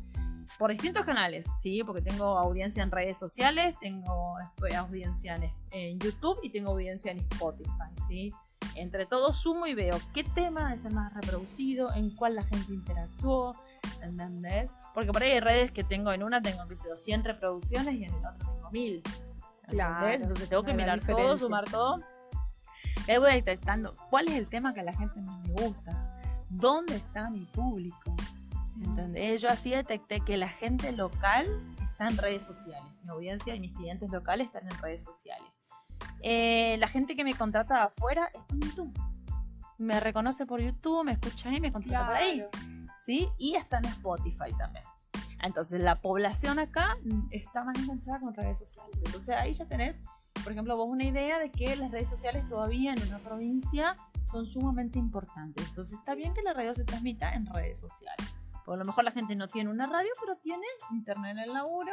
por 0.57 0.71
distintos 0.71 1.05
canales, 1.05 1.47
¿sí? 1.57 1.83
Porque 1.83 2.01
tengo 2.01 2.37
audiencia 2.37 2.83
en 2.83 2.91
redes 2.91 3.17
sociales, 3.17 3.75
tengo 3.79 4.37
audiencia 4.77 5.39
en, 5.71 5.99
YouTube 5.99 6.39
y 6.43 6.49
tengo 6.49 6.71
audiencia 6.71 7.11
en 7.11 7.19
Spotify, 7.19 7.89
¿sí? 8.07 8.33
Entre 8.75 9.05
todos 9.05 9.37
sumo 9.37 9.67
y 9.67 9.73
veo 9.73 9.99
qué 10.13 10.23
tema 10.23 10.73
es 10.73 10.85
el 10.85 10.93
más 10.93 11.13
reproducido, 11.13 11.93
en 11.93 12.15
cuál 12.15 12.35
la 12.35 12.43
gente 12.43 12.73
interactuó, 12.73 13.55
¿entendés? 14.01 14.71
Porque 14.93 15.11
por 15.11 15.23
ahí 15.23 15.31
hay 15.31 15.39
redes 15.39 15.71
que 15.71 15.83
tengo 15.83 16.11
en 16.11 16.23
una 16.23 16.41
tengo 16.41 16.67
que 16.67 16.75
ser 16.75 16.97
100 16.97 17.23
reproducciones 17.23 17.95
y 17.95 18.03
en 18.05 18.13
el 18.13 18.25
otro 18.25 18.53
tengo 18.53 18.71
1000. 18.71 19.03
Claro, 19.67 20.07
Entonces 20.07 20.49
tengo 20.49 20.63
que 20.63 20.73
mirar 20.73 20.99
todo, 21.05 21.37
sumar 21.37 21.65
todo. 21.69 22.01
Y 23.07 23.11
ahí 23.11 23.17
voy 23.17 23.31
detectando 23.33 23.95
cuál 24.09 24.27
es 24.27 24.35
el 24.35 24.49
tema 24.49 24.73
que 24.73 24.81
a 24.81 24.83
la 24.83 24.93
gente 24.93 25.21
más 25.21 25.47
le 25.47 25.53
gusta, 25.53 26.19
dónde 26.49 26.95
está 26.95 27.29
mi 27.29 27.45
público, 27.45 28.15
¿Entendés? 28.83 29.41
Yo 29.41 29.49
así 29.49 29.71
detecté 29.71 30.21
que 30.21 30.37
la 30.37 30.47
gente 30.47 30.91
local 30.91 31.47
está 31.83 32.07
en 32.07 32.17
redes 32.17 32.43
sociales. 32.43 32.91
Mi 33.03 33.09
audiencia 33.09 33.53
y 33.55 33.59
mis 33.59 33.73
clientes 33.73 34.11
locales 34.11 34.47
están 34.47 34.63
en 34.63 34.77
redes 34.79 35.03
sociales. 35.03 35.49
Eh, 36.21 36.77
la 36.79 36.87
gente 36.87 37.15
que 37.15 37.23
me 37.23 37.33
contrata 37.33 37.75
de 37.75 37.81
afuera 37.83 38.29
está 38.33 38.53
en 38.53 38.61
YouTube. 38.61 38.99
Me 39.77 39.99
reconoce 39.99 40.45
por 40.45 40.61
YouTube, 40.61 41.05
me 41.05 41.13
escucha 41.13 41.49
ahí, 41.49 41.59
me 41.59 41.71
contrata 41.71 42.05
por 42.05 42.15
ahí. 42.15 42.45
¿Sí? 42.97 43.29
Y 43.37 43.55
está 43.55 43.77
en 43.77 43.85
Spotify 43.85 44.51
también. 44.57 44.83
Entonces 45.41 45.79
la 45.79 46.01
población 46.01 46.59
acá 46.59 46.97
está 47.31 47.63
más 47.63 47.77
enganchada 47.77 48.19
con 48.19 48.33
redes 48.33 48.59
sociales. 48.59 48.93
Entonces 49.05 49.35
ahí 49.35 49.53
ya 49.53 49.65
tenés, 49.65 50.01
por 50.43 50.51
ejemplo, 50.51 50.75
vos 50.75 50.89
una 50.89 51.05
idea 51.05 51.39
de 51.39 51.49
que 51.49 51.75
las 51.77 51.91
redes 51.91 52.09
sociales 52.09 52.45
todavía 52.47 52.93
en 52.93 53.01
una 53.07 53.19
provincia 53.19 53.95
son 54.25 54.45
sumamente 54.45 54.99
importantes. 54.99 55.65
Entonces 55.69 55.97
está 55.97 56.13
bien 56.15 56.33
que 56.33 56.41
la 56.41 56.53
radio 56.53 56.73
se 56.73 56.83
transmita 56.83 57.33
en 57.33 57.45
redes 57.45 57.79
sociales. 57.79 58.27
O 58.69 58.73
a 58.73 58.77
lo 58.77 58.85
mejor 58.85 59.03
la 59.03 59.11
gente 59.11 59.35
no 59.35 59.47
tiene 59.47 59.71
una 59.71 59.87
radio, 59.87 60.11
pero 60.21 60.37
tiene 60.37 60.65
internet 60.91 61.31
en 61.31 61.39
el 61.39 61.53
laburo. 61.53 61.91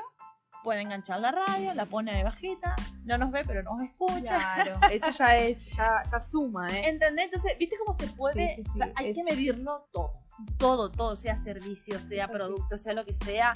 Puede 0.63 0.83
enganchar 0.83 1.21
la 1.21 1.33
radio, 1.33 1.73
la 1.73 1.87
pone 1.87 2.15
de 2.15 2.23
bajita, 2.23 2.77
no 3.05 3.17
nos 3.17 3.31
ve, 3.31 3.45
pero 3.47 3.63
nos 3.63 3.81
escucha. 3.81 4.37
Claro, 4.37 4.79
eso 4.91 5.11
ya 5.11 5.39
es, 5.39 5.65
ya, 5.75 6.03
ya 6.03 6.21
suma, 6.21 6.69
¿eh? 6.69 6.91
¿Entendés? 6.91 7.27
Entonces, 7.27 7.57
¿viste 7.59 7.77
cómo 7.79 7.97
se 7.99 8.09
puede? 8.09 8.63
hay 8.95 9.15
que 9.15 9.25
medirlo 9.25 9.89
todo. 9.91 10.21
Todo, 10.59 10.93
todo, 10.93 11.17
sea 11.17 11.35
servicio, 11.35 11.99
sea 11.99 12.29
producto, 12.29 12.77
sea 12.77 12.93
lo 12.93 13.07
que 13.07 13.15
sea, 13.15 13.55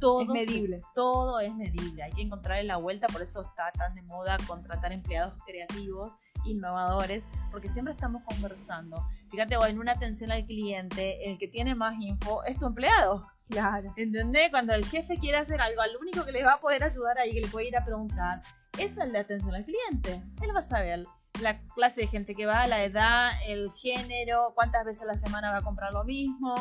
todo 0.00 0.22
es 0.22 0.28
medible. 0.28 0.82
todo 0.94 1.40
es 1.40 1.54
medible. 1.54 2.04
Hay 2.04 2.12
que 2.12 2.22
encontrarle 2.22 2.64
la 2.64 2.78
vuelta, 2.78 3.06
por 3.08 3.20
eso 3.20 3.42
está 3.42 3.70
tan 3.72 3.94
de 3.94 4.02
moda 4.02 4.38
contratar 4.46 4.92
empleados 4.92 5.34
creativos 5.44 6.14
innovadores, 6.44 7.22
porque 7.50 7.68
siempre 7.68 7.94
estamos 7.94 8.22
conversando. 8.22 9.06
Fíjate, 9.30 9.54
en 9.54 9.78
una 9.78 9.92
atención 9.92 10.30
al 10.30 10.44
cliente, 10.44 11.28
el 11.28 11.38
que 11.38 11.48
tiene 11.48 11.74
más 11.74 11.94
info 12.00 12.44
es 12.44 12.58
tu 12.58 12.66
empleado. 12.66 13.26
Claro. 13.48 13.92
¿Entendés? 13.96 14.50
Cuando 14.50 14.74
el 14.74 14.84
jefe 14.84 15.18
quiere 15.18 15.38
hacer 15.38 15.60
algo, 15.60 15.82
al 15.82 15.96
único 16.00 16.24
que 16.24 16.32
le 16.32 16.42
va 16.42 16.54
a 16.54 16.60
poder 16.60 16.84
ayudar 16.84 17.18
ahí, 17.18 17.32
que 17.32 17.40
le 17.40 17.48
puede 17.48 17.68
ir 17.68 17.76
a 17.76 17.84
preguntar, 17.84 18.42
es 18.78 18.96
el 18.98 19.12
de 19.12 19.18
atención 19.18 19.54
al 19.54 19.64
cliente. 19.64 20.22
Él 20.40 20.54
va 20.54 20.60
a 20.60 20.62
saber 20.62 21.04
la 21.40 21.60
clase 21.74 22.02
de 22.02 22.06
gente 22.08 22.34
que 22.34 22.46
va, 22.46 22.66
la 22.66 22.82
edad, 22.82 23.30
el 23.46 23.70
género, 23.72 24.52
cuántas 24.54 24.84
veces 24.84 25.02
a 25.02 25.06
la 25.06 25.18
semana 25.18 25.50
va 25.50 25.58
a 25.58 25.62
comprar 25.62 25.92
lo 25.92 26.04
mismo, 26.04 26.54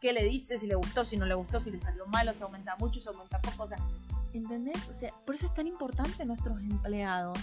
qué 0.00 0.12
le 0.12 0.24
dice, 0.24 0.58
si 0.58 0.66
le 0.66 0.74
gustó, 0.74 1.04
si 1.04 1.16
no 1.16 1.26
le 1.26 1.34
gustó, 1.34 1.60
si 1.60 1.70
le 1.70 1.80
salió 1.80 2.06
malo, 2.06 2.32
si 2.34 2.42
aumenta 2.42 2.76
mucho, 2.76 3.00
si 3.00 3.08
aumenta 3.08 3.40
poco. 3.40 3.64
O 3.64 3.68
sea, 3.68 3.78
¿entendés? 4.32 4.88
O 4.88 4.94
sea, 4.94 5.12
por 5.26 5.34
eso 5.34 5.46
es 5.46 5.54
tan 5.54 5.66
importante 5.66 6.24
nuestros 6.24 6.58
empleados 6.60 7.38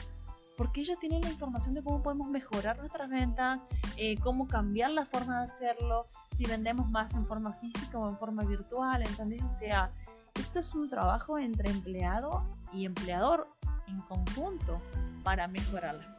porque 0.58 0.82
ellos 0.82 0.98
tienen 1.00 1.22
la 1.22 1.30
información 1.30 1.74
de 1.74 1.84
cómo 1.84 2.02
podemos 2.02 2.28
mejorar 2.28 2.78
nuestras 2.80 3.10
ventas, 3.10 3.60
eh, 3.98 4.18
cómo 4.20 4.48
cambiar 4.48 4.92
la 4.92 5.06
forma 5.06 5.40
de 5.40 5.46
hacerlo, 5.46 6.08
si 6.32 6.46
vendemos 6.46 6.90
más 6.90 7.14
en 7.14 7.26
forma 7.26 7.54
física 7.54 7.98
o 7.98 8.10
en 8.10 8.18
forma 8.18 8.44
virtual, 8.44 9.02
¿entendés? 9.02 9.44
O 9.44 9.50
sea, 9.50 9.92
esto 10.36 10.60
es 10.60 10.74
un 10.74 10.90
trabajo 10.90 11.38
entre 11.38 11.70
empleado 11.70 12.46
y 12.74 12.86
empleador 12.86 13.48
en 13.88 14.02
conjunto 14.02 14.78
para 15.24 15.48
mejorar 15.48 15.96
las. 15.96 16.15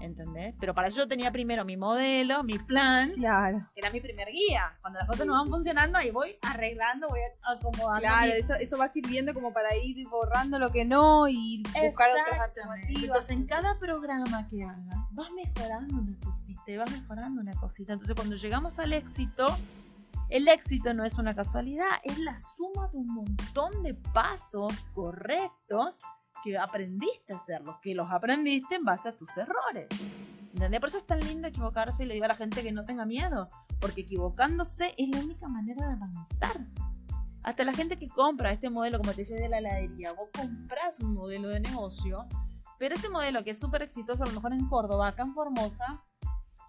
¿Entendés? 0.00 0.54
Pero 0.58 0.74
para 0.74 0.88
eso 0.88 0.98
yo 0.98 1.08
tenía 1.08 1.30
primero 1.30 1.64
mi 1.64 1.76
modelo, 1.76 2.42
mi 2.42 2.58
plan, 2.58 3.12
claro. 3.12 3.66
que 3.74 3.80
era 3.80 3.90
mi 3.90 4.00
primer 4.00 4.28
guía. 4.28 4.76
Cuando 4.80 4.98
las 4.98 5.08
cosas 5.08 5.26
no 5.26 5.34
van 5.34 5.48
funcionando, 5.48 5.98
ahí 5.98 6.10
voy 6.10 6.36
arreglando, 6.42 7.08
voy 7.08 7.20
acomodando. 7.42 8.00
Claro, 8.00 8.32
eso, 8.32 8.54
eso 8.54 8.78
va 8.78 8.88
sirviendo 8.88 9.34
como 9.34 9.52
para 9.52 9.76
ir 9.76 10.06
borrando 10.08 10.58
lo 10.58 10.70
que 10.70 10.84
no 10.84 11.28
y 11.28 11.62
buscar 11.82 12.10
otras 12.10 12.40
alternativas. 12.40 13.02
Entonces, 13.02 13.30
en 13.30 13.46
cada 13.46 13.78
programa 13.78 14.48
que 14.48 14.64
hagas, 14.64 14.96
vas 15.12 15.30
mejorando 15.32 15.96
una 15.96 16.18
cosita, 16.20 16.62
vas 16.78 16.90
mejorando 16.90 17.40
una 17.40 17.52
cosita. 17.54 17.92
Entonces, 17.92 18.14
cuando 18.14 18.36
llegamos 18.36 18.78
al 18.78 18.92
éxito, 18.92 19.56
el 20.28 20.46
éxito 20.48 20.92
no 20.92 21.04
es 21.04 21.14
una 21.14 21.34
casualidad, 21.34 21.88
es 22.04 22.18
la 22.18 22.36
suma 22.38 22.88
de 22.88 22.98
un 22.98 23.14
montón 23.14 23.82
de 23.82 23.94
pasos 23.94 24.72
correctos 24.94 25.96
que 26.42 26.58
aprendiste 26.58 27.32
a 27.32 27.36
hacerlo, 27.36 27.78
que 27.82 27.94
los 27.94 28.10
aprendiste 28.10 28.76
en 28.76 28.84
base 28.84 29.08
a 29.08 29.16
tus 29.16 29.36
errores. 29.36 29.88
¿Entendés? 30.52 30.80
Por 30.80 30.88
eso 30.88 30.98
es 30.98 31.06
tan 31.06 31.20
lindo 31.20 31.48
equivocarse 31.48 32.04
y 32.04 32.06
le 32.06 32.14
digo 32.14 32.24
a 32.24 32.28
la 32.28 32.34
gente 32.34 32.62
que 32.62 32.72
no 32.72 32.84
tenga 32.84 33.04
miedo, 33.04 33.48
porque 33.80 34.00
equivocándose 34.02 34.94
es 34.96 35.08
la 35.10 35.20
única 35.20 35.48
manera 35.48 35.86
de 35.86 35.92
avanzar. 35.94 36.66
Hasta 37.44 37.64
la 37.64 37.72
gente 37.72 37.98
que 37.98 38.08
compra 38.08 38.50
este 38.50 38.68
modelo, 38.68 38.98
como 38.98 39.12
te 39.12 39.22
decía, 39.22 39.36
de 39.36 39.48
la 39.48 39.58
heladería, 39.58 40.12
vos 40.12 40.28
compras 40.32 40.98
un 41.00 41.14
modelo 41.14 41.48
de 41.48 41.60
negocio, 41.60 42.26
pero 42.78 42.94
ese 42.94 43.08
modelo 43.08 43.44
que 43.44 43.50
es 43.50 43.58
súper 43.58 43.82
exitoso, 43.82 44.24
a 44.24 44.26
lo 44.26 44.32
mejor 44.32 44.52
en 44.52 44.68
Córdoba, 44.68 45.08
acá 45.08 45.22
en 45.22 45.34
Formosa, 45.34 46.04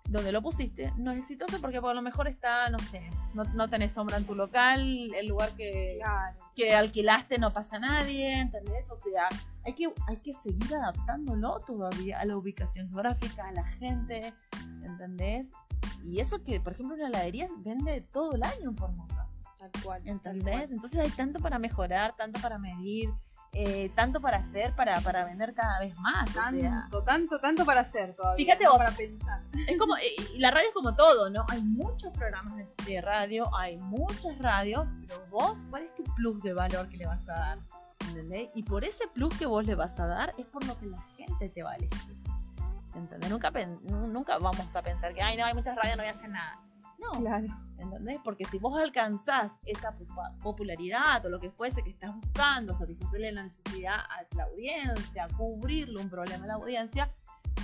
donde 0.10 0.32
lo 0.32 0.42
pusiste 0.42 0.92
no 0.98 1.12
es 1.12 1.20
exitoso 1.20 1.62
porque 1.62 1.80
por 1.80 1.96
lo 1.96 2.02
mejor 2.02 2.28
está, 2.28 2.70
no 2.70 2.80
sé, 2.80 3.02
no, 3.34 3.44
no 3.46 3.70
tenés 3.70 3.94
sombra 3.94 4.18
en 4.18 4.26
tu 4.26 4.36
local, 4.36 5.14
el 5.14 5.28
lugar 5.28 5.52
que, 5.56 6.00
que 6.56 6.74
alquilaste 6.74 7.38
no 7.38 7.54
pasa 7.54 7.80
nadie, 7.80 8.40
¿entendés? 8.40 8.90
O 8.90 8.98
sea, 8.98 9.30
hay 9.66 9.74
que, 9.74 9.94
hay 10.08 10.18
que 10.18 10.34
seguir 10.34 10.74
adaptándolo 10.76 11.60
todavía 11.60 12.20
a 12.20 12.26
la 12.26 12.38
ubicación 12.38 12.90
geográfica, 12.90 13.48
a 13.48 13.52
la 13.52 13.66
gente, 13.66 14.34
¿entendés? 14.84 15.50
Y 16.04 16.20
eso 16.20 16.44
que, 16.44 16.60
por 16.60 16.74
ejemplo, 16.74 16.96
una 16.96 17.08
heladería 17.08 17.48
vende 17.58 18.02
todo 18.02 18.34
el 18.34 18.44
año 18.44 18.70
en 18.70 18.78
Formosa. 18.78 19.28
Tal 19.60 19.72
cual. 19.84 20.02
¿Entendés? 20.06 20.72
Entonces 20.72 21.00
hay 21.00 21.10
tanto 21.10 21.40
para 21.40 21.60
mejorar, 21.60 22.16
tanto 22.16 22.40
para 22.40 22.58
medir. 22.58 23.10
Eh, 23.52 23.92
tanto 23.96 24.22
para 24.22 24.38
hacer, 24.38 24.76
para, 24.76 25.02
para 25.02 25.26
vender 25.26 25.56
cada 25.56 25.80
vez 25.80 25.98
más. 25.98 26.32
Tanto, 26.34 27.04
tanto, 27.04 27.40
tanto 27.40 27.66
para 27.66 27.82
hacer 27.82 28.16
todavía. 28.16 28.46
Fíjate 28.46 28.68
vos. 28.68 28.78
Para 28.78 28.92
pensar. 28.92 29.42
Es 29.68 29.78
como, 29.78 29.98
eh, 29.98 30.16
la 30.38 30.52
radio 30.52 30.68
es 30.68 30.74
como 30.74 30.96
todo, 30.96 31.30
¿no? 31.30 31.46
Hay 31.50 31.62
muchos 31.62 32.14
programas 32.14 32.54
de, 32.86 33.02
radio, 33.02 33.50
hay 33.56 33.78
muchas 33.78 34.38
radios, 34.38 34.88
pero 35.02 35.24
vos, 35.32 35.66
¿cuál 35.70 35.84
es 35.84 35.96
tu 35.96 36.04
plus 36.04 36.42
de 36.44 36.54
valor 36.54 36.88
que 36.90 36.98
le 36.98 37.08
vas 37.08 37.28
a 37.28 37.34
dar? 37.34 37.60
¿Entendés? 38.08 38.50
Y 38.54 38.64
por 38.64 38.84
ese 38.84 39.08
plus 39.08 39.36
que 39.38 39.46
vos 39.46 39.66
le 39.66 39.76
vas 39.76 40.00
a 40.00 40.06
dar 40.06 40.34
es 40.38 40.46
por 40.46 40.66
lo 40.66 40.78
que 40.80 40.86
la 40.88 41.02
gente 41.18 41.50
te 41.50 41.64
va 41.64 41.72
a 41.72 41.76
elegir. 41.76 42.18
¿Entendés? 42.96 43.30
Nunca, 43.30 43.52
nunca 43.84 44.38
vamos 44.38 44.76
a 44.76 44.82
pensar 44.84 45.14
que, 45.14 45.22
ay, 45.22 45.38
no, 45.38 45.46
hay 45.46 45.54
muchas 45.54 45.76
radios, 45.76 45.98
no 45.98 46.04
voy 46.04 46.08
a 46.08 46.12
hacer 46.12 46.30
nada. 46.30 46.60
No. 47.00 47.20
Claro. 47.20 47.48
¿Entendés? 47.78 48.20
Porque 48.24 48.46
si 48.46 48.60
vos 48.60 48.78
alcanzás 48.78 49.60
esa 49.66 49.96
popularidad 50.42 51.26
o 51.26 51.30
lo 51.30 51.40
que 51.40 51.50
fuese 51.50 51.82
que 51.82 51.92
estás 51.92 52.14
buscando, 52.14 52.74
satisfacerle 52.74 53.32
la 53.32 53.44
necesidad 53.44 53.96
a 53.96 54.36
la 54.36 54.44
audiencia, 54.44 55.28
cubrirle 55.38 56.00
un 56.02 56.10
problema 56.10 56.44
a 56.44 56.48
la 56.48 56.54
audiencia, 56.56 57.14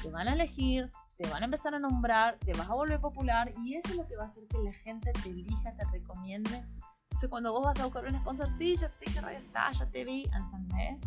te 0.02 0.10
van 0.10 0.28
a 0.28 0.34
elegir, 0.34 0.90
te 1.18 1.30
van 1.30 1.42
a 1.42 1.46
empezar 1.46 1.76
a 1.76 1.80
nombrar, 1.80 2.38
te 2.40 2.54
vas 2.54 2.70
a 2.70 2.74
volver 2.74 3.00
popular 3.00 3.52
y 3.64 3.76
eso 3.76 3.90
es 3.90 3.96
lo 3.96 4.08
que 4.08 4.16
va 4.16 4.24
a 4.24 4.28
hacer 4.28 4.48
que 4.48 4.58
la 4.60 4.74
gente 4.74 5.12
te 5.12 5.30
elija, 5.30 5.76
te 5.76 5.86
recomiende. 5.92 6.64
Entonces 7.04 7.30
cuando 7.30 7.52
vos 7.52 7.64
vas 7.66 7.80
a 7.80 7.86
buscar 7.86 8.06
un 8.06 8.20
sponsor, 8.20 8.48
sí, 8.58 8.76
ya 8.76 8.90
sé 8.90 9.06
que 9.06 9.22
radio 9.22 9.40
está, 9.40 9.72
ya 9.72 9.86
te 9.90 10.04
vi, 10.06 10.30
¿entendés? 10.34 10.98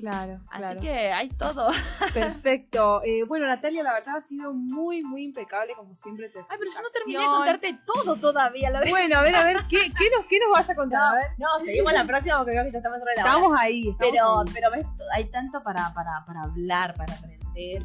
Claro, 0.00 0.40
Así 0.50 0.58
claro. 0.58 0.80
que 0.80 1.12
hay 1.12 1.28
todo. 1.30 1.68
Perfecto. 2.14 3.02
Eh, 3.04 3.24
bueno, 3.24 3.46
Natalia, 3.46 3.82
la 3.82 3.92
verdad 3.92 4.16
ha 4.16 4.20
sido 4.20 4.52
muy, 4.52 5.02
muy 5.02 5.24
impecable, 5.24 5.74
como 5.74 5.94
siempre. 5.94 6.28
Tu 6.28 6.38
Ay, 6.38 6.44
pero 6.58 6.70
yo 6.70 6.80
no 6.82 6.88
terminé 6.90 7.18
de 7.20 7.26
contarte 7.26 7.78
todo 7.86 8.16
todavía. 8.16 8.70
La 8.70 8.80
Bueno, 8.88 9.18
a 9.18 9.22
ver, 9.22 9.34
a 9.34 9.44
ver, 9.44 9.56
¿qué, 9.68 9.78
qué, 9.96 10.10
nos, 10.16 10.26
qué 10.26 10.38
nos 10.38 10.50
vas 10.52 10.68
a 10.70 10.74
contar? 10.74 11.00
A 11.02 11.14
ver, 11.14 11.24
No, 11.38 11.46
seguimos 11.64 11.92
la 11.92 12.04
próxima 12.04 12.36
porque 12.38 12.52
veo 12.52 12.64
que 12.64 12.72
ya 12.72 12.78
estamos 12.78 12.98
sobre 12.98 13.14
la 13.16 13.22
hora. 13.22 13.30
estamos 13.32 13.58
ahí. 13.58 13.80
estamos 13.90 13.98
Pero, 14.12 14.38
ahí. 14.40 14.46
pero 14.54 14.70
ves, 14.70 14.86
hay 15.12 15.24
tanto 15.26 15.62
para, 15.62 15.92
para, 15.94 16.24
para 16.26 16.42
hablar, 16.42 16.94
para 16.94 17.14
aprender, 17.14 17.38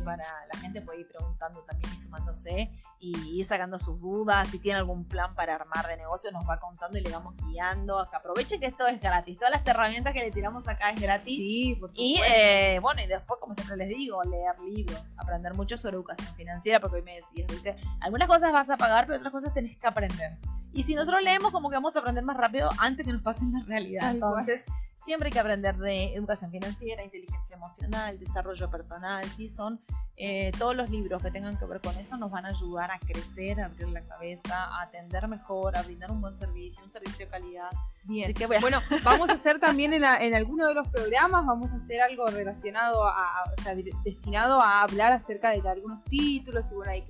para 0.03 0.25
la 0.51 0.59
gente 0.59 0.81
puede 0.81 1.01
ir 1.01 1.07
preguntando 1.07 1.61
también 1.63 1.93
y 1.93 1.97
sumándose 1.97 2.71
y 2.99 3.39
ir 3.39 3.45
sacando 3.45 3.79
sus 3.79 3.99
dudas. 3.99 4.47
Si 4.47 4.59
tiene 4.59 4.79
algún 4.79 5.05
plan 5.05 5.35
para 5.35 5.55
armar 5.55 5.87
de 5.87 5.97
negocio, 5.97 6.31
nos 6.31 6.47
va 6.47 6.59
contando 6.59 6.97
y 6.97 7.01
le 7.01 7.09
vamos 7.09 7.35
guiando. 7.47 8.07
Que 8.09 8.15
aproveche 8.15 8.59
que 8.59 8.67
esto 8.67 8.87
es 8.87 8.99
gratis. 8.99 9.37
Todas 9.37 9.51
las 9.51 9.67
herramientas 9.67 10.13
que 10.13 10.21
le 10.21 10.31
tiramos 10.31 10.67
acá 10.67 10.91
es 10.91 11.01
gratis. 11.01 11.35
Sí, 11.35 11.77
por 11.79 11.91
Y 11.93 12.19
eh, 12.27 12.79
bueno, 12.81 13.01
y 13.01 13.07
después, 13.07 13.39
como 13.39 13.53
siempre 13.53 13.77
les 13.77 13.89
digo, 13.89 14.21
leer 14.23 14.59
libros, 14.59 15.13
aprender 15.17 15.53
mucho 15.53 15.77
sobre 15.77 15.95
educación 15.95 16.33
financiera, 16.35 16.79
porque 16.79 16.97
hoy 16.97 17.03
me 17.03 17.15
decías, 17.15 17.47
¿viste? 17.47 17.75
Algunas 18.01 18.27
cosas 18.27 18.51
vas 18.51 18.69
a 18.69 18.77
pagar, 18.77 19.05
pero 19.05 19.17
otras 19.17 19.31
cosas 19.31 19.53
tenés 19.53 19.77
que 19.77 19.87
aprender. 19.87 20.37
Y 20.73 20.83
si 20.83 20.93
nosotros 20.93 21.23
leemos, 21.23 21.51
como 21.51 21.69
que 21.69 21.77
vamos 21.77 21.95
a 21.95 21.99
aprender 21.99 22.23
más 22.23 22.35
rápido 22.35 22.69
antes 22.79 23.05
que 23.05 23.13
nos 23.13 23.21
pasen 23.21 23.53
la 23.53 23.63
realidad. 23.65 24.11
Entonces, 24.11 24.65
siempre 24.95 25.27
hay 25.27 25.33
que 25.33 25.39
aprender 25.39 25.75
de 25.77 26.13
educación 26.13 26.51
financiera, 26.51 27.03
inteligencia 27.03 27.55
emocional, 27.55 28.17
desarrollo 28.19 28.69
personal, 28.69 29.23
¿sí? 29.25 29.47
Son 29.49 29.79
eh, 30.17 30.51
todos 30.57 30.75
los 30.75 30.89
libros 30.89 31.21
que 31.21 31.29
tengan 31.31 31.57
que 31.57 31.65
ver 31.65 31.81
con 31.81 31.97
eso 31.97 32.15
nos 32.17 32.31
van 32.31 32.45
a 32.45 32.49
ayudar 32.49 32.89
a 32.91 32.99
crecer, 32.99 33.59
a 33.59 33.65
abrir 33.65 33.89
la 33.89 34.01
cabeza, 34.01 34.63
a 34.65 34.83
atender 34.83 35.27
mejor, 35.27 35.77
a 35.77 35.81
brindar 35.83 36.11
un 36.11 36.21
buen 36.21 36.33
servicio, 36.33 36.83
un 36.83 36.91
servicio 36.91 37.25
de 37.25 37.31
calidad. 37.31 37.69
Bien. 38.05 38.33
Que 38.33 38.45
a- 38.45 38.59
Bueno, 38.61 38.79
vamos 39.03 39.29
a 39.29 39.33
hacer 39.33 39.59
también 39.59 39.91
en, 39.93 40.01
la- 40.03 40.15
en 40.23 40.33
alguno 40.33 40.67
de 40.67 40.73
los 40.73 40.87
programas, 40.87 41.45
vamos 41.45 41.71
a 41.71 41.75
hacer 41.75 42.01
algo 42.01 42.27
relacionado 42.27 43.05
a, 43.05 43.11
a- 43.41 43.53
o 43.57 43.61
sea, 43.61 43.75
destinado 44.03 44.61
a 44.61 44.81
hablar 44.83 45.11
acerca 45.11 45.49
de 45.51 45.67
algunos 45.67 46.01
títulos 46.05 46.65
y 46.71 46.75
bueno, 46.75 46.91
ahí 46.91 47.03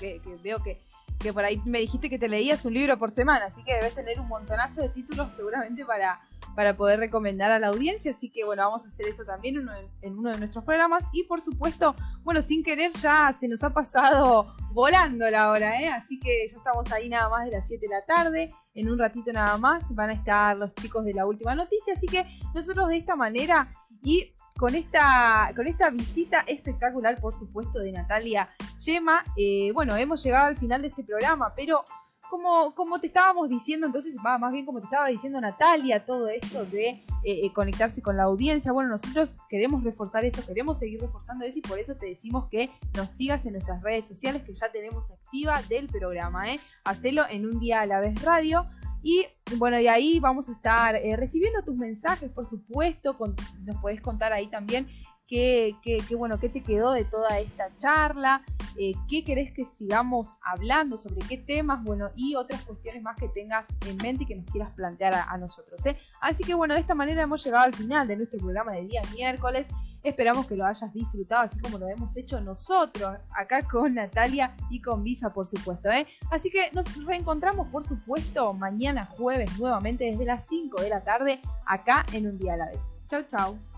que- 0.00 0.20
que 0.22 0.36
veo 0.36 0.62
que, 0.62 0.80
que 1.18 1.32
por 1.32 1.44
ahí 1.44 1.60
me 1.64 1.78
dijiste 1.80 2.08
que 2.10 2.18
te 2.18 2.28
leías 2.28 2.64
un 2.64 2.74
libro 2.74 2.98
por 2.98 3.10
semana, 3.10 3.46
así 3.46 3.62
que 3.64 3.74
debes 3.74 3.94
tener 3.94 4.18
un 4.20 4.28
montonazo 4.28 4.82
de 4.82 4.88
títulos 4.90 5.32
seguramente 5.34 5.84
para, 5.84 6.20
para 6.56 6.74
poder 6.74 6.98
recomendar 6.98 7.52
a 7.52 7.58
la 7.58 7.68
audiencia, 7.68 8.10
así 8.10 8.30
que 8.30 8.44
bueno, 8.44 8.62
vamos 8.64 8.82
a 8.84 8.88
hacer 8.88 9.06
eso 9.06 9.24
también 9.24 9.56
en 10.00 10.18
uno 10.18 10.30
de, 10.30 10.38
nuestros 10.38 10.64
programas. 10.64 11.04
Y 11.12 11.24
por 11.24 11.42
supuesto, 11.42 11.94
bueno, 12.24 12.40
sin 12.40 12.64
querer 12.64 12.90
ya 12.92 13.32
se 13.38 13.46
nos 13.46 13.62
ha 13.62 13.74
pasado 13.74 14.56
volando 14.72 15.30
la 15.30 15.50
hora, 15.50 15.80
¿eh? 15.80 15.88
así 15.88 16.18
que 16.18 16.48
ya 16.48 16.56
estamos 16.56 16.90
ahí 16.90 17.10
nada 17.10 17.28
más 17.28 17.44
de 17.44 17.52
las 17.52 17.68
7 17.68 17.86
de 17.86 17.94
la 17.94 18.02
tarde. 18.02 18.54
En 18.74 18.90
un 18.90 18.98
ratito 18.98 19.32
nada 19.32 19.58
más 19.58 19.94
van 19.94 20.10
a 20.10 20.14
estar 20.14 20.56
los 20.56 20.72
chicos 20.72 21.04
de 21.04 21.12
la 21.12 21.26
última 21.26 21.54
noticia, 21.54 21.92
así 21.92 22.06
que 22.06 22.26
nosotros 22.54 22.88
de 22.88 22.96
esta 22.96 23.16
manera 23.16 23.70
y 24.02 24.32
con 24.58 24.74
esta, 24.74 25.52
con 25.54 25.66
esta 25.66 25.90
visita 25.90 26.40
espectacular, 26.46 27.20
por 27.20 27.34
supuesto, 27.34 27.80
de 27.80 27.92
Natalia 27.92 28.48
Yema, 28.82 29.22
eh, 29.36 29.70
bueno, 29.74 29.94
hemos 29.96 30.22
llegado 30.22 30.46
al 30.46 30.56
final 30.56 30.80
de 30.80 30.88
este 30.88 31.04
programa, 31.04 31.52
pero 31.54 31.84
como, 32.28 32.74
como 32.74 33.00
te 33.00 33.06
estábamos 33.08 33.48
diciendo, 33.48 33.86
entonces, 33.86 34.16
va, 34.24 34.38
más 34.38 34.52
bien 34.52 34.66
como 34.66 34.80
te 34.80 34.86
estaba 34.86 35.08
diciendo 35.08 35.40
Natalia, 35.40 36.04
todo 36.04 36.28
esto 36.28 36.64
de 36.66 36.88
eh, 36.88 37.04
eh, 37.24 37.52
conectarse 37.52 38.02
con 38.02 38.16
la 38.16 38.24
audiencia, 38.24 38.72
bueno, 38.72 38.90
nosotros 38.90 39.38
queremos 39.48 39.82
reforzar 39.84 40.24
eso, 40.24 40.44
queremos 40.46 40.78
seguir 40.78 41.00
reforzando 41.00 41.44
eso 41.44 41.58
y 41.58 41.62
por 41.62 41.78
eso 41.78 41.94
te 41.96 42.06
decimos 42.06 42.48
que 42.50 42.70
nos 42.94 43.12
sigas 43.12 43.46
en 43.46 43.52
nuestras 43.52 43.82
redes 43.82 44.08
sociales 44.08 44.42
que 44.42 44.54
ya 44.54 44.70
tenemos 44.70 45.10
activa 45.10 45.60
del 45.68 45.86
programa, 45.86 46.52
¿eh? 46.52 46.60
Hacelo 46.84 47.24
en 47.28 47.46
un 47.46 47.58
día 47.58 47.80
a 47.80 47.86
la 47.86 48.00
vez 48.00 48.22
radio. 48.22 48.66
Y 49.02 49.24
bueno, 49.58 49.76
de 49.76 49.88
ahí 49.88 50.18
vamos 50.18 50.48
a 50.48 50.52
estar 50.52 50.96
eh, 50.96 51.14
recibiendo 51.14 51.62
tus 51.62 51.76
mensajes, 51.76 52.28
por 52.30 52.44
supuesto. 52.44 53.16
nos 53.60 53.76
podés 53.76 54.00
contar 54.00 54.32
ahí 54.32 54.48
también 54.48 54.88
qué, 55.26 55.76
bueno, 56.16 56.38
qué 56.38 56.48
te 56.48 56.62
quedó 56.62 56.92
de 56.92 57.04
toda 57.04 57.38
esta 57.38 57.74
charla, 57.76 58.42
eh, 58.78 58.92
qué 59.08 59.24
querés 59.24 59.52
que 59.52 59.64
sigamos 59.64 60.38
hablando, 60.42 60.96
sobre 60.96 61.26
qué 61.28 61.38
temas, 61.38 61.82
bueno, 61.82 62.10
y 62.14 62.34
otras 62.34 62.62
cuestiones 62.62 63.02
más 63.02 63.16
que 63.16 63.28
tengas 63.28 63.76
en 63.86 63.96
mente 63.98 64.24
y 64.24 64.26
que 64.26 64.36
nos 64.36 64.50
quieras 64.50 64.70
plantear 64.72 65.14
a, 65.14 65.24
a 65.24 65.38
nosotros. 65.38 65.84
¿eh? 65.86 65.96
Así 66.20 66.44
que 66.44 66.54
bueno, 66.54 66.74
de 66.74 66.80
esta 66.80 66.94
manera 66.94 67.22
hemos 67.22 67.44
llegado 67.44 67.64
al 67.64 67.74
final 67.74 68.06
de 68.08 68.16
nuestro 68.16 68.38
programa 68.38 68.72
de 68.72 68.86
día 68.86 69.02
miércoles. 69.14 69.66
Esperamos 70.02 70.46
que 70.46 70.54
lo 70.54 70.64
hayas 70.64 70.92
disfrutado, 70.92 71.42
así 71.42 71.58
como 71.58 71.78
lo 71.78 71.88
hemos 71.88 72.16
hecho 72.16 72.40
nosotros, 72.40 73.18
acá 73.30 73.66
con 73.66 73.94
Natalia 73.94 74.54
y 74.70 74.80
con 74.80 75.02
Villa, 75.02 75.30
por 75.30 75.48
supuesto. 75.48 75.90
¿eh? 75.90 76.06
Así 76.30 76.48
que 76.48 76.70
nos 76.72 77.04
reencontramos, 77.04 77.68
por 77.68 77.82
supuesto, 77.82 78.52
mañana 78.52 79.06
jueves 79.06 79.58
nuevamente 79.58 80.04
desde 80.04 80.24
las 80.24 80.46
5 80.46 80.80
de 80.80 80.90
la 80.90 81.02
tarde, 81.02 81.40
acá 81.64 82.06
en 82.12 82.28
Un 82.28 82.38
Día 82.38 82.54
a 82.54 82.58
la 82.58 82.66
Vez. 82.66 83.04
Chau, 83.08 83.22
chau. 83.24 83.75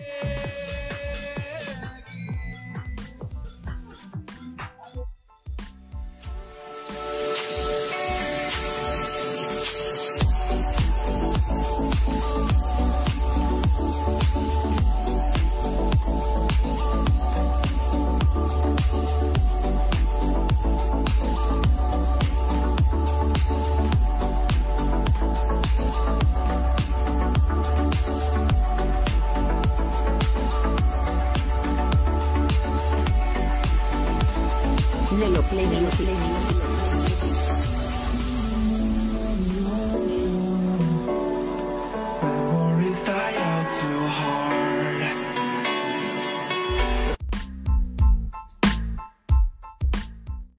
Yeah. 0.00 0.93